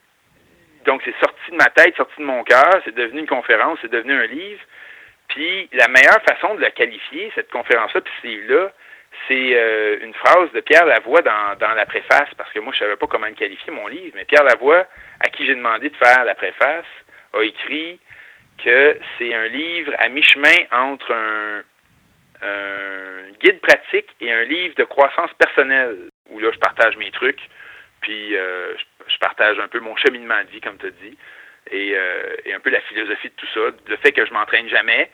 donc, 0.86 1.02
c'est 1.04 1.14
sorti 1.18 1.50
de 1.50 1.56
ma 1.56 1.68
tête, 1.70 1.96
sorti 1.96 2.20
de 2.20 2.24
mon 2.24 2.44
cœur. 2.44 2.80
C'est 2.84 2.94
devenu 2.94 3.20
une 3.20 3.26
conférence, 3.26 3.78
c'est 3.82 3.90
devenu 3.90 4.12
un 4.12 4.26
livre. 4.26 4.60
Puis 5.28 5.68
la 5.72 5.88
meilleure 5.88 6.22
façon 6.22 6.54
de 6.54 6.60
la 6.60 6.70
qualifier, 6.70 7.32
cette 7.34 7.50
conférence-là, 7.50 8.00
puis 8.00 8.12
ce 8.22 8.26
livre-là, 8.28 8.72
c'est 9.26 9.56
euh, 9.56 9.98
une 10.02 10.14
phrase 10.14 10.52
de 10.52 10.60
Pierre 10.60 10.86
Lavoie 10.86 11.22
dans, 11.22 11.74
la 11.74 11.86
préface, 11.86 12.28
parce 12.36 12.52
que 12.52 12.60
moi, 12.60 12.72
je 12.72 12.78
savais 12.78 12.96
pas 12.96 13.06
comment 13.06 13.26
le 13.26 13.32
qualifier, 13.32 13.72
mon 13.72 13.88
livre, 13.88 14.12
mais 14.14 14.24
Pierre 14.24 14.44
Lavoie, 14.44 14.86
à 15.20 15.28
qui 15.28 15.46
j'ai 15.46 15.54
demandé 15.54 15.88
de 15.88 15.96
faire 15.96 16.24
la 16.24 16.34
préface, 16.34 16.84
a 17.32 17.42
écrit 17.42 17.98
que 18.62 18.98
c'est 19.18 19.34
un 19.34 19.48
livre 19.48 19.92
à 19.98 20.08
mi-chemin 20.08 20.56
entre 20.70 21.12
un, 21.12 21.62
guide 23.40 23.60
pratique 23.60 24.08
et 24.20 24.32
un 24.32 24.44
livre 24.44 24.74
de 24.76 24.84
croissance 24.84 25.30
personnelle, 25.38 25.96
où 26.30 26.38
là, 26.38 26.50
je 26.52 26.58
partage 26.58 26.96
mes 26.96 27.10
trucs, 27.10 27.40
puis 28.00 28.36
euh, 28.36 28.74
je, 28.76 28.84
partage 29.18 29.58
un 29.58 29.68
peu 29.68 29.80
mon 29.80 29.96
cheminement 29.96 30.42
de 30.44 30.50
vie, 30.50 30.60
comme 30.60 30.78
tu 30.78 30.86
as 30.86 30.90
dit. 30.90 31.16
Euh, 31.72 32.36
et, 32.44 32.54
un 32.54 32.60
peu 32.60 32.70
la 32.70 32.80
philosophie 32.82 33.28
de 33.28 33.34
tout 33.34 33.46
ça, 33.52 33.60
le 33.88 33.96
fait 33.96 34.12
que 34.12 34.24
je 34.24 34.32
m'entraîne 34.32 34.68
jamais, 34.68 35.10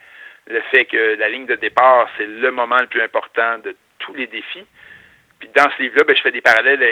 le 0.48 0.60
fait 0.70 0.84
que 0.84 1.16
la 1.16 1.28
ligne 1.28 1.46
de 1.46 1.54
départ, 1.54 2.08
c'est 2.16 2.26
le 2.26 2.50
moment 2.50 2.78
le 2.78 2.86
plus 2.88 3.00
important 3.00 3.58
de 3.58 3.76
tous 3.98 4.14
les 4.14 4.26
défis. 4.26 4.66
Puis 5.38 5.48
dans 5.54 5.70
ce 5.70 5.82
livre-là, 5.82 6.04
ben, 6.04 6.16
je 6.16 6.22
fais 6.22 6.30
des 6.30 6.40
parallèles 6.40 6.82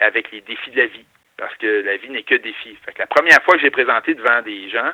avec 0.00 0.30
les, 0.30 0.40
défis 0.42 0.70
de 0.70 0.78
la 0.78 0.86
vie, 0.86 1.04
parce 1.36 1.54
que 1.56 1.82
la 1.82 1.96
vie 1.96 2.10
n'est 2.10 2.22
que 2.22 2.36
défi. 2.36 2.76
Fait 2.84 2.92
que 2.92 3.00
la 3.00 3.06
première 3.06 3.42
fois 3.42 3.54
que 3.54 3.60
j'ai 3.60 3.70
présenté 3.70 4.14
devant 4.14 4.40
des 4.42 4.70
gens, 4.70 4.92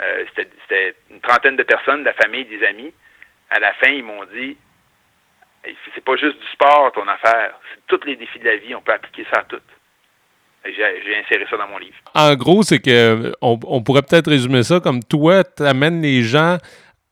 euh, 0.00 0.24
c'était 0.34 0.94
une 1.10 1.20
trentaine 1.20 1.56
de 1.56 1.62
personnes, 1.62 2.00
de 2.00 2.06
la 2.06 2.14
famille, 2.14 2.44
des 2.46 2.64
amis. 2.64 2.92
À 3.50 3.60
la 3.60 3.72
fin, 3.74 3.90
ils 3.90 4.02
m'ont 4.02 4.24
dit 4.24 4.56
c'est 5.94 6.04
pas 6.04 6.16
juste 6.16 6.38
du 6.38 6.46
sport 6.48 6.92
ton 6.92 7.06
affaire, 7.08 7.58
c'est 7.72 7.86
tous 7.86 8.04
les 8.06 8.16
défis 8.16 8.38
de 8.38 8.44
la 8.44 8.56
vie, 8.56 8.74
on 8.74 8.82
peut 8.82 8.92
appliquer 8.92 9.24
ça 9.32 9.40
à 9.40 9.44
toutes. 9.44 9.62
J'ai 10.64 11.16
inséré 11.16 11.46
ça 11.50 11.56
dans 11.56 11.68
mon 11.68 11.78
livre. 11.78 11.96
En 12.14 12.34
gros, 12.34 12.62
c'est 12.62 12.78
que 12.78 13.32
on, 13.42 13.82
pourrait 13.82 14.02
peut-être 14.02 14.30
résumer 14.30 14.62
ça 14.62 14.80
comme 14.80 15.02
toi, 15.02 15.44
tu 15.44 15.62
amènes 15.62 16.00
les 16.00 16.22
gens 16.22 16.56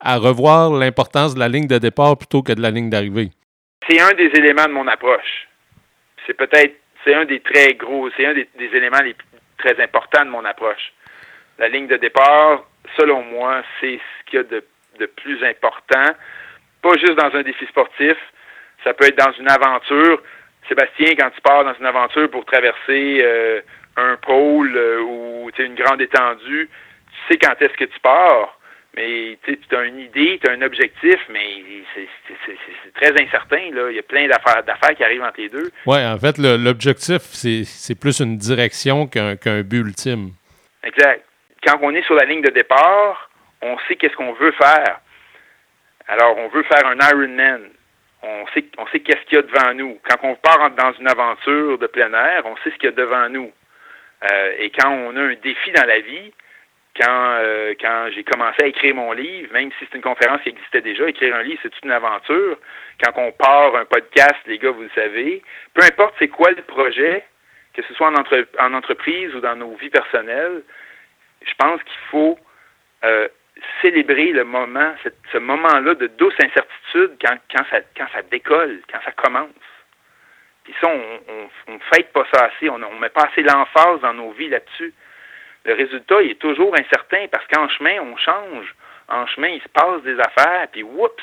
à 0.01 0.17
revoir 0.17 0.71
l'importance 0.71 1.35
de 1.35 1.41
la 1.41 1.49
ligne 1.49 1.67
de 1.67 1.79
départ 1.79 2.17
plutôt 2.17 2.43
que 2.43 2.53
de 2.53 2.62
la 2.62 2.71
ligne 2.71 2.88
d'arrivée. 2.88 3.29
C'est 3.88 4.01
un 4.01 4.12
des 4.12 4.31
éléments 4.35 4.65
de 4.65 4.73
mon 4.73 4.87
approche. 4.88 5.49
C'est 6.27 6.35
peut-être, 6.35 6.77
c'est 7.05 7.15
un 7.15 7.25
des 7.25 7.41
très 7.41 7.75
gros, 7.75 8.09
c'est 8.17 8.27
un 8.27 8.33
des, 8.33 8.49
éléments 8.59 9.03
les 9.03 9.17
très 9.59 9.81
importants 9.83 10.25
de 10.25 10.31
mon 10.31 10.45
approche. 10.45 10.93
La 11.59 11.69
ligne 11.69 11.88
de 11.88 11.97
départ, 11.97 12.65
selon 12.97 13.23
moi, 13.23 13.62
c'est 13.81 13.99
ce 13.99 14.31
qu'il 14.31 14.38
y 14.38 14.41
a 14.41 14.45
de, 14.45 14.65
de 14.99 15.07
plus 15.07 15.45
important, 15.45 16.12
pas 16.81 16.97
juste 16.99 17.15
dans 17.15 17.35
un 17.35 17.43
défi 17.43 17.67
sportif, 17.67 18.17
ça 18.83 18.95
peut 18.95 19.07
être 19.07 19.19
dans 19.19 19.33
une 19.33 19.51
aventure. 19.51 20.23
Sébastien, 20.68 21.14
quand 21.18 21.31
tu 21.31 21.40
pars 21.40 21.64
dans 21.64 21.75
une 21.75 21.87
aventure 21.87 22.31
pour 22.31 22.44
traverser 22.44 23.20
euh, 23.22 23.61
un 23.96 24.16
pôle 24.16 24.77
euh, 24.77 25.03
ou 25.03 25.51
une 25.59 25.75
grande 25.75 26.01
étendue, 26.01 26.68
tu 26.68 27.33
sais 27.33 27.38
quand 27.38 27.55
est-ce 27.61 27.77
que 27.77 27.85
tu 27.85 28.01
pars, 28.01 28.59
mais 28.96 29.38
tu 29.44 29.77
as 29.77 29.85
une 29.85 29.98
idée, 29.98 30.38
tu 30.42 30.51
as 30.51 30.55
un 30.55 30.62
objectif, 30.62 31.16
mais 31.31 31.64
c'est 31.94 32.94
très 32.94 33.12
incertain. 33.22 33.70
Là. 33.72 33.90
Il 33.90 33.96
y 33.96 33.98
a 33.98 34.03
plein 34.03 34.29
d'affaires 34.29 34.94
qui 34.96 35.03
arrivent 35.03 35.22
entre 35.22 35.40
les 35.40 35.48
deux. 35.48 35.70
Oui, 35.87 36.05
en 36.05 36.18
fait, 36.18 36.38
l'objectif, 36.38 37.22
c'est 37.22 37.98
plus 37.98 38.20
une 38.20 38.37
direction 38.37 39.07
qu'un 39.07 39.62
but 39.62 39.81
ultime. 39.81 40.33
Exact. 40.83 41.25
Quand 41.66 41.79
on 41.83 41.94
est 41.94 42.03
sur 42.03 42.14
la 42.14 42.25
ligne 42.25 42.42
de 42.42 42.51
départ, 42.51 43.31
on 43.62 43.79
sait 43.88 43.96
qu'est-ce 43.96 44.16
qu'on 44.16 44.33
veut 44.33 44.53
faire. 44.53 45.01
Alors, 46.09 46.37
on 46.37 46.48
veut 46.48 46.64
faire 46.64 46.87
un 46.87 46.96
Ironman 46.98 47.70
on 48.22 48.46
sait, 48.54 48.64
on 48.78 48.87
sait 48.88 49.00
qu'est-ce 49.00 49.24
qu'il 49.26 49.37
y 49.37 49.38
a 49.38 49.42
devant 49.42 49.74
nous. 49.74 49.98
Quand 50.08 50.28
on 50.28 50.35
part 50.37 50.70
dans 50.70 50.92
une 50.92 51.08
aventure 51.08 51.78
de 51.78 51.87
plein 51.87 52.12
air, 52.12 52.42
on 52.46 52.56
sait 52.58 52.70
ce 52.70 52.76
qu'il 52.76 52.85
y 52.85 52.88
a 52.88 52.92
devant 52.92 53.28
nous. 53.28 53.52
Euh, 54.30 54.54
et 54.58 54.70
quand 54.70 54.90
on 54.90 55.16
a 55.16 55.20
un 55.20 55.35
défi 55.35 55.72
dans 55.72 55.87
la 55.87 56.00
vie, 56.00 56.32
quand, 57.00 57.38
euh, 57.40 57.75
quand 57.81 58.08
j'ai 58.14 58.23
commencé 58.23 58.62
à 58.62 58.66
écrire 58.66 58.94
mon 58.94 59.12
livre, 59.12 59.52
même 59.52 59.70
si 59.73 59.87
c'est 59.87 59.96
une 59.96 60.02
conférence 60.02 60.42
qui 60.42 60.50
existait 60.50 60.83
déjà, 60.83 61.08
écrire 61.08 61.35
un 61.35 61.42
livre, 61.42 61.58
c'est 61.62 61.73
une 61.83 61.90
aventure. 61.90 62.58
Quand 63.02 63.12
on 63.16 63.33
part 63.33 63.75
un 63.75 63.87
podcast, 63.87 64.37
les 64.46 64.58
gars, 64.58 64.70
vous 64.70 64.83
le 64.83 64.90
savez, 64.94 65.42
peu 65.75 65.83
importe 65.85 66.14
c'est 66.18 66.29
quoi 66.29 66.50
le 66.50 66.62
projet, 66.62 67.25
que 67.75 67.83
ce 67.83 67.94
soit 67.94 68.08
en, 68.08 68.64
en 68.64 68.75
entreprise 68.75 69.35
ou 69.35 69.40
dans 69.40 69.56
nos 69.56 69.75
vies 69.77 69.90
personnelles, 69.90 70.62
je 71.44 71.54
pense 71.58 71.83
qu'il 71.83 71.98
faut 72.10 72.38
euh, 73.04 73.29
célébrer 73.81 74.33
le 74.33 74.44
moment, 74.44 74.94
ce 75.33 75.38
moment-là 75.38 75.94
de 75.94 76.07
douce 76.19 76.35
incertitude 76.42 77.13
quand, 77.21 77.65
ça 77.71 78.23
décolle, 78.31 78.81
quand 78.90 78.98
ça 79.05 79.13
commence. 79.13 79.50
Puis 80.65 80.75
ça, 80.81 80.88
on 80.88 81.73
ne 81.73 81.79
fête 81.92 82.13
pas 82.13 82.25
ça 82.33 82.46
assez, 82.46 82.69
on 82.71 82.79
ne 82.79 83.00
met 83.00 83.09
pas 83.09 83.29
assez 83.31 83.42
l'emphase 83.42 84.00
dans 84.00 84.15
nos 84.15 84.31
vies 84.33 84.48
là-dessus. 84.48 84.94
Le 85.65 85.75
résultat, 85.75 86.23
il 86.23 86.33
est 86.33 86.40
toujours 86.40 86.75
incertain 86.75 87.27
parce 87.31 87.46
qu'en 87.46 87.69
chemin, 87.69 88.00
on 88.00 88.17
change. 88.17 88.75
En 89.09 89.27
chemin, 89.27 89.48
il 89.48 89.61
se 89.61 89.69
passe 89.69 90.03
des 90.03 90.19
affaires, 90.19 90.69
puis 90.71 90.83
oups, 90.83 91.23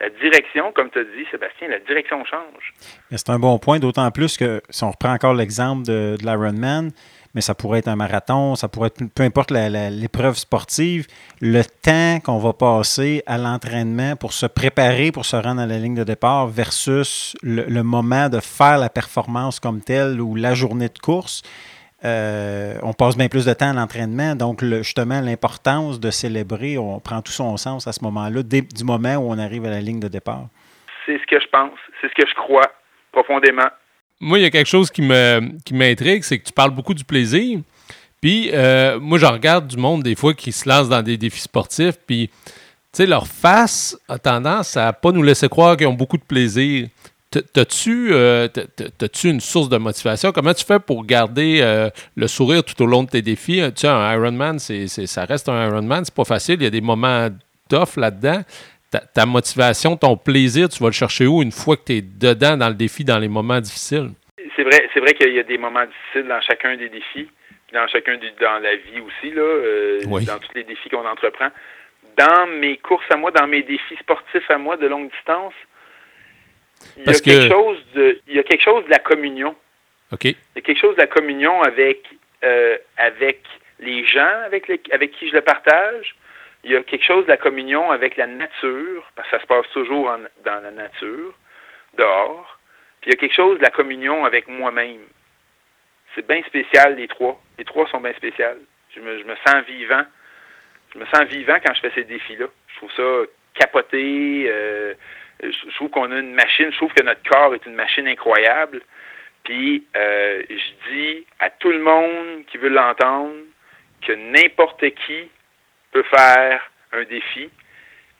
La 0.00 0.10
direction, 0.10 0.72
comme 0.72 0.90
tu 0.90 0.98
as 0.98 1.04
dit, 1.04 1.24
Sébastien, 1.30 1.68
la 1.68 1.78
direction 1.78 2.24
change. 2.24 2.74
C'est 3.10 3.30
un 3.30 3.38
bon 3.38 3.58
point, 3.58 3.78
d'autant 3.78 4.10
plus 4.10 4.36
que 4.36 4.60
si 4.68 4.84
on 4.84 4.90
reprend 4.90 5.12
encore 5.14 5.34
l'exemple 5.34 5.86
de, 5.86 6.16
de 6.16 6.26
l'Ironman, 6.26 6.90
mais 7.34 7.40
ça 7.40 7.54
pourrait 7.54 7.80
être 7.80 7.88
un 7.88 7.96
marathon, 7.96 8.54
ça 8.54 8.68
pourrait 8.68 8.88
être 8.88 9.02
peu 9.14 9.22
importe 9.22 9.50
l'épreuve 9.50 10.36
sportive, 10.36 11.06
le 11.40 11.62
temps 11.64 12.20
qu'on 12.24 12.38
va 12.38 12.52
passer 12.52 13.22
à 13.26 13.38
l'entraînement 13.38 14.16
pour 14.16 14.32
se 14.32 14.46
préparer, 14.46 15.10
pour 15.12 15.24
se 15.24 15.36
rendre 15.36 15.60
à 15.60 15.66
la 15.66 15.78
ligne 15.78 15.96
de 15.96 16.04
départ 16.04 16.46
versus 16.46 17.36
le, 17.42 17.82
moment 17.82 18.28
de 18.28 18.40
faire 18.40 18.78
la 18.78 18.88
performance 18.88 19.60
comme 19.60 19.80
telle 19.80 20.20
ou 20.20 20.34
la 20.36 20.54
journée 20.54 20.88
de 20.88 20.98
course. 20.98 21.42
Euh, 22.04 22.74
on 22.82 22.92
passe 22.92 23.16
bien 23.16 23.28
plus 23.28 23.46
de 23.46 23.52
temps 23.54 23.70
à 23.70 23.72
l'entraînement. 23.72 24.36
Donc, 24.36 24.62
justement, 24.62 25.20
l'importance 25.20 25.98
de 25.98 26.10
célébrer, 26.10 26.76
on 26.76 27.00
prend 27.00 27.22
tout 27.22 27.32
son 27.32 27.56
sens 27.56 27.86
à 27.86 27.92
ce 27.92 28.04
moment-là, 28.04 28.42
du 28.42 28.84
moment 28.84 29.16
où 29.16 29.32
on 29.32 29.38
arrive 29.38 29.64
à 29.64 29.70
la 29.70 29.80
ligne 29.80 30.00
de 30.00 30.08
départ. 30.08 30.48
C'est 31.06 31.18
ce 31.18 31.26
que 31.26 31.40
je 31.40 31.48
pense, 31.48 31.78
c'est 32.00 32.08
ce 32.08 32.14
que 32.14 32.28
je 32.28 32.34
crois 32.34 32.70
profondément. 33.12 33.68
Moi, 34.24 34.38
il 34.38 34.42
y 34.42 34.46
a 34.46 34.50
quelque 34.50 34.68
chose 34.68 34.90
qui 34.90 35.02
me 35.02 35.50
qui 35.64 35.74
m'intrigue, 35.74 36.22
c'est 36.22 36.38
que 36.38 36.44
tu 36.44 36.52
parles 36.52 36.70
beaucoup 36.70 36.94
du 36.94 37.04
plaisir. 37.04 37.60
Puis, 38.22 38.48
euh, 38.54 38.98
moi, 38.98 39.18
je 39.18 39.26
regarde 39.26 39.68
du 39.68 39.76
monde 39.76 40.02
des 40.02 40.14
fois 40.14 40.32
qui 40.32 40.50
se 40.50 40.66
lance 40.66 40.88
dans 40.88 41.02
des 41.02 41.18
défis 41.18 41.42
sportifs, 41.42 41.96
puis, 42.06 42.28
tu 42.28 42.52
sais, 42.92 43.06
leur 43.06 43.26
face 43.26 43.98
a 44.08 44.18
tendance 44.18 44.78
à 44.78 44.94
pas 44.94 45.12
nous 45.12 45.22
laisser 45.22 45.46
croire 45.50 45.76
qu'ils 45.76 45.88
ont 45.88 45.92
beaucoup 45.92 46.16
de 46.16 46.22
plaisir. 46.22 46.88
T'as-tu 47.52 48.12
euh, 48.12 48.48
une 49.24 49.40
source 49.40 49.68
de 49.68 49.76
motivation? 49.76 50.32
Comment 50.32 50.54
tu 50.54 50.64
fais 50.64 50.78
pour 50.78 51.04
garder 51.04 51.58
euh, 51.60 51.90
le 52.16 52.26
sourire 52.26 52.64
tout 52.64 52.80
au 52.82 52.86
long 52.86 53.02
de 53.02 53.10
tes 53.10 53.20
défis? 53.20 53.60
Tu 53.74 53.80
sais, 53.82 53.88
un 53.88 54.14
Ironman, 54.14 54.58
ça 54.58 55.24
reste 55.26 55.50
un 55.50 55.66
Ironman, 55.66 56.04
c'est 56.06 56.14
pas 56.14 56.24
facile. 56.24 56.56
Il 56.60 56.62
y 56.62 56.66
a 56.66 56.70
des 56.70 56.80
moments 56.80 57.28
tough 57.68 57.96
là-dedans 57.96 58.42
ta, 59.14 59.26
motivation, 59.26 59.96
ton 59.96 60.16
plaisir, 60.16 60.68
tu 60.68 60.82
vas 60.82 60.88
le 60.88 60.92
chercher 60.92 61.26
où 61.26 61.42
une 61.42 61.52
fois 61.52 61.76
que 61.76 61.84
tu 61.86 61.92
es 61.94 62.02
dedans 62.02 62.56
dans 62.56 62.68
le 62.68 62.74
défi, 62.74 63.04
dans 63.04 63.18
les 63.18 63.28
moments 63.28 63.60
difficiles? 63.60 64.10
C'est 64.56 64.62
vrai, 64.62 64.88
c'est 64.92 65.00
vrai 65.00 65.14
qu'il 65.14 65.34
y 65.34 65.38
a 65.38 65.42
des 65.42 65.58
moments 65.58 65.84
difficiles 65.84 66.28
dans 66.28 66.40
chacun 66.40 66.76
des 66.76 66.88
défis, 66.88 67.28
dans 67.72 67.86
chacun 67.88 68.16
du, 68.16 68.30
dans 68.40 68.58
la 68.60 68.76
vie 68.76 69.00
aussi, 69.00 69.34
là, 69.34 69.42
euh, 69.42 70.00
dans 70.04 70.38
tous 70.38 70.54
les 70.54 70.64
défis 70.64 70.88
qu'on 70.88 71.06
entreprend. 71.06 71.48
Dans 72.16 72.46
mes 72.46 72.76
courses 72.76 73.10
à 73.10 73.16
moi, 73.16 73.30
dans 73.32 73.46
mes 73.46 73.62
défis 73.62 73.96
sportifs 74.00 74.50
à 74.50 74.58
moi 74.58 74.76
de 74.76 74.86
longue 74.86 75.10
distance, 75.10 75.54
il 76.96 77.06
y, 77.06 77.10
a 77.10 77.18
quelque 77.18 77.48
chose 77.48 77.78
de, 77.94 78.20
il 78.28 78.36
y 78.36 78.38
a 78.38 78.42
quelque 78.42 78.62
chose 78.62 78.84
de 78.84 78.90
la 78.90 78.98
communion. 78.98 79.54
OK. 80.12 80.24
Il 80.24 80.36
y 80.56 80.58
a 80.58 80.60
quelque 80.60 80.80
chose 80.80 80.94
de 80.96 81.00
la 81.00 81.06
communion 81.06 81.62
avec, 81.62 82.04
euh, 82.44 82.76
avec 82.98 83.40
les 83.80 84.04
gens 84.06 84.42
avec, 84.44 84.68
les, 84.68 84.80
avec 84.92 85.12
qui 85.12 85.28
je 85.28 85.34
le 85.34 85.40
partage, 85.40 86.14
il 86.64 86.72
y 86.72 86.76
a 86.76 86.82
quelque 86.82 87.04
chose 87.04 87.24
de 87.24 87.30
la 87.30 87.36
communion 87.36 87.90
avec 87.90 88.16
la 88.16 88.26
nature, 88.26 89.10
parce 89.14 89.28
que 89.28 89.36
ça 89.36 89.42
se 89.42 89.46
passe 89.46 89.68
toujours 89.72 90.10
dans 90.44 90.62
la 90.62 90.70
nature, 90.70 91.34
dehors. 91.96 92.58
Puis 93.00 93.10
il 93.10 93.14
y 93.14 93.16
a 93.16 93.20
quelque 93.20 93.34
chose 93.34 93.58
de 93.58 93.62
la 93.62 93.70
communion 93.70 94.24
avec 94.24 94.48
moi-même. 94.48 95.02
C'est 96.14 96.26
bien 96.26 96.42
spécial, 96.44 96.96
les 96.96 97.08
trois. 97.08 97.40
Les 97.58 97.64
trois 97.64 97.86
sont 97.88 98.00
bien 98.00 98.14
spéciales. 98.14 98.60
Je 98.94 99.00
me, 99.00 99.36
sens 99.46 99.64
vivant. 99.66 100.04
Je 100.94 100.98
me 100.98 101.06
sens 101.06 101.24
vivant 101.24 101.56
quand 101.64 101.74
je 101.74 101.80
fais 101.80 101.92
ces 101.94 102.04
défis-là. 102.04 102.46
Je 102.68 102.76
trouve 102.76 102.92
ça 102.92 103.30
capoté. 103.54 104.46
Euh, 104.48 104.94
je 105.42 105.74
trouve 105.74 105.90
qu'on 105.90 106.10
a 106.12 106.18
une 106.18 106.34
machine. 106.34 106.70
Je 106.70 106.76
trouve 106.76 106.94
que 106.94 107.02
notre 107.02 107.28
corps 107.28 107.54
est 107.54 107.66
une 107.66 107.74
machine 107.74 108.08
incroyable. 108.08 108.80
Puis 109.42 109.86
euh, 109.96 110.42
je 110.48 110.92
dis 110.92 111.26
à 111.40 111.50
tout 111.50 111.70
le 111.70 111.80
monde 111.80 112.46
qui 112.46 112.56
veut 112.56 112.70
l'entendre 112.70 113.34
que 114.00 114.12
n'importe 114.12 114.88
qui 115.06 115.28
peut 115.94 116.02
faire 116.02 116.60
un 116.92 117.04
défi, 117.04 117.48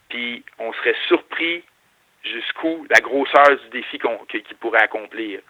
puis 0.08 0.44
on 0.58 0.72
serait 0.74 0.94
surpris 1.08 1.64
jusqu'où 2.22 2.86
la 2.88 3.00
grosseur 3.00 3.56
du 3.64 3.68
défi 3.70 3.98
qu'il 4.28 4.56
pourrait 4.60 4.82
accomplir. 4.82 5.40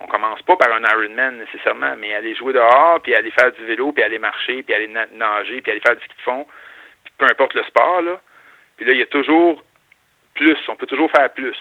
On 0.00 0.06
commence 0.06 0.40
pas 0.42 0.56
par 0.56 0.72
un 0.72 0.82
Ironman 0.82 1.38
nécessairement, 1.38 1.94
mais 1.96 2.14
aller 2.14 2.34
jouer 2.34 2.54
dehors, 2.54 3.00
puis 3.02 3.14
aller 3.14 3.30
faire 3.30 3.52
du 3.52 3.64
vélo, 3.66 3.92
puis 3.92 4.02
aller 4.02 4.18
marcher, 4.18 4.62
puis 4.62 4.74
aller 4.74 4.88
nager, 4.88 5.60
puis 5.60 5.70
aller 5.70 5.82
faire 5.86 5.96
du 5.96 6.04
ski 6.04 6.16
de 6.16 6.22
fond, 6.22 6.46
peu 7.18 7.26
importe 7.26 7.54
le 7.54 7.62
sport, 7.64 8.00
là. 8.02 8.20
Puis 8.76 8.86
là, 8.86 8.92
il 8.92 8.98
y 8.98 9.02
a 9.02 9.06
toujours 9.06 9.62
plus, 10.34 10.56
on 10.68 10.76
peut 10.76 10.86
toujours 10.86 11.10
faire 11.10 11.32
plus. 11.32 11.56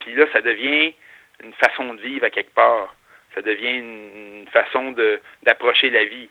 Puis 0.00 0.14
là, 0.14 0.26
ça 0.32 0.40
devient 0.40 0.94
une 1.42 1.52
façon 1.54 1.94
de 1.94 2.00
vivre 2.00 2.24
à 2.24 2.30
quelque 2.30 2.54
part. 2.54 2.94
Ça 3.34 3.42
devient 3.42 3.78
une, 3.78 4.46
façon 4.52 4.94
d'approcher 5.42 5.88
la 5.88 6.04
vie. 6.04 6.28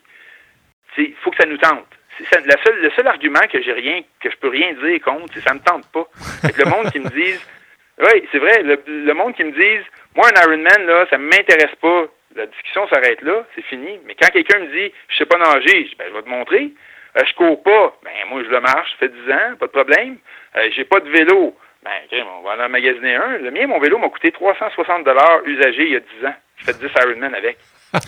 Il 0.98 1.14
faut 1.22 1.30
que 1.30 1.42
ça 1.42 1.48
nous 1.48 1.56
tente. 1.56 1.88
Le 2.20 2.90
seul 2.90 3.06
argument 3.06 3.46
que 3.50 3.62
j'ai 3.62 3.72
rien, 3.72 4.02
que 4.20 4.30
je 4.30 4.36
peux 4.36 4.48
rien 4.48 4.72
dire 4.74 5.00
contre, 5.02 5.32
c'est 5.34 5.40
ça 5.40 5.54
me 5.54 5.60
tente 5.60 5.86
pas. 5.92 6.06
le 6.42 6.64
monde 6.64 6.90
qui 6.92 7.00
me 7.00 7.08
dise, 7.08 7.40
oui, 7.98 8.28
c'est 8.30 8.38
vrai, 8.38 8.62
le, 8.62 9.14
monde 9.14 9.34
qui 9.34 9.44
me 9.44 9.52
dise, 9.52 9.84
moi 10.14 10.28
un 10.28 10.42
Ironman 10.42 10.86
là, 10.86 11.06
ça 11.10 11.18
m'intéresse 11.18 11.74
pas. 11.80 12.06
La 12.34 12.46
discussion 12.46 12.88
s'arrête 12.88 13.20
là, 13.22 13.44
c'est 13.54 13.64
fini. 13.64 14.00
Mais 14.06 14.14
quand 14.14 14.28
quelqu'un 14.32 14.60
me 14.60 14.66
dit, 14.66 14.92
je 15.08 15.16
sais 15.16 15.26
pas 15.26 15.36
nager, 15.36 15.88
je, 15.90 15.96
ben, 15.96 16.06
je 16.08 16.14
vais 16.14 16.22
te 16.22 16.28
montrer. 16.28 16.72
Euh, 17.16 17.22
je 17.28 17.34
cours 17.34 17.62
pas, 17.62 17.94
ben 18.02 18.12
moi 18.30 18.42
je 18.42 18.48
le 18.48 18.60
marche, 18.60 18.90
ça 18.92 18.96
fait 19.00 19.12
10 19.12 19.30
ans, 19.32 19.56
pas 19.60 19.66
de 19.66 19.72
problème. 19.72 20.16
Euh, 20.56 20.70
j'ai 20.74 20.84
pas 20.84 21.00
de 21.00 21.10
vélo, 21.10 21.54
ben 21.84 21.90
on 22.10 22.42
va 22.42 22.64
en 22.64 22.68
magasiner 22.70 23.16
un. 23.16 23.36
Le 23.36 23.50
mien, 23.50 23.66
mon 23.66 23.80
vélo 23.80 23.98
m'a 23.98 24.08
coûté 24.08 24.32
360 24.32 25.04
dollars 25.04 25.42
usagé 25.44 25.82
il 25.82 25.92
y 25.92 25.96
a 25.96 26.00
10 26.00 26.26
ans. 26.26 26.34
Je 26.56 26.64
fais 26.64 26.72
10 26.72 26.86
Ironman 27.02 27.34
avec. 27.34 27.58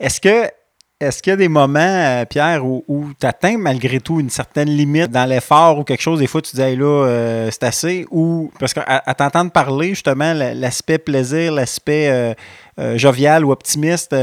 Est-ce 0.00 0.18
que 0.20 0.50
est-ce 0.98 1.22
qu'il 1.22 1.32
y 1.32 1.34
a 1.34 1.36
des 1.36 1.48
moments, 1.48 1.78
euh, 1.78 2.24
Pierre, 2.24 2.64
où, 2.64 2.82
tu 3.20 3.26
atteins 3.26 3.58
malgré 3.58 4.00
tout 4.00 4.18
une 4.18 4.30
certaine 4.30 4.68
limite 4.68 5.10
dans 5.10 5.28
l'effort 5.28 5.78
ou 5.78 5.84
quelque 5.84 6.00
chose, 6.00 6.20
des 6.20 6.26
fois 6.26 6.40
tu 6.40 6.56
dis 6.56 6.76
là, 6.76 7.06
euh, 7.06 7.48
c'est 7.50 7.64
assez, 7.64 8.06
ou 8.10 8.50
parce 8.58 8.72
qu'à 8.72 8.82
à, 8.86 9.14
t'entendre 9.14 9.52
parler, 9.52 9.90
justement, 9.90 10.32
l'aspect 10.34 10.98
plaisir, 10.98 11.52
l'aspect 11.52 12.08
euh, 12.08 12.96
jovial 12.96 13.44
ou 13.44 13.52
optimiste 13.52 14.16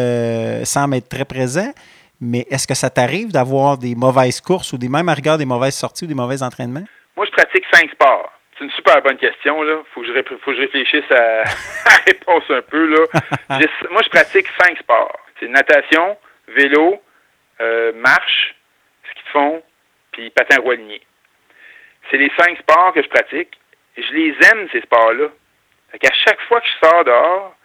semble 0.65 0.95
être 0.95 1.09
très 1.09 1.25
présent, 1.25 1.71
mais 2.19 2.45
est-ce 2.49 2.65
que 2.65 2.73
ça 2.73 2.89
t'arrive 2.89 3.31
d'avoir 3.31 3.77
des 3.77 3.93
mauvaises 3.93 4.41
courses 4.41 4.73
ou 4.73 4.77
des 4.79 4.89
mêmes 4.89 5.09
à 5.09 5.13
regard 5.13 5.37
des 5.37 5.45
mauvaises 5.45 5.75
sorties 5.75 6.05
ou 6.05 6.07
des 6.07 6.15
mauvais 6.15 6.41
entraînements? 6.41 6.85
Moi, 7.15 7.27
je 7.27 7.31
pratique 7.31 7.65
cinq 7.71 7.91
sports. 7.91 8.31
C'est 8.57 8.65
une 8.65 8.71
super 8.71 8.99
bonne 9.03 9.17
question, 9.17 9.61
là. 9.61 9.81
Faut 9.93 10.01
que 10.01 10.07
je, 10.07 10.13
faut 10.13 10.51
que 10.51 10.57
je 10.57 10.61
réfléchisse 10.61 11.11
à 11.11 11.43
la 11.43 11.97
réponse 12.07 12.43
un 12.49 12.61
peu, 12.61 12.87
là. 12.87 13.05
moi, 13.91 14.01
je 14.03 14.09
pratique 14.09 14.47
cinq 14.59 14.77
sports. 14.79 15.19
C'est 15.39 15.47
natation, 15.47 16.17
vélo, 16.55 17.01
euh, 17.61 17.91
marche, 17.93 18.55
ski 19.09 19.23
de 19.23 19.29
fond, 19.29 19.63
puis 20.11 20.29
patin 20.29 20.61
roilier. 20.61 21.01
C'est 22.09 22.17
les 22.17 22.31
cinq 22.37 22.57
sports 22.59 22.93
que 22.93 23.01
je 23.01 23.07
pratique. 23.07 23.57
Je 23.97 24.13
les 24.13 24.35
aime, 24.51 24.67
ces 24.71 24.81
sports-là. 24.81 25.27
À 25.93 26.13
chaque 26.25 26.41
fois 26.41 26.59
que 26.59 26.67
je 26.67 26.87
sors 26.87 27.03
dehors, 27.05 27.55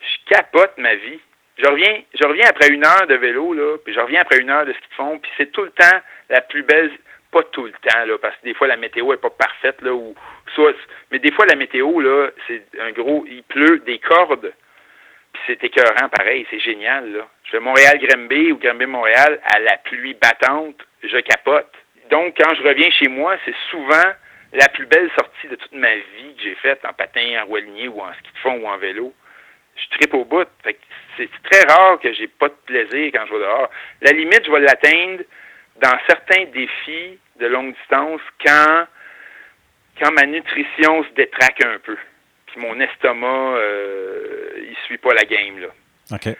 je 0.00 0.34
capote 0.34 0.76
ma 0.78 0.94
vie. 0.96 1.20
Je 1.58 1.66
reviens, 1.66 2.02
je 2.14 2.26
reviens 2.26 2.46
après 2.48 2.68
une 2.68 2.84
heure 2.84 3.06
de 3.06 3.14
vélo, 3.14 3.52
là, 3.52 3.76
puis 3.84 3.94
je 3.94 4.00
reviens 4.00 4.22
après 4.22 4.38
une 4.38 4.50
heure 4.50 4.66
de 4.66 4.72
ski 4.72 4.88
de 4.88 4.94
fond, 4.94 5.18
puis 5.18 5.30
c'est 5.36 5.52
tout 5.52 5.62
le 5.62 5.70
temps 5.70 6.00
la 6.30 6.40
plus 6.40 6.62
belle, 6.62 6.90
pas 7.30 7.42
tout 7.44 7.66
le 7.66 7.72
temps, 7.72 8.04
là, 8.06 8.18
parce 8.18 8.34
que 8.36 8.44
des 8.44 8.54
fois 8.54 8.66
la 8.66 8.76
météo 8.76 9.12
est 9.12 9.18
pas 9.20 9.30
parfaite, 9.30 9.80
là, 9.82 9.92
ou 9.92 10.14
mais 11.10 11.18
des 11.18 11.32
fois 11.32 11.46
la 11.46 11.56
météo, 11.56 12.02
c'est 12.46 12.62
un 12.80 12.92
gros, 12.92 13.24
il 13.28 13.42
pleut 13.44 13.78
des 13.80 13.98
cordes, 13.98 14.52
puis 15.32 15.42
c'est 15.46 15.64
écœurant 15.64 16.08
pareil, 16.08 16.46
c'est 16.50 16.58
génial. 16.58 17.12
Là. 17.12 17.28
Je 17.50 17.56
fais 17.56 17.64
Montréal-Granby 17.64 18.52
ou 18.52 18.58
Granby-Montréal 18.58 19.40
à 19.42 19.58
la 19.58 19.76
pluie 19.78 20.14
battante, 20.14 20.76
je 21.02 21.18
capote. 21.18 21.72
Donc, 22.08 22.36
quand 22.38 22.54
je 22.54 22.62
reviens 22.62 22.90
chez 22.90 23.08
moi, 23.08 23.36
c'est 23.44 23.54
souvent 23.70 24.12
la 24.52 24.68
plus 24.68 24.86
belle 24.86 25.10
sortie 25.18 25.48
de 25.48 25.56
toute 25.56 25.72
ma 25.72 25.94
vie 25.94 26.34
que 26.36 26.42
j'ai 26.42 26.54
faite 26.56 26.80
en 26.88 26.92
patin, 26.92 27.42
en 27.42 27.46
roulinier 27.46 27.88
ou 27.88 28.00
en 28.00 28.12
ski 28.12 28.32
de 28.32 28.38
fond 28.38 28.60
ou 28.60 28.68
en 28.68 28.78
vélo. 28.78 29.12
Je 29.74 29.98
tripe 29.98 30.14
au 30.14 30.24
bout. 30.24 30.46
c'est 31.16 31.30
très 31.50 31.62
rare 31.72 31.98
que 32.00 32.12
j'ai 32.12 32.28
pas 32.28 32.48
de 32.48 32.56
plaisir 32.66 33.10
quand 33.12 33.26
je 33.26 33.32
vais 33.32 33.40
dehors. 33.40 33.70
La 34.02 34.12
limite, 34.12 34.44
je 34.44 34.50
vais 34.50 34.60
l'atteindre 34.60 35.24
dans 35.82 35.98
certains 36.06 36.44
défis 36.52 37.18
de 37.40 37.46
longue 37.46 37.74
distance 37.74 38.20
quand, 38.44 38.86
quand 40.00 40.12
ma 40.12 40.26
nutrition 40.26 41.04
se 41.04 41.10
détraque 41.14 41.64
un 41.64 41.78
peu 41.78 41.96
puis 42.50 42.60
mon 42.60 42.78
estomac, 42.80 43.56
euh, 43.56 44.50
il 44.58 44.76
suit 44.86 44.98
pas 44.98 45.14
la 45.14 45.24
game. 45.24 45.60
Là. 45.60 45.68
OK. 46.12 46.36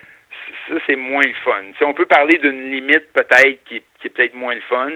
Ça, 0.69 0.75
c'est 0.87 0.97
moins 0.97 1.23
le 1.23 1.35
fun. 1.45 1.63
on 1.83 1.95
peut 1.95 2.07
parler 2.07 2.39
d'une 2.39 2.71
limite 2.71 3.13
peut-être 3.13 3.65
qui, 3.65 3.77
est 3.77 4.09
peut-être 4.09 4.35
moins 4.35 4.55
le 4.55 4.61
fun. 4.63 4.91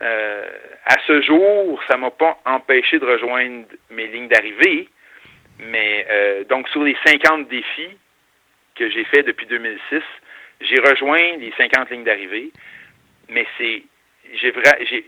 Euh, 0.00 0.48
à 0.84 0.96
ce 1.06 1.20
jour, 1.22 1.80
ça 1.88 1.96
m'a 1.96 2.10
pas 2.10 2.38
empêché 2.44 2.98
de 2.98 3.04
rejoindre 3.04 3.66
mes 3.90 4.06
lignes 4.06 4.28
d'arrivée, 4.28 4.88
mais 5.58 6.06
euh, 6.08 6.44
donc 6.44 6.68
sur 6.68 6.84
les 6.84 6.96
50 7.04 7.48
défis 7.48 7.96
que 8.76 8.88
j'ai 8.90 9.04
fait 9.04 9.22
depuis 9.24 9.46
2006, 9.46 10.02
j'ai 10.60 10.80
rejoint 10.80 11.36
les 11.38 11.52
50 11.56 11.90
lignes 11.90 12.04
d'arrivée, 12.04 12.52
mais 13.28 13.46
c'est 13.58 13.82
j'ai 14.34 14.52
j'ai 14.88 15.04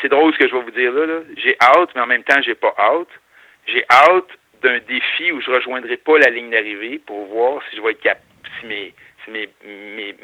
c'est 0.00 0.08
drôle 0.08 0.32
ce 0.32 0.38
que 0.38 0.48
je 0.48 0.54
vais 0.54 0.62
vous 0.62 0.70
dire 0.70 0.92
là, 0.92 1.20
j'ai 1.36 1.56
out, 1.76 1.90
mais 1.94 2.00
en 2.00 2.06
même 2.06 2.24
temps 2.24 2.40
j'ai 2.42 2.54
pas 2.54 2.74
out. 2.94 3.08
J'ai 3.66 3.84
out 4.08 4.26
d'un 4.62 4.78
défi 4.88 5.30
où 5.32 5.40
je 5.40 5.50
ne 5.50 5.56
rejoindrai 5.56 5.96
pas 5.98 6.18
la 6.18 6.30
ligne 6.30 6.50
d'arrivée 6.50 7.00
pour 7.04 7.26
voir 7.26 7.62
si 7.68 7.76
je 7.76 7.82
vais 7.82 7.90
être 7.90 8.00
capable, 8.00 8.24
si 8.60 8.66
mes, 8.66 8.94
mes, 9.28 9.48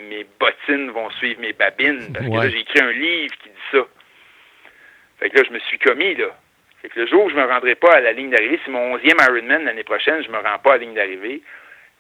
mes, 0.09 0.27
bottines 0.39 0.91
vont 0.91 1.11
suivre 1.11 1.41
mes 1.41 1.53
babines. 1.53 2.13
Parce 2.13 2.27
que 2.27 2.33
là, 2.33 2.49
j'ai 2.49 2.61
écrit 2.61 2.81
un 2.81 2.93
livre 2.93 3.35
qui 3.43 3.49
dit 3.49 3.57
ça. 3.73 3.87
Fait 5.19 5.31
que 5.31 5.37
là, 5.37 5.43
je 5.47 5.53
me 5.53 5.59
suis 5.61 5.79
commis, 5.79 6.15
là. 6.15 6.29
Fait 6.83 6.89
que 6.89 7.01
le 7.01 7.07
jour 7.07 7.25
où 7.25 7.31
je 7.31 7.35
me 7.35 7.45
rendrai 7.45 7.75
pas 7.75 7.93
à 7.93 8.01
la 8.01 8.13
ligne 8.13 8.31
d'arrivée, 8.31 8.61
si 8.65 8.71
mon 8.71 8.95
onzième 8.95 9.17
Ironman 9.21 9.65
l'année 9.65 9.85
prochaine, 9.85 10.23
je 10.23 10.31
me 10.31 10.39
rends 10.39 10.59
pas 10.59 10.75
à 10.75 10.79
la 10.79 10.85
ligne 10.85 10.95
d'arrivée, 10.95 11.43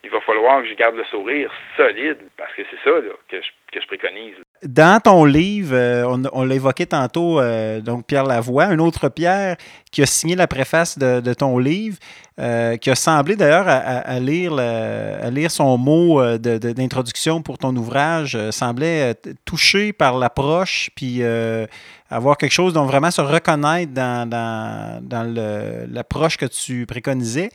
il 0.05 0.11
va 0.11 0.21
falloir 0.21 0.63
que 0.63 0.69
je 0.69 0.75
garde 0.75 0.95
le 0.95 1.05
sourire 1.05 1.51
solide, 1.77 2.19
parce 2.37 2.53
que 2.55 2.63
c'est 2.71 2.89
ça 2.89 2.97
que, 3.29 3.37
je, 3.37 3.49
que 3.73 3.81
je 3.81 3.87
préconise. 3.87 4.37
Dans 4.65 5.01
ton 5.01 5.25
livre, 5.25 5.75
euh, 5.75 6.17
on, 6.33 6.45
l'a 6.45 6.55
évoqué 6.55 6.87
tantôt, 6.87 7.41
euh, 7.41 7.81
donc 7.81 8.07
Pierre 8.07 8.25
Lavoie, 8.25 8.65
un 8.65 8.79
autre 8.81 9.09
Pierre 9.09 9.57
qui 9.93 10.03
a 10.03 10.07
signé 10.07 10.35
la 10.35 10.49
préface 10.49 10.99
de, 10.99 11.35
ton 11.35 11.59
livre, 11.59 11.97
euh, 12.41 12.77
qui 12.77 12.91
a 12.91 12.95
semblé 12.97 13.37
d'ailleurs 13.37 13.67
à, 13.69 14.19
lire 14.19 14.59
à 14.59 15.31
lire 15.31 15.51
son 15.51 15.79
mot 15.79 16.21
d'introduction 16.39 17.41
pour 17.41 17.59
ton 17.59 17.75
ouvrage, 17.77 18.37
semblait 18.51 19.15
touché 19.45 19.93
par 19.93 20.19
l'approche, 20.19 20.91
puis 20.97 21.23
avoir 22.11 22.37
quelque 22.37 22.53
chose 22.53 22.73
dont 22.73 22.87
vraiment 22.87 23.11
se 23.11 23.21
reconnaître 23.21 23.93
dans, 23.93 24.29
dans, 24.29 25.01
dans 25.03 25.35
l'approche 25.93 26.37
que 26.37 26.47
tu 26.47 26.87
préconisais. 26.87 27.51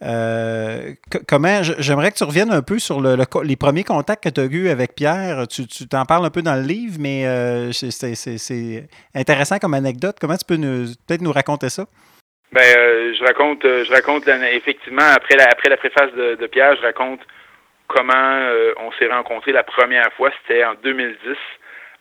Euh, 0.00 0.92
comment 1.26 1.60
j'aimerais 1.62 2.12
que 2.12 2.16
tu 2.16 2.24
reviennes 2.24 2.52
un 2.52 2.62
peu 2.62 2.78
sur 2.78 3.00
le, 3.00 3.16
les 3.42 3.56
premiers 3.56 3.82
contacts 3.82 4.22
que 4.22 4.28
tu 4.28 4.40
as 4.40 4.44
eus 4.44 4.68
avec 4.68 4.94
Pierre. 4.94 5.48
Tu 5.48 5.66
t'en 5.88 6.04
parles 6.04 6.24
un 6.24 6.30
peu 6.30 6.42
dans 6.42 6.54
le 6.54 6.62
livre, 6.62 6.98
mais 7.00 7.26
euh, 7.26 7.72
c'est 7.72 8.88
intéressant 9.14 9.58
comme 9.58 9.74
anecdote. 9.74 10.16
Comment 10.20 10.36
tu 10.36 10.44
peux 10.44 10.56
peut-être 10.56 11.22
nous 11.22 11.32
raconter 11.32 11.68
ça? 11.68 11.86
Ben, 12.52 12.62
euh, 12.62 13.12
je 13.18 13.24
raconte, 13.24 13.62
je 13.62 13.92
raconte 13.92 14.26
effectivement 14.28 15.02
après 15.02 15.36
la 15.36 15.44
après 15.44 15.68
la 15.68 15.76
préface 15.76 16.12
de, 16.12 16.46
Pierre, 16.46 16.76
je 16.76 16.82
raconte 16.82 17.20
comment 17.88 18.50
on 18.80 18.92
s'est 18.92 19.08
rencontrés 19.08 19.52
la 19.52 19.64
première 19.64 20.12
fois. 20.16 20.30
C'était 20.42 20.64
en 20.64 20.74
2010 20.82 21.36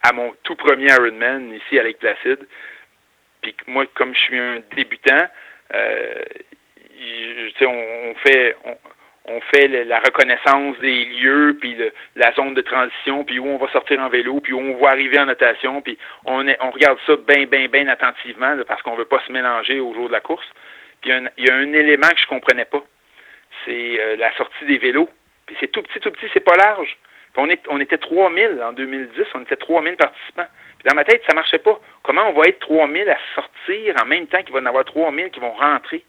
à 0.07 0.13
mon 0.13 0.33
tout 0.43 0.55
premier 0.55 0.87
Ironman 0.91 1.53
ici 1.53 1.77
à 1.77 1.83
Lake 1.83 1.99
Placide. 1.99 2.47
Puis 3.41 3.55
moi, 3.67 3.85
comme 3.93 4.13
je 4.15 4.19
suis 4.19 4.39
un 4.39 4.61
débutant, 4.75 5.27
on, 7.61 8.15
fait 8.25 8.55
on, 9.25 9.41
fait 9.41 9.67
la 9.67 9.99
reconnaissance 9.99 10.79
des 10.79 11.05
lieux, 11.05 11.57
puis 11.59 11.77
la 12.15 12.31
zone 12.33 12.53
de 12.53 12.61
transition, 12.61 13.25
puis 13.25 13.39
où 13.39 13.47
on 13.47 13.57
va 13.57 13.69
sortir 13.71 13.99
en 13.99 14.09
vélo, 14.09 14.39
puis 14.39 14.53
où 14.53 14.59
on 14.59 14.77
va 14.77 14.91
arriver 14.91 15.19
en 15.19 15.25
natation, 15.25 15.81
puis 15.81 15.97
on, 16.25 16.37
regarde 16.71 16.99
ça 17.05 17.15
bien, 17.27 17.45
bien, 17.45 17.67
bien 17.67 17.87
attentivement 17.87 18.55
parce 18.67 18.81
qu'on 18.81 18.95
veut 18.95 19.05
pas 19.05 19.21
se 19.27 19.31
mélanger 19.31 19.79
au 19.79 19.93
jour 19.93 20.07
de 20.07 20.13
la 20.13 20.21
course. 20.21 20.47
Puis 21.01 21.11
il 21.37 21.45
y, 21.45 21.49
a 21.49 21.55
un 21.55 21.73
élément 21.73 22.09
que 22.09 22.19
je 22.19 22.27
comprenais 22.27 22.65
pas, 22.65 22.83
c'est 23.65 23.99
euh, 23.99 24.15
la 24.15 24.33
sortie 24.35 24.65
des 24.65 24.77
vélos. 24.77 25.09
Puis 25.45 25.55
c'est 25.59 25.71
tout 25.71 25.83
petit, 25.83 25.99
tout 25.99 26.11
petit, 26.11 26.27
c'est 26.33 26.39
pas 26.43 26.55
large. 26.55 26.97
On, 27.35 27.49
est, 27.49 27.61
on 27.69 27.79
était 27.79 27.97
3000 27.97 28.61
en 28.63 28.73
2010, 28.73 29.25
on 29.35 29.41
était 29.41 29.55
3000 29.55 29.95
participants. 29.95 30.47
Dans 30.85 30.95
ma 30.95 31.03
tête, 31.03 31.21
ça 31.27 31.35
marchait 31.35 31.59
pas. 31.59 31.79
Comment 32.03 32.29
on 32.29 32.33
va 32.33 32.47
être 32.47 32.59
3000 32.59 33.09
à 33.09 33.17
sortir 33.35 33.95
en 34.01 34.05
même 34.05 34.27
temps 34.27 34.41
qu'il 34.41 34.53
va 34.53 34.59
y 34.59 34.63
en 34.63 34.67
avoir 34.67 34.85
3000 34.85 35.29
qui 35.29 35.39
vont 35.39 35.53
rentrer? 35.53 36.03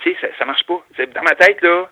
Tu 0.00 0.16
ça, 0.20 0.28
ça 0.38 0.44
marche 0.46 0.64
pas. 0.64 0.82
Dans 0.98 1.22
ma 1.22 1.34
tête, 1.34 1.60
là, 1.60 1.90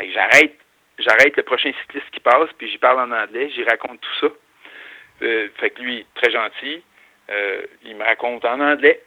j'arrête 0.00 0.54
j'arrête 0.98 1.36
le 1.36 1.42
prochain 1.42 1.72
cycliste 1.82 2.10
qui 2.10 2.20
passe, 2.20 2.50
puis 2.58 2.68
j'y 2.70 2.78
parle 2.78 3.00
en 3.00 3.12
anglais, 3.14 3.50
j'y 3.54 3.64
raconte 3.64 4.00
tout 4.00 4.26
ça. 4.26 4.32
Euh, 5.22 5.48
fait 5.56 5.70
que 5.70 5.82
lui, 5.82 6.06
très 6.14 6.30
gentil, 6.30 6.82
euh, 7.30 7.62
il 7.84 7.96
me 7.96 8.04
raconte 8.04 8.44
en 8.44 8.60
anglais 8.60 9.00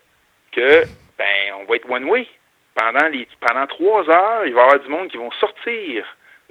que 0.51 0.83
ben 1.17 1.53
on 1.59 1.65
va 1.65 1.75
être 1.75 1.89
one 1.89 2.05
way. 2.05 2.27
Pendant 2.75 3.09
pendant 3.39 3.67
trois 3.67 4.09
heures, 4.09 4.45
il 4.45 4.53
va 4.53 4.61
y 4.61 4.63
avoir 4.63 4.79
du 4.79 4.89
monde 4.89 5.09
qui 5.09 5.17
vont 5.17 5.31
sortir 5.31 6.05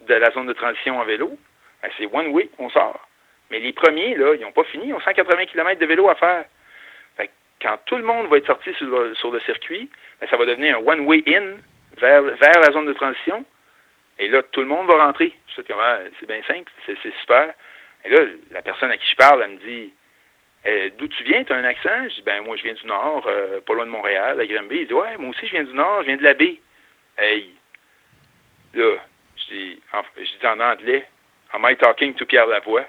de 0.06 0.14
la 0.14 0.30
zone 0.32 0.46
de 0.46 0.52
transition 0.52 0.98
en 0.98 1.04
vélo. 1.04 1.36
Ben, 1.82 1.90
c'est 1.98 2.06
one 2.06 2.28
way, 2.28 2.48
on 2.58 2.68
sort. 2.70 3.08
Mais 3.50 3.58
les 3.58 3.72
premiers, 3.72 4.14
là, 4.14 4.34
ils 4.34 4.40
n'ont 4.42 4.52
pas 4.52 4.64
fini, 4.64 4.88
ils 4.88 4.94
ont 4.94 5.00
180 5.00 5.46
km 5.46 5.80
de 5.80 5.86
vélo 5.86 6.08
à 6.08 6.14
faire 6.14 6.44
quand 7.60 7.78
tout 7.84 7.96
le 7.96 8.02
monde 8.02 8.28
va 8.28 8.38
être 8.38 8.46
sorti 8.46 8.72
sur 8.74 8.86
le, 8.86 9.40
circuit, 9.40 9.90
ben, 10.20 10.28
ça 10.28 10.36
va 10.36 10.46
devenir 10.46 10.78
un 10.78 10.80
one-way 10.80 11.22
in 11.26 11.56
vers, 11.98 12.22
la 12.22 12.72
zone 12.72 12.86
de 12.86 12.92
transition. 12.92 13.44
Et 14.18 14.28
là, 14.28 14.42
tout 14.42 14.60
le 14.60 14.66
monde 14.66 14.86
va 14.86 15.04
rentrer. 15.04 15.32
Ah, 15.70 15.98
c'est 16.18 16.26
bien 16.26 16.42
simple, 16.46 16.70
c'est 16.86 16.96
super. 17.20 17.52
Et 18.04 18.10
là, 18.10 18.24
la 18.50 18.62
personne 18.62 18.90
à 18.90 18.96
qui 18.96 19.08
je 19.10 19.16
parle, 19.16 19.42
elle 19.42 19.52
me 19.52 19.58
dit 19.58 19.92
eh, 20.64 20.90
D'où 20.98 21.08
tu 21.08 21.22
viens? 21.24 21.44
Tu 21.44 21.52
as 21.52 21.56
un 21.56 21.64
accent? 21.64 22.08
Je 22.08 22.14
dis 22.16 22.22
Ben, 22.22 22.42
moi, 22.42 22.56
je 22.56 22.62
viens 22.62 22.74
du 22.74 22.86
Nord, 22.86 23.26
euh, 23.26 23.60
pas 23.60 23.74
loin 23.74 23.86
de 23.86 23.90
Montréal, 23.90 24.40
à 24.40 24.46
Granby. 24.46 24.80
Il 24.80 24.86
dit 24.86 24.94
Ouais, 24.94 25.16
moi 25.18 25.30
aussi, 25.30 25.46
je 25.46 25.52
viens 25.52 25.64
du 25.64 25.74
Nord, 25.74 26.02
je 26.02 26.06
viens 26.06 26.16
de 26.16 26.22
la 26.22 26.34
baie. 26.34 26.60
Hey, 27.18 27.50
là, 28.74 28.96
je 29.36 29.54
dis, 29.54 29.82
je 30.16 30.38
dis 30.38 30.46
en 30.46 30.60
anglais 30.60 31.06
Am 31.52 31.64
I 31.64 31.76
talking 31.76 32.14
to 32.14 32.26
Pierre 32.26 32.46
Lavoie? 32.46 32.86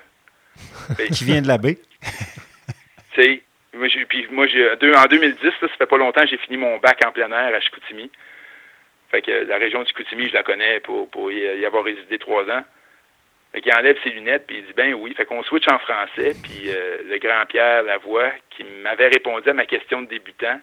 qui 1.14 1.26
vient 1.26 1.42
de 1.42 1.48
la 1.48 1.58
baie? 1.58 1.78
tu 3.14 3.22
sais, 3.22 3.42
moi, 3.74 3.88
puis 4.10 4.28
moi, 4.32 4.46
en 4.46 5.06
2010, 5.06 5.52
ça 5.60 5.68
fait 5.68 5.86
pas 5.86 5.98
longtemps, 5.98 6.26
j'ai 6.26 6.38
fini 6.38 6.58
mon 6.58 6.78
bac 6.78 7.00
en 7.06 7.12
plein 7.12 7.32
air 7.32 7.56
à 7.56 7.60
Chicoutimi. 7.60 8.12
Fait 9.10 9.22
que 9.22 9.32
la 9.32 9.58
région 9.58 9.82
de 9.82 9.88
Chicoutimi, 9.88 10.30
je 10.30 10.34
la 10.34 10.44
connais 10.44 10.80
pour, 10.82 11.10
pour 11.10 11.32
y 11.32 11.66
avoir 11.66 11.84
résidé 11.84 12.18
trois 12.18 12.44
ans. 12.50 12.64
Fait 13.52 13.62
qu'il 13.62 13.74
enlève 13.74 13.98
ses 14.04 14.12
lunettes, 14.12 14.48
puis 14.48 14.60
il 14.60 14.66
dit 14.66 14.74
ben 14.74 14.94
oui. 14.94 15.14
Fait 15.16 15.26
qu'on 15.26 15.44
switch 15.44 15.68
en 15.68 15.80
français, 15.80 16.34
puis 16.42 16.70
euh, 16.70 17.00
le 17.10 17.18
grand 17.18 17.46
Pierre 17.48 17.84
Lavoie, 17.84 18.32
qui 18.50 18.64
m'avait 18.64 19.10
répondu 19.10 19.50
à 19.50 19.54
ma 19.54 19.66
question 19.66 20.02
de 20.02 20.08
débutant, 20.08 20.60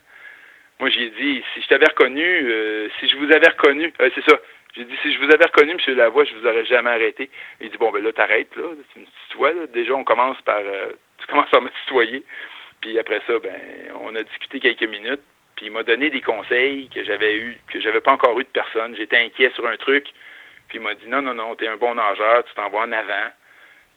moi 0.80 0.88
j'ai 0.88 1.10
dit 1.10 1.44
si 1.52 1.62
je 1.62 1.68
t'avais 1.68 1.86
reconnu, 1.86 2.24
euh, 2.24 2.88
si 2.98 3.08
je 3.08 3.16
vous 3.16 3.30
avais 3.30 3.48
reconnu, 3.48 3.92
euh, 4.00 4.08
c'est 4.14 4.24
ça. 4.24 4.38
J'ai 4.74 4.84
dit 4.84 4.96
si 5.02 5.12
je 5.12 5.18
vous 5.18 5.32
avais 5.32 5.44
reconnu, 5.44 5.72
M. 5.72 5.96
Lavoie, 5.96 6.24
je 6.24 6.34
vous 6.34 6.46
aurais 6.46 6.64
jamais 6.64 6.90
arrêté. 6.90 7.30
Il 7.60 7.70
dit 7.70 7.78
bon 7.78 7.90
ben 7.90 8.02
là 8.02 8.12
t'arrêtes 8.12 8.54
là, 8.56 8.64
tu 8.92 9.00
me 9.00 9.06
tutoies 9.28 9.52
là. 9.52 9.66
Déjà 9.66 9.94
on 9.94 10.04
commence 10.04 10.40
par, 10.42 10.60
tu 11.18 11.26
commences 11.26 11.50
par 11.50 11.62
me 11.62 11.70
tutoyer. 11.84 12.22
Puis 12.80 12.98
après 12.98 13.20
ça, 13.26 13.38
ben, 13.38 13.60
on 14.00 14.14
a 14.14 14.22
discuté 14.22 14.60
quelques 14.60 14.88
minutes. 14.88 15.22
Puis 15.56 15.66
il 15.66 15.72
m'a 15.72 15.82
donné 15.82 16.10
des 16.10 16.20
conseils 16.20 16.88
que 16.88 17.02
j'avais 17.02 17.36
eu, 17.36 17.58
que 17.72 17.80
j'avais 17.80 18.00
pas 18.00 18.12
encore 18.12 18.38
eu 18.38 18.44
de 18.44 18.48
personne. 18.48 18.94
J'étais 18.94 19.18
inquiet 19.18 19.50
sur 19.54 19.66
un 19.66 19.76
truc. 19.76 20.06
Puis 20.68 20.78
il 20.78 20.80
m'a 20.80 20.94
dit 20.94 21.08
non, 21.08 21.22
non, 21.22 21.34
non, 21.34 21.56
tu 21.56 21.64
es 21.64 21.68
un 21.68 21.76
bon 21.76 21.94
nageur, 21.94 22.44
tu 22.44 22.54
t'en 22.54 22.68
vas 22.68 22.80
en 22.80 22.92
avant. 22.92 23.32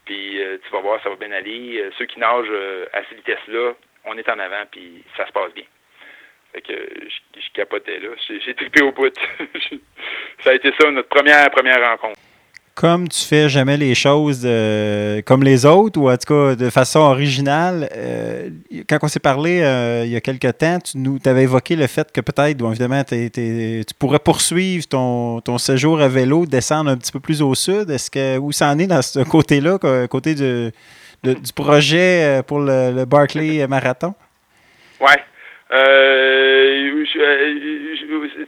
Puis 0.06 0.42
euh, 0.42 0.58
tu 0.64 0.72
vas 0.72 0.82
voir, 0.82 1.02
ça 1.04 1.10
va 1.10 1.16
bien 1.16 1.32
aller. 1.32 1.80
Euh, 1.80 1.92
ceux 1.98 2.06
qui 2.06 2.20
nagent 2.20 2.48
euh, 2.50 2.88
à 2.94 3.04
cette 3.04 3.18
vitesse-là, 3.18 3.74
on 4.06 4.18
est 4.18 4.28
en 4.30 4.40
avant, 4.40 4.66
puis 4.72 5.04
ça 5.16 5.28
se 5.28 5.32
passe 5.32 5.54
bien. 5.54 5.66
Fait 6.54 6.62
que 6.62 6.74
je, 6.74 7.54
capotais 7.54 8.00
là. 8.00 8.10
J'ai 8.46 8.54
trippé 8.54 8.82
au 8.82 8.92
bout. 8.92 9.14
ça 10.44 10.52
a 10.52 10.54
été 10.54 10.72
ça, 10.80 10.90
notre 10.92 11.10
première, 11.10 11.50
première 11.52 11.82
rencontre 11.92 12.20
comme 12.82 13.08
tu 13.08 13.24
fais 13.26 13.50
jamais 13.50 13.78
les 13.78 13.94
choses 13.94 14.42
euh, 14.44 15.22
comme 15.22 15.44
les 15.44 15.66
autres, 15.66 16.00
ou 16.00 16.10
en 16.10 16.18
tout 16.18 16.34
cas 16.34 16.56
de 16.56 16.70
façon 16.70 17.00
originale, 17.00 17.90
euh, 17.96 18.50
quand 18.90 18.98
on 19.04 19.08
s'est 19.08 19.20
parlé 19.20 19.62
euh, 19.62 20.04
il 20.06 20.12
y 20.12 20.16
a 20.16 20.22
quelque 20.22 20.48
temps, 20.48 20.80
tu 20.80 20.98
nous 20.98 21.20
avais 21.26 21.44
évoqué 21.44 21.76
le 21.76 21.86
fait 21.88 22.12
que 22.12 22.22
peut-être, 22.22 22.66
évidemment, 22.66 23.04
tu 23.04 23.84
pourrais 24.00 24.20
poursuivre 24.20 24.88
ton, 24.88 25.42
ton, 25.42 25.58
séjour 25.58 26.02
à 26.02 26.08
vélo, 26.08 26.46
descendre 26.46 26.90
un 26.90 26.98
petit 26.98 27.12
peu 27.12 27.20
plus 27.20 27.42
au 27.42 27.54
sud. 27.56 27.90
Est-ce 27.90 28.10
que 28.10 28.38
où 28.38 28.52
ça 28.52 28.70
en 28.70 28.80
est 28.80 28.88
dans 28.88 29.02
ce 29.02 29.20
côté-là, 29.20 29.78
côté 30.08 30.34
du, 30.34 30.72
du 31.24 31.54
projet 31.54 32.42
pour 32.48 32.60
le, 32.60 32.92
le 32.96 33.06
Barclay 33.06 33.68
Marathon? 33.68 34.16
Ouais. 35.00 35.20
Euh, 35.74 37.06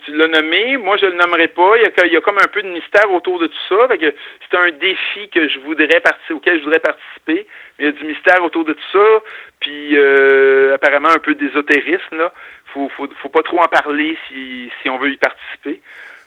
tu 0.05 0.11
l'as 0.11 0.27
nommé, 0.27 0.77
moi 0.77 0.97
je 0.97 1.05
le 1.05 1.13
nommerai 1.13 1.47
pas. 1.47 1.77
Il 1.77 2.11
y, 2.11 2.17
a, 2.17 2.21
comme 2.21 2.37
un 2.37 2.47
peu 2.47 2.61
de 2.61 2.67
mystère 2.67 3.09
autour 3.11 3.39
de 3.39 3.47
tout 3.47 3.63
ça. 3.69 3.87
C'est 3.89 4.57
un 4.57 4.71
défi 4.71 5.29
que 5.29 5.47
je 5.47 5.59
voudrais 5.59 6.01
participer, 6.01 6.33
auquel 6.33 6.59
je 6.59 6.63
voudrais 6.63 6.79
participer. 6.79 7.47
Mais 7.77 7.79
il 7.79 7.85
y 7.85 7.87
a 7.87 7.91
du 7.91 8.03
mystère 8.03 8.43
autour 8.43 8.65
de 8.65 8.73
tout 8.73 8.91
ça. 8.91 9.21
Puis 9.61 9.97
euh, 9.97 10.75
apparemment 10.75 11.09
un 11.09 11.19
peu 11.19 11.35
d'ésotérisme 11.35 12.17
là. 12.17 12.33
Faut, 12.73 12.89
faut, 12.89 13.07
faut 13.21 13.29
pas 13.29 13.43
trop 13.43 13.59
en 13.59 13.67
parler 13.67 14.17
si, 14.27 14.69
si 14.81 14.89
on 14.89 14.97
veut 14.97 15.11
y 15.11 15.17
participer. 15.17 15.79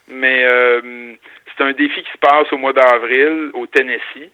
Mais 0.07 0.47
euh, 0.49 1.13
c'est 1.45 1.63
un 1.63 1.73
défi 1.73 2.01
qui 2.01 2.11
se 2.11 2.17
passe 2.17 2.51
au 2.51 2.57
mois 2.57 2.73
d'avril 2.73 3.51
au 3.53 3.67
Tennessee 3.67 4.31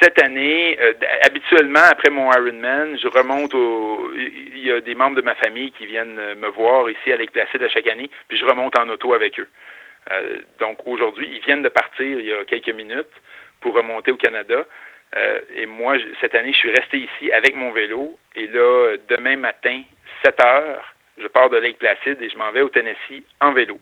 cette 0.00 0.22
année, 0.22 0.78
euh, 0.80 0.92
habituellement, 1.24 1.84
après 1.90 2.10
mon 2.10 2.30
Ironman, 2.32 2.98
je 2.98 3.08
remonte 3.08 3.54
au... 3.54 4.12
Il 4.14 4.66
y 4.66 4.72
a 4.72 4.80
des 4.80 4.94
membres 4.94 5.16
de 5.16 5.22
ma 5.22 5.34
famille 5.34 5.72
qui 5.72 5.86
viennent 5.86 6.18
euh, 6.18 6.34
me 6.34 6.48
voir 6.48 6.90
ici 6.90 7.12
à 7.12 7.16
Lake 7.16 7.32
Placide 7.32 7.62
à 7.62 7.68
chaque 7.68 7.86
année, 7.86 8.10
puis 8.28 8.38
je 8.38 8.44
remonte 8.44 8.78
en 8.78 8.88
auto 8.88 9.14
avec 9.14 9.38
eux. 9.40 9.48
Euh, 10.10 10.38
donc 10.58 10.78
aujourd'hui, 10.86 11.28
ils 11.32 11.40
viennent 11.40 11.62
de 11.62 11.68
partir 11.68 12.06
il 12.18 12.26
y 12.26 12.32
a 12.32 12.44
quelques 12.44 12.74
minutes 12.74 13.12
pour 13.60 13.74
remonter 13.74 14.10
au 14.10 14.16
Canada. 14.16 14.64
et 15.54 15.66
moi, 15.66 15.96
cette 16.20 16.34
année, 16.34 16.52
je 16.52 16.58
suis 16.58 16.70
resté 16.70 16.98
ici 16.98 17.32
avec 17.32 17.54
mon 17.54 17.72
vélo. 17.72 18.18
Et 18.36 18.46
là, 18.46 18.96
demain 19.08 19.36
matin, 19.36 19.82
7 20.24 20.40
heures, 20.44 20.94
je 21.18 21.26
pars 21.26 21.50
de 21.50 21.58
Lake 21.58 21.78
Placide 21.78 22.20
et 22.22 22.30
je 22.30 22.38
m'en 22.38 22.50
vais 22.52 22.62
au 22.62 22.70
Tennessee 22.70 23.22
en 23.40 23.52
vélo. 23.52 23.78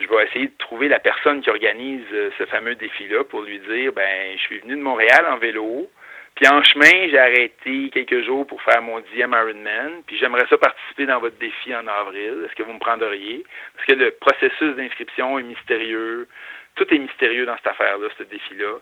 Je 0.00 0.06
vais 0.06 0.24
essayer 0.24 0.46
de 0.46 0.56
trouver 0.58 0.88
la 0.88 0.98
personne 0.98 1.40
qui 1.40 1.50
organise 1.50 2.04
euh, 2.12 2.30
ce 2.38 2.46
fameux 2.46 2.74
défi-là 2.74 3.24
pour 3.24 3.42
lui 3.42 3.58
dire 3.60 3.92
ben 3.92 4.36
je 4.36 4.42
suis 4.42 4.58
venu 4.60 4.76
de 4.76 4.82
Montréal 4.82 5.26
en 5.28 5.38
vélo, 5.38 5.88
puis 6.36 6.46
en 6.48 6.62
chemin, 6.62 7.08
j'ai 7.08 7.18
arrêté 7.18 7.88
quelques 7.90 8.22
jours 8.26 8.46
pour 8.46 8.60
faire 8.60 8.82
mon 8.82 9.00
dixième 9.00 9.32
Ironman, 9.32 10.02
puis 10.06 10.18
j'aimerais 10.18 10.46
ça 10.50 10.58
participer 10.58 11.06
dans 11.06 11.18
votre 11.18 11.38
défi 11.38 11.74
en 11.74 11.86
avril. 11.86 12.44
Est-ce 12.44 12.54
que 12.54 12.62
vous 12.62 12.74
me 12.74 12.78
prendriez? 12.78 13.42
Parce 13.74 13.86
que 13.86 13.94
le 13.94 14.10
processus 14.10 14.76
d'inscription 14.76 15.38
est 15.38 15.42
mystérieux. 15.42 16.28
Tout 16.74 16.92
est 16.92 16.98
mystérieux 16.98 17.46
dans 17.46 17.56
cette 17.56 17.68
affaire-là, 17.68 18.08
ce 18.18 18.24
défi-là. 18.24 18.74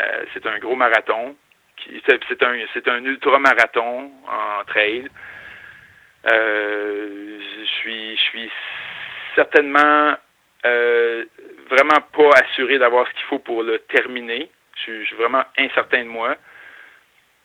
Euh, 0.00 0.24
c'est 0.34 0.44
un 0.46 0.58
gros 0.58 0.74
marathon. 0.74 1.36
C'est 1.86 2.42
un, 2.88 3.04
ultra-marathon 3.04 4.10
en 4.26 4.64
trail. 4.66 5.08
Euh, 6.26 7.38
je 7.60 7.64
suis, 7.66 8.16
je 8.16 8.22
suis 8.22 8.50
certainement 9.34 10.14
euh, 10.64 11.24
vraiment 11.68 12.00
pas 12.12 12.30
assuré 12.42 12.78
d'avoir 12.78 13.06
ce 13.08 13.12
qu'il 13.12 13.24
faut 13.24 13.38
pour 13.38 13.62
le 13.62 13.78
terminer. 13.78 14.50
Je 14.76 15.04
suis, 15.04 15.14
vraiment 15.16 15.44
incertain 15.58 16.04
de 16.04 16.08
moi. 16.08 16.36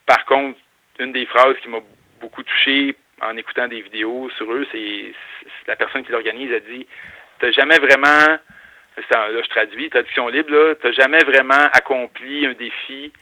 Par 0.06 0.24
contre, 0.26 0.58
une 0.98 1.12
des 1.12 1.26
phrases 1.26 1.56
qui 1.62 1.68
m'a 1.68 1.80
beaucoup 2.20 2.42
touché 2.42 2.96
en 3.20 3.36
écoutant 3.36 3.68
des 3.68 3.80
vidéos 3.80 4.30
sur 4.36 4.52
eux, 4.52 4.66
c'est 4.72 5.12
la 5.66 5.76
personne 5.76 6.04
qui 6.04 6.12
l'organise 6.12 6.52
a 6.52 6.60
dit 6.60 6.86
T'as 7.38 7.50
jamais 7.50 7.78
vraiment 7.78 8.38
là 8.96 9.42
je 9.42 9.48
traduis, 9.48 9.90
traduction 9.90 10.28
libre, 10.28 10.50
là, 10.50 10.74
t'as 10.76 10.92
jamais 10.92 11.22
vraiment 11.24 11.68
accompli 11.72 12.46
un 12.46 12.54
défi 12.54 13.12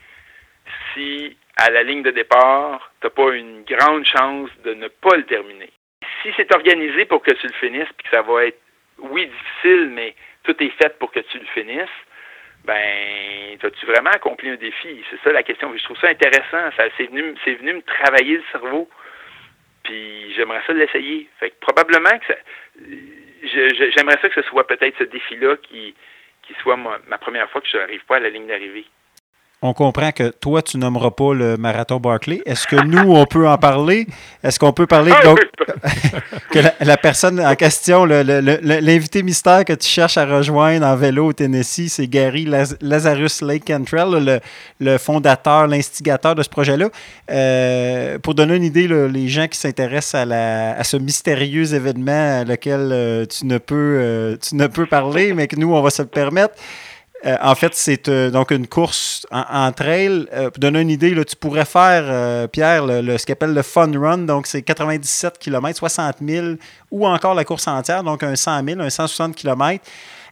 si 0.93 1.37
à 1.57 1.69
la 1.69 1.83
ligne 1.83 2.03
de 2.03 2.11
départ, 2.11 2.91
t'as 3.01 3.09
pas 3.09 3.33
une 3.33 3.63
grande 3.63 4.05
chance 4.05 4.49
de 4.63 4.73
ne 4.73 4.87
pas 4.87 5.15
le 5.15 5.23
terminer. 5.23 5.71
Si 6.25 6.33
c'est 6.37 6.51
organisé 6.55 7.05
pour 7.05 7.21
que 7.21 7.31
tu 7.33 7.45
le 7.45 7.53
finisses, 7.53 7.91
puis 7.95 8.09
que 8.09 8.09
ça 8.09 8.23
va 8.23 8.45
être, 8.45 8.59
oui, 8.97 9.27
difficile, 9.27 9.91
mais 9.93 10.15
tout 10.43 10.55
est 10.63 10.71
fait 10.81 10.97
pour 10.97 11.11
que 11.11 11.19
tu 11.19 11.37
le 11.37 11.45
finisses, 11.45 11.87
ben, 12.63 13.59
as-tu 13.61 13.85
vraiment 13.85 14.09
accompli 14.09 14.49
un 14.49 14.55
défi? 14.55 15.03
C'est 15.11 15.21
ça 15.23 15.31
la 15.31 15.43
question. 15.43 15.71
Je 15.77 15.83
trouve 15.83 15.99
ça 15.99 16.09
intéressant. 16.09 16.71
Ça, 16.75 16.85
c'est 16.97 17.05
venu, 17.05 17.35
c'est 17.43 17.53
venu 17.53 17.73
me 17.73 17.81
travailler 17.83 18.37
le 18.37 18.43
cerveau. 18.51 18.89
Puis 19.83 20.33
j'aimerais 20.33 20.63
ça 20.65 20.73
l'essayer. 20.73 21.29
Fait 21.39 21.51
que 21.51 21.59
probablement 21.59 22.17
que 22.17 22.25
ça, 22.25 22.39
j'aimerais 23.43 24.17
ça 24.19 24.29
que 24.29 24.41
ce 24.41 24.49
soit 24.49 24.65
peut-être 24.65 24.97
ce 24.97 25.03
défi-là 25.03 25.57
qui, 25.57 25.93
qui 26.41 26.53
soit 26.55 26.75
ma, 26.75 26.97
ma 27.07 27.19
première 27.19 27.47
fois 27.51 27.61
que 27.61 27.67
je 27.67 27.77
n'arrive 27.77 28.03
pas 28.05 28.15
à 28.15 28.21
la 28.21 28.29
ligne 28.29 28.47
d'arrivée 28.47 28.85
on 29.61 29.73
comprend 29.73 30.11
que 30.11 30.29
toi, 30.29 30.61
tu 30.61 30.77
nommeras 30.77 31.11
pas 31.11 31.33
le 31.33 31.57
marathon 31.57 31.97
Barclay. 31.97 32.41
Est-ce 32.45 32.67
que 32.67 32.75
nous, 32.75 33.11
on 33.15 33.25
peut 33.25 33.47
en 33.47 33.57
parler? 33.57 34.05
Est-ce 34.43 34.59
qu'on 34.59 34.73
peut 34.73 34.85
parler 34.85 35.11
donc, 35.23 35.39
que 36.51 36.59
la, 36.79 36.97
personne 36.97 37.39
en 37.39 37.55
question, 37.55 38.05
l'invité 38.05 39.23
mystère 39.23 39.65
que 39.65 39.73
tu 39.73 39.87
cherches 39.87 40.17
à 40.17 40.25
rejoindre 40.25 40.85
en 40.85 40.95
vélo 40.95 41.27
au 41.27 41.33
Tennessee, 41.33 41.87
c'est 41.89 42.07
Gary 42.07 42.47
Lazarus 42.81 43.41
Lake 43.41 43.65
Cantrell, 43.65 44.41
le, 44.79 44.97
fondateur, 44.97 45.67
l'instigateur 45.67 46.35
de 46.35 46.43
ce 46.43 46.49
projet-là. 46.49 46.89
Euh, 47.31 48.19
pour 48.19 48.35
donner 48.35 48.55
une 48.55 48.63
idée, 48.63 48.87
les 48.87 49.27
gens 49.27 49.47
qui 49.47 49.57
s'intéressent 49.57 50.15
à, 50.29 50.83
ce 50.83 50.97
mystérieux 50.97 51.73
événement 51.73 52.41
à 52.41 52.43
lequel 52.43 52.89
euh, 52.91 53.25
tu, 53.25 53.45
ne 53.45 53.57
peux, 53.57 53.75
euh, 53.75 54.37
tu 54.37 54.55
ne 54.55 54.67
peux 54.67 54.85
parler, 54.85 55.33
mais 55.33 55.47
que 55.47 55.55
nous, 55.55 55.73
on 55.73 55.81
va 55.81 55.89
se 55.89 56.01
le 56.01 56.07
permettre. 56.07 56.55
Euh, 57.25 57.37
en 57.41 57.55
fait, 57.55 57.73
c'est 57.73 58.07
euh, 58.07 58.29
donc 58.29 58.51
une 58.51 58.67
course 58.67 59.25
en, 59.31 59.71
trail. 59.71 60.27
Euh, 60.33 60.49
pour 60.49 60.59
donner 60.59 60.81
une 60.81 60.89
idée, 60.89 61.15
là, 61.15 61.25
tu 61.25 61.35
pourrais 61.35 61.65
faire, 61.65 62.47
Pierre, 62.49 62.85
le, 62.85 63.17
ce 63.17 63.25
qu'on 63.25 63.33
appelle 63.33 63.53
le 63.53 63.61
Fun 63.63 63.91
Run. 63.97 64.19
Donc, 64.19 64.47
c'est 64.47 64.61
97 64.61 65.39
km, 65.39 65.77
60 65.77 66.17
000, 66.25 66.47
ou 66.91 67.07
encore 67.07 67.33
la 67.33 67.43
course 67.43 67.67
entière, 67.67 68.03
donc 68.03 68.23
un 68.23 68.35
100 68.35 68.63
000, 68.65 68.79
un 68.79 68.89
160 68.89 69.35
km, 69.35 69.83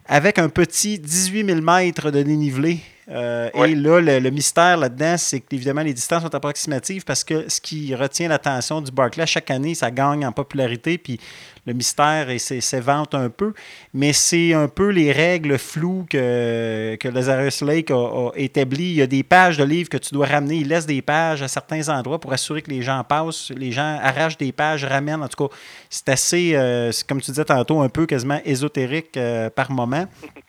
avec 0.06 0.38
un 0.38 0.48
petit 0.48 0.98
18 0.98 1.46
000 1.46 1.60
mètres 1.60 2.10
de 2.10 2.22
dénivelé. 2.22 2.80
Et 3.08 3.74
là, 3.74 4.00
le, 4.00 4.30
mystère 4.30 4.76
là-dedans, 4.76 5.16
c'est 5.18 5.40
que 5.40 5.54
évidemment 5.54 5.82
les 5.82 5.92
distances 5.92 6.22
sont 6.22 6.34
approximatives 6.34 7.04
parce 7.04 7.24
que 7.24 7.48
ce 7.48 7.60
qui 7.60 7.94
retient 7.94 8.28
l'attention 8.28 8.80
du 8.80 8.90
Barclay, 8.90 9.26
chaque 9.26 9.50
année, 9.50 9.74
ça 9.74 9.90
gagne 9.90 10.26
en 10.26 10.32
popularité. 10.32 10.98
Puis 10.98 11.20
le 11.66 11.72
mystère 11.72 12.28
et 12.28 12.38
s'évente 12.38 13.14
un 13.14 13.30
peu, 13.30 13.54
mais 13.94 14.12
c'est 14.12 14.52
un 14.52 14.68
peu 14.68 14.88
les 14.88 15.12
règles 15.12 15.58
floues 15.58 16.06
que, 16.08 16.96
que 17.00 17.08
Lazarus 17.08 17.62
Lake 17.62 17.90
a, 17.90 18.30
établies. 18.36 18.90
Il 18.90 18.96
y 18.96 19.02
a 19.02 19.06
des 19.06 19.22
pages 19.22 19.56
de 19.56 19.64
livres 19.64 19.88
que 19.88 19.96
tu 19.96 20.12
dois 20.14 20.26
ramener. 20.26 20.56
Il 20.56 20.68
laisse 20.68 20.86
des 20.86 21.00
pages 21.00 21.42
à 21.42 21.48
certains 21.48 21.88
endroits 21.88 22.20
pour 22.20 22.32
assurer 22.32 22.60
que 22.60 22.70
les 22.70 22.82
gens 22.82 23.02
passent. 23.04 23.50
Les 23.56 23.72
gens 23.72 23.98
arrachent 24.02 24.36
des 24.36 24.52
pages, 24.52 24.84
ramènent. 24.84 25.22
En 25.22 25.28
tout 25.28 25.48
cas, 25.48 25.54
c'est 25.88 26.08
assez, 26.10 26.52
euh, 26.54 26.90
comme 27.08 27.20
tu 27.20 27.30
disais 27.30 27.44
tantôt, 27.44 27.80
un 27.80 27.88
peu 27.88 28.06
quasiment 28.06 28.40
ésotérique 28.44 29.16
euh, 29.16 29.48
par 29.48 29.70
moment. 29.70 30.06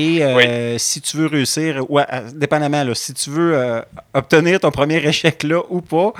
Et 0.00 0.22
euh, 0.22 0.78
si 0.78 1.00
tu 1.00 1.16
veux 1.16 1.26
réussir, 1.26 1.90
ouais, 1.90 2.04
dépendamment, 2.32 2.84
là, 2.84 2.94
si 2.94 3.12
tu 3.14 3.30
veux 3.30 3.82
obtenir 4.14 4.60
ton 4.60 4.70
premier 4.70 5.04
échec 5.04 5.42
là 5.42 5.60
ou 5.70 5.80
pas, 5.80 6.12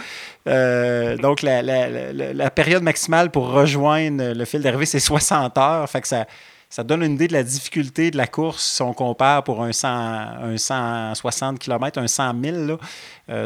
euh, 0.49 1.17
donc, 1.17 1.43
la, 1.43 2.51
période 2.51 2.83
maximale 2.83 3.31
pour 3.31 3.51
rejoindre 3.51 4.33
le 4.33 4.45
fil 4.45 4.63
d'arrivée, 4.63 4.87
c'est 4.87 5.01
60 5.01 5.57
heures. 5.59 5.89
Fait 5.89 6.01
que 6.01 6.09
ça, 6.09 6.27
ça 6.71 6.85
donne 6.85 7.03
une 7.03 7.15
idée 7.15 7.29
de 7.29 7.33
la 7.33 7.43
difficulté 7.43 8.11
de 8.11 8.17
la 8.17 8.27
course 8.27 8.63
si 8.63 8.83
on 8.83 8.93
compare 8.93 9.43
pour 9.43 9.63
un, 9.63 9.73
100, 9.73 9.89
un 9.89 10.57
160 10.57 11.59
km, 11.59 11.99
un 11.99 12.07
100 12.07 12.35
000. 12.43 12.79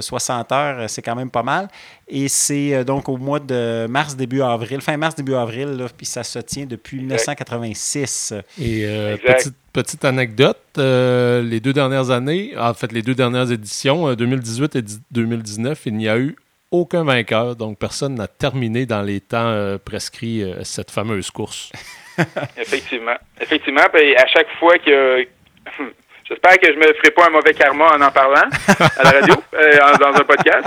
60 0.01 0.53
heures, 0.53 0.89
c'est 0.89 1.03
quand 1.03 1.17
même 1.17 1.31
pas 1.31 1.43
mal. 1.43 1.69
Et 2.07 2.29
c'est 2.29 2.73
euh, 2.73 2.85
donc 2.85 3.09
au 3.09 3.17
mois 3.17 3.41
de 3.41 3.87
mars, 3.89 4.15
début 4.15 4.41
avril, 4.41 4.81
fin 4.81 4.97
mars, 4.97 5.17
début 5.17 5.35
avril, 5.35 5.87
puis 5.97 6.07
ça 6.07 6.23
se 6.23 6.39
tient 6.39 6.67
depuis 6.67 6.99
1986. 6.99 8.35
Et 8.61 8.85
euh, 8.87 9.17
petite, 9.17 9.55
petite, 9.73 10.05
anecdote, 10.05 10.61
les 10.77 11.59
deux 11.61 11.73
dernières 11.73 12.11
années, 12.11 12.55
en 12.57 12.75
fait 12.75 12.93
les 12.93 13.03
deux 13.03 13.17
dernières 13.17 13.51
éditions, 13.51 14.15
2018 14.15 14.77
et 14.77 14.85
2019, 15.11 15.83
il 15.87 15.97
n'y 15.97 16.09
a 16.09 16.17
eu 16.17 16.37
aucun 16.73 17.05
vainqueur, 17.05 17.55
donc 17.55 17.79
personne 17.79 18.15
n'a 18.15 18.27
terminé 18.27 18.87
dans 18.87 19.03
les 19.03 19.21
temps 19.21 19.51
euh, 19.51 19.79
prescrits 19.79 20.43
euh, 20.43 20.65
cette 20.65 20.91
fameuse 20.91 21.31
course. 21.31 21.71
Effectivement. 22.57 23.17
Effectivement, 23.41 23.83
à 23.83 24.27
chaque 24.27 24.51
fois 24.59 24.79
que 24.79 25.27
J'espère 26.29 26.59
que 26.61 26.73
je 26.73 26.79
me 26.79 26.95
ferai 26.95 27.11
pas 27.11 27.27
un 27.27 27.31
mauvais 27.31 27.53
karma 27.53 27.91
en 27.95 28.01
en 28.01 28.11
parlant 28.11 28.49
à 28.79 29.03
la 29.03 29.11
radio, 29.21 29.35
euh, 29.55 29.73
dans 30.01 30.15
un 30.15 30.25
podcast. 30.25 30.67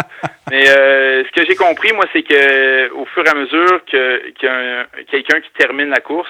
Mais 0.51 0.65
ce 0.65 1.31
que 1.31 1.43
j'ai 1.47 1.55
compris, 1.55 1.91
moi, 1.91 2.05
c'est 2.13 2.21
que 2.21 2.91
au 2.91 3.05
fur 3.05 3.25
et 3.25 3.29
à 3.29 3.33
mesure 3.33 3.83
que 3.85 4.31
quelqu'un 5.09 5.41
qui 5.41 5.49
termine 5.57 5.89
la 5.89 6.01
course, 6.01 6.29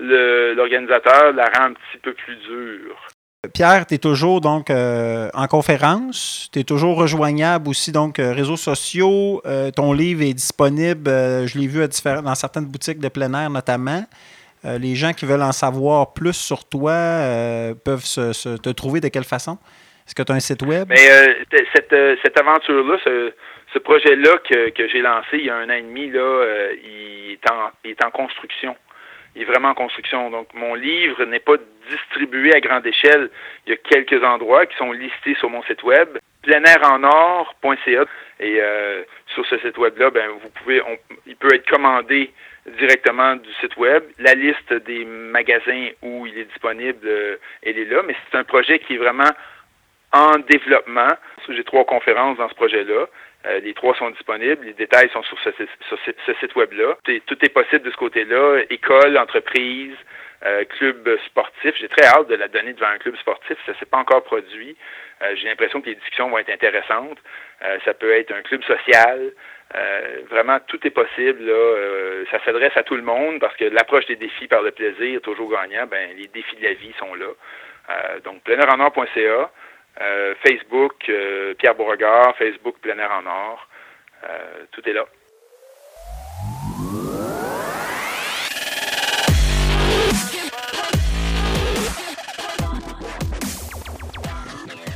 l'organisateur 0.00 1.32
la 1.32 1.44
rend 1.44 1.66
un 1.66 1.72
petit 1.72 1.98
peu 2.02 2.12
plus 2.12 2.36
dure. 2.36 3.08
Pierre, 3.54 3.86
tu 3.86 3.94
es 3.94 3.98
toujours 3.98 4.40
donc 4.40 4.68
euh, 4.68 5.28
en 5.32 5.46
conférence, 5.46 6.50
tu 6.52 6.58
es 6.58 6.64
toujours 6.64 6.96
rejoignable 6.96 7.68
aussi, 7.68 7.92
donc 7.92 8.18
euh, 8.18 8.32
réseaux 8.32 8.56
sociaux. 8.56 9.40
Euh, 9.46 9.70
ton 9.70 9.92
livre 9.92 10.22
est 10.22 10.34
disponible, 10.34 11.08
je 11.08 11.56
l'ai 11.56 11.68
vu 11.68 11.78
dans 11.78 12.34
certaines 12.34 12.66
boutiques 12.66 12.98
de 12.98 13.08
plein 13.08 13.32
air 13.34 13.48
notamment. 13.48 14.02
les 14.64 14.96
gens 14.96 15.12
qui 15.12 15.24
veulent 15.24 15.44
en 15.44 15.52
savoir 15.52 16.14
plus 16.14 16.34
sur 16.34 16.68
toi 16.68 16.90
peuvent 17.84 18.02
te 18.02 18.70
trouver 18.70 18.98
de 19.00 19.06
quelle 19.06 19.22
façon? 19.22 19.56
Est-ce 20.04 20.16
que 20.16 20.24
tu 20.24 20.32
as 20.32 20.34
un 20.34 20.40
site 20.40 20.62
web? 20.62 20.88
Mais, 20.88 20.96
cette, 21.76 21.94
cette 22.24 22.40
aventure-là, 22.40 22.98
ce, 23.04 23.78
projet-là 23.78 24.32
que, 24.50 24.70
que 24.70 24.88
j'ai 24.88 25.00
lancé 25.00 25.38
il 25.38 25.46
y 25.46 25.50
a 25.50 25.54
un 25.58 25.68
an 25.68 25.74
et 25.74 25.82
demi, 25.82 26.10
là, 26.10 26.72
il 26.82 27.38
est 27.84 28.04
en 28.04 28.10
construction 28.10 28.74
il 29.34 29.42
est 29.42 29.44
vraiment 29.44 29.70
en 29.70 29.74
construction. 29.74 30.30
Donc, 30.30 30.48
mon 30.54 30.74
livre 30.74 31.24
n'est 31.24 31.40
pas 31.40 31.56
distribué 31.90 32.54
à 32.54 32.60
grande 32.60 32.86
échelle. 32.86 33.30
Il 33.66 33.70
y 33.70 33.72
a 33.72 33.76
quelques 33.76 34.22
endroits 34.24 34.66
qui 34.66 34.76
sont 34.76 34.92
listés 34.92 35.34
sur 35.36 35.50
mon 35.50 35.62
site 35.64 35.82
web, 35.82 36.18
pleinairennor.ca. 36.42 38.04
Et 38.40 38.58
euh, 38.60 39.02
sur 39.34 39.46
ce 39.46 39.58
site 39.58 39.78
web-là, 39.78 40.10
ben, 40.10 40.28
vous 40.42 40.50
pouvez, 40.50 40.82
il 41.26 41.36
peut 41.36 41.54
être 41.54 41.68
commandé 41.68 42.32
directement 42.78 43.36
du 43.36 43.52
site 43.60 43.76
web. 43.76 44.02
La 44.18 44.34
liste 44.34 44.72
des 44.72 45.04
magasins 45.04 45.88
où 46.02 46.26
il 46.26 46.38
est 46.38 46.44
disponible, 46.44 47.06
euh, 47.06 47.36
elle 47.62 47.78
est 47.78 47.84
là. 47.84 48.02
Mais 48.06 48.14
c'est 48.30 48.38
un 48.38 48.44
projet 48.44 48.78
qui 48.78 48.94
est 48.94 48.98
vraiment 48.98 49.30
en 50.12 50.38
développement. 50.38 51.08
J'ai 51.48 51.64
trois 51.64 51.84
conférences 51.84 52.38
dans 52.38 52.48
ce 52.48 52.54
projet-là. 52.54 53.06
Euh, 53.46 53.60
les 53.60 53.74
trois 53.74 53.94
sont 53.96 54.10
disponibles. 54.10 54.64
Les 54.64 54.72
détails 54.72 55.10
sont 55.10 55.22
sur 55.22 55.38
ce, 55.40 55.50
site 56.40 56.54
web-là. 56.56 56.96
Tout 57.26 57.44
est 57.44 57.52
possible 57.52 57.82
de 57.82 57.90
ce 57.90 57.96
côté-là. 57.96 58.62
École, 58.68 59.16
entreprise, 59.16 59.94
euh, 60.44 60.64
club 60.64 61.08
sportif. 61.26 61.74
J'ai 61.78 61.88
très 61.88 62.06
hâte 62.06 62.28
de 62.28 62.34
la 62.34 62.48
donner 62.48 62.72
devant 62.72 62.88
un 62.88 62.98
club 62.98 63.16
sportif. 63.16 63.56
Ça 63.66 63.74
s'est 63.78 63.86
pas 63.86 63.98
encore 63.98 64.24
produit. 64.24 64.76
Euh, 65.22 65.34
j'ai 65.36 65.48
l'impression 65.48 65.80
que 65.80 65.86
les 65.86 65.94
discussions 65.94 66.30
vont 66.30 66.38
être 66.38 66.50
intéressantes. 66.50 67.18
ça 67.84 67.94
peut 67.94 68.12
être 68.12 68.32
un 68.32 68.42
club 68.42 68.62
social. 68.64 69.32
vraiment, 70.30 70.58
tout 70.66 70.84
est 70.86 70.90
possible. 70.90 71.44
Là. 71.44 72.24
ça 72.30 72.44
s'adresse 72.44 72.76
à 72.76 72.82
tout 72.82 72.96
le 72.96 73.02
monde 73.02 73.38
parce 73.40 73.56
que 73.56 73.64
l'approche 73.64 74.06
des 74.06 74.16
défis 74.16 74.48
par 74.48 74.62
le 74.62 74.72
plaisir, 74.72 75.20
toujours 75.20 75.50
gagnant, 75.50 75.86
ben, 75.86 76.10
les 76.16 76.28
défis 76.28 76.56
de 76.56 76.64
la 76.64 76.74
vie 76.74 76.94
sont 76.98 77.14
là. 77.14 77.30
donc. 78.24 78.42
Euh, 78.48 79.44
Facebook, 80.44 80.94
euh, 81.08 81.54
Pierre 81.54 81.74
Beauregard, 81.74 82.36
Facebook 82.36 82.76
Plein 82.80 82.98
Air 82.98 83.10
en 83.10 83.26
Or. 83.26 83.68
Euh, 84.24 84.64
tout 84.72 84.82
est 84.88 84.92
là. 84.92 85.04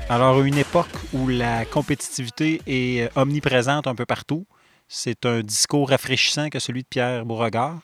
Alors, 0.08 0.42
une 0.42 0.58
époque 0.58 0.86
où 1.14 1.28
la 1.28 1.64
compétitivité 1.64 2.60
est 2.66 3.08
omniprésente 3.16 3.86
un 3.86 3.94
peu 3.94 4.04
partout, 4.04 4.46
c'est 4.86 5.24
un 5.24 5.40
discours 5.40 5.88
rafraîchissant 5.88 6.50
que 6.50 6.58
celui 6.58 6.82
de 6.82 6.88
Pierre 6.88 7.24
Beauregard. 7.24 7.78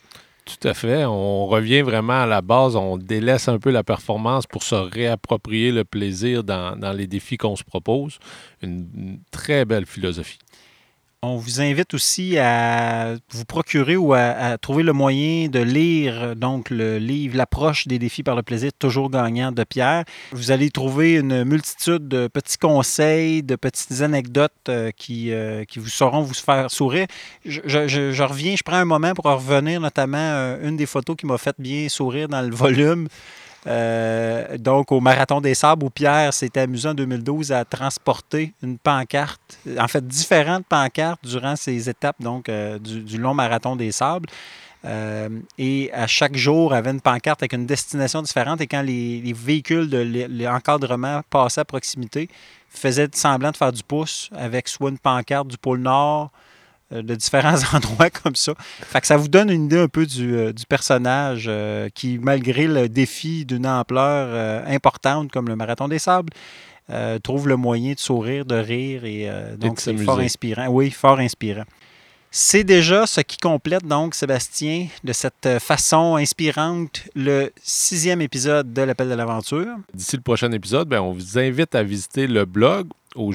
Tout 0.49 0.67
à 0.67 0.73
fait. 0.73 1.05
On 1.05 1.47
revient 1.47 1.83
vraiment 1.83 2.23
à 2.23 2.27
la 2.27 2.41
base. 2.41 2.75
On 2.75 2.97
délaisse 2.97 3.49
un 3.49 3.59
peu 3.59 3.71
la 3.71 3.85
performance 3.85 4.47
pour 4.47 4.63
se 4.63 4.75
réapproprier 4.75 5.73
le 5.73 5.85
plaisir 5.85 6.43
dans, 6.43 6.97
les 6.97 7.07
défis 7.07 7.37
qu'on 7.37 7.55
se 7.55 7.65
propose. 7.65 8.19
Une, 8.63 9.21
très 9.31 9.67
belle 9.67 9.85
philosophie. 9.85 10.39
On 11.25 11.37
vous 11.37 11.61
invite 11.61 11.95
aussi 11.95 12.39
à 12.39 13.17
vous 13.31 13.45
procurer 13.45 13.97
ou 13.97 14.15
à, 14.15 14.57
trouver 14.57 14.85
le 14.85 14.93
moyen 14.93 15.49
de 15.49 15.59
lire 15.59 16.37
donc 16.37 16.71
le 16.71 16.99
livre 16.99 17.37
L'approche 17.37 17.89
des 17.89 17.99
défis 17.99 18.23
par 18.23 18.37
le 18.37 18.45
plaisir 18.45 18.71
toujours 18.79 19.11
gagnant 19.11 19.51
de 19.51 19.65
Pierre. 19.65 20.05
Vous 20.31 20.53
allez 20.53 20.71
trouver 20.71 21.15
une 21.15 21.43
multitude 21.43 22.07
de 22.07 22.29
petits 22.29 22.57
conseils, 22.57 23.43
de 23.43 23.57
petites 23.57 24.01
anecdotes 24.01 24.53
euh, 24.69 24.93
qui, 24.97 25.33
euh, 25.33 25.65
qui 25.65 25.81
vous 25.81 25.89
sauront 25.89 26.23
vous 26.23 26.35
faire 26.35 26.71
sourire. 26.71 27.09
Je, 27.45 27.63
je, 27.65 28.23
reviens, 28.23 28.55
je 28.55 28.63
prends 28.63 28.77
un 28.77 28.85
moment 28.85 29.13
pour 29.13 29.25
revenir 29.25 29.81
notamment 29.81 30.19
euh, 30.19 30.69
une 30.69 30.77
des 30.77 30.87
photos 30.87 31.17
qui 31.17 31.27
m'a 31.27 31.37
fait 31.37 31.57
bien 31.59 31.89
sourire 31.89 32.29
dans 32.29 32.43
le 32.43 32.55
volume. 32.55 33.09
Euh, 33.69 34.57
donc, 34.57 34.91
au 34.93 35.01
Marathon 35.01 35.41
des 35.41 35.55
Sables, 35.55 35.85
où 35.85 35.91
Pierre 35.91 36.33
s'était 36.33 36.61
amusé 36.61 36.89
en 36.89 36.95
2012 36.95 37.53
à 37.53 37.65
transporter 37.65 38.55
une 38.63 38.79
pancarte, 38.79 39.59
en 39.79 39.89
fait, 39.89 40.07
différentes 40.07 40.65
pancartes 40.67 41.21
durant 41.23 41.55
ces 41.55 41.91
étapes 41.91 42.17
donc, 42.21 42.49
euh, 42.49 42.79
du, 42.79 43.19
long 43.19 43.35
Marathon 43.35 43.77
des 43.77 43.93
Sables. 43.93 44.29
Euh, 44.85 45.29
et 45.59 45.91
à 45.93 46.07
chaque 46.07 46.37
jour, 46.37 46.73
avait 46.73 46.93
une 46.93 47.01
pancarte 47.01 47.43
avec 47.43 47.53
une 47.53 47.67
destination 47.67 48.23
différente. 48.23 48.61
Et 48.63 48.67
quand 48.67 48.83
les, 48.83 49.35
véhicules 49.35 49.91
de 49.91 50.27
l'encadrement 50.45 51.21
passaient 51.29 51.61
à 51.61 51.65
proximité, 51.65 52.31
faisaient 52.71 53.09
semblant 53.13 53.51
de 53.51 53.57
faire 53.57 53.73
du 53.73 53.83
pouce 53.83 54.31
avec 54.35 54.69
soit 54.69 54.91
une 54.91 54.99
pancarte 54.99 55.49
du 55.49 55.59
pôle 55.59 55.81
Nord, 55.81 56.31
euh, 56.31 56.58
de 56.91 57.15
différents 57.15 57.59
endroits 57.75 58.11
comme 58.11 58.35
ça. 58.35 58.55
Fait 58.59 59.01
que 59.01 59.07
ça 59.07 59.17
vous 59.17 59.29
donne 59.29 59.51
une 59.51 59.67
idée 59.67 59.79
un 59.79 59.89
peu 59.89 60.07
du, 60.07 60.35
euh, 60.35 60.53
personnage 60.69 61.47
euh, 61.49 61.89
qui, 61.95 62.19
malgré 62.19 62.67
le 62.67 62.89
défi 62.89 63.45
d'une 63.45 63.67
ampleur 63.67 64.65
importante 64.67 65.31
comme 65.31 65.49
le 65.49 65.57
Marathon 65.57 65.89
des 65.89 65.99
Sables, 65.99 66.33
trouve 67.23 67.49
le 67.49 67.57
moyen 67.57 67.93
de 67.93 67.99
sourire, 67.99 68.47
de 68.47 68.55
rire 68.55 69.05
et 69.05 69.31
donc 69.59 69.81
c'est 69.81 69.97
fort 69.99 70.21
inspirant. 70.21 70.69
Oui, 70.69 70.91
fort 70.91 71.19
inspirant. 71.19 71.65
C'est 72.31 72.65
déjà 72.65 73.07
ce 73.07 73.23
qui 73.23 73.39
complète 73.39 73.87
donc, 73.87 74.15
Sébastien, 74.15 74.89
de 75.03 75.15
cette 75.15 75.59
façon 75.61 76.17
inspirante, 76.17 77.05
le 77.15 77.51
sixième 77.63 78.21
épisode 78.21 78.73
de 78.73 78.83
l'Appel 78.83 79.09
de 79.09 79.15
l'aventure. 79.15 79.77
D'ici 79.95 80.17
le 80.17 80.23
prochain 80.23 80.53
épisode, 80.53 80.89
ben, 80.89 81.01
on 81.01 81.13
vous 81.13 81.39
invite 81.39 81.75
à 81.75 81.83
visiter 81.83 82.27
le 82.27 82.45
blog 82.45 82.89
au. 83.15 83.33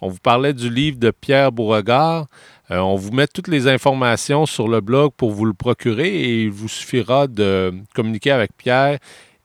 On 0.00 0.08
vous 0.08 0.18
parlait 0.22 0.52
du 0.52 0.70
livre 0.70 0.98
de 0.98 1.10
Pierre 1.10 1.50
Beauregard. 1.50 2.26
Euh, 2.70 2.78
on 2.78 2.94
vous 2.94 3.10
met 3.10 3.26
toutes 3.26 3.48
les 3.48 3.66
informations 3.66 4.46
sur 4.46 4.68
le 4.68 4.80
blog 4.80 5.12
pour 5.16 5.32
vous 5.32 5.46
le 5.46 5.54
procurer 5.54 6.08
et 6.08 6.42
il 6.44 6.50
vous 6.50 6.68
suffira 6.68 7.26
de 7.26 7.74
communiquer 7.94 8.30
avec 8.30 8.52
Pierre 8.56 8.98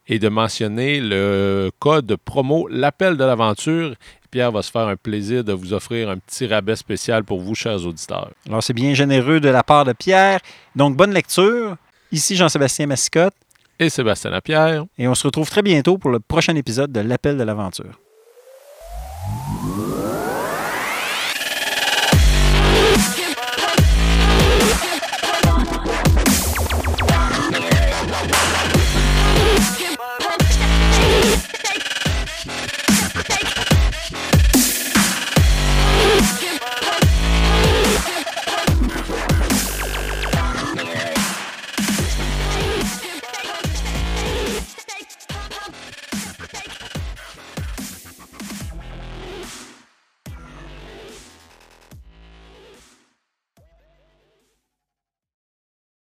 et 0.07 0.19
de 0.19 0.29
mentionner 0.29 0.99
le 0.99 1.71
code 1.79 2.15
promo 2.23 2.67
L'appel 2.69 3.17
de 3.17 3.23
l'aventure. 3.23 3.95
Pierre 4.33 4.51
va 4.51 4.63
se 4.63 4.71
faire 4.71 4.87
un 4.87 4.95
plaisir 4.95 5.43
de 5.43 5.53
vous 5.53 5.73
offrir 5.73 6.09
un 6.09 6.17
petit 6.17 6.47
rabais 6.47 6.75
spécial 6.75 7.23
pour 7.23 7.39
vous, 7.39 7.53
chers 7.53 7.85
auditeurs. 7.85 8.31
Alors, 8.47 8.63
c'est 8.63 8.73
bien 8.73 8.95
généreux 8.95 9.39
de 9.39 9.47
la 9.47 9.61
part 9.61 9.85
de 9.85 9.93
Pierre. 9.93 10.39
Donc, 10.75 10.97
bonne 10.97 11.13
lecture. 11.13 11.77
Ici 12.11 12.35
Jean-Sébastien 12.35 12.87
Mascotte. 12.87 13.35
Et 13.77 13.89
Sébastien 13.89 14.31
Lapierre. 14.31 14.85
Et 14.97 15.07
on 15.07 15.13
se 15.13 15.27
retrouve 15.27 15.47
très 15.51 15.61
bientôt 15.61 15.99
pour 15.99 16.09
le 16.09 16.19
prochain 16.19 16.55
épisode 16.55 16.91
de 16.91 17.01
L'Appel 17.01 17.37
de 17.37 17.43
l'aventure. 17.43 17.99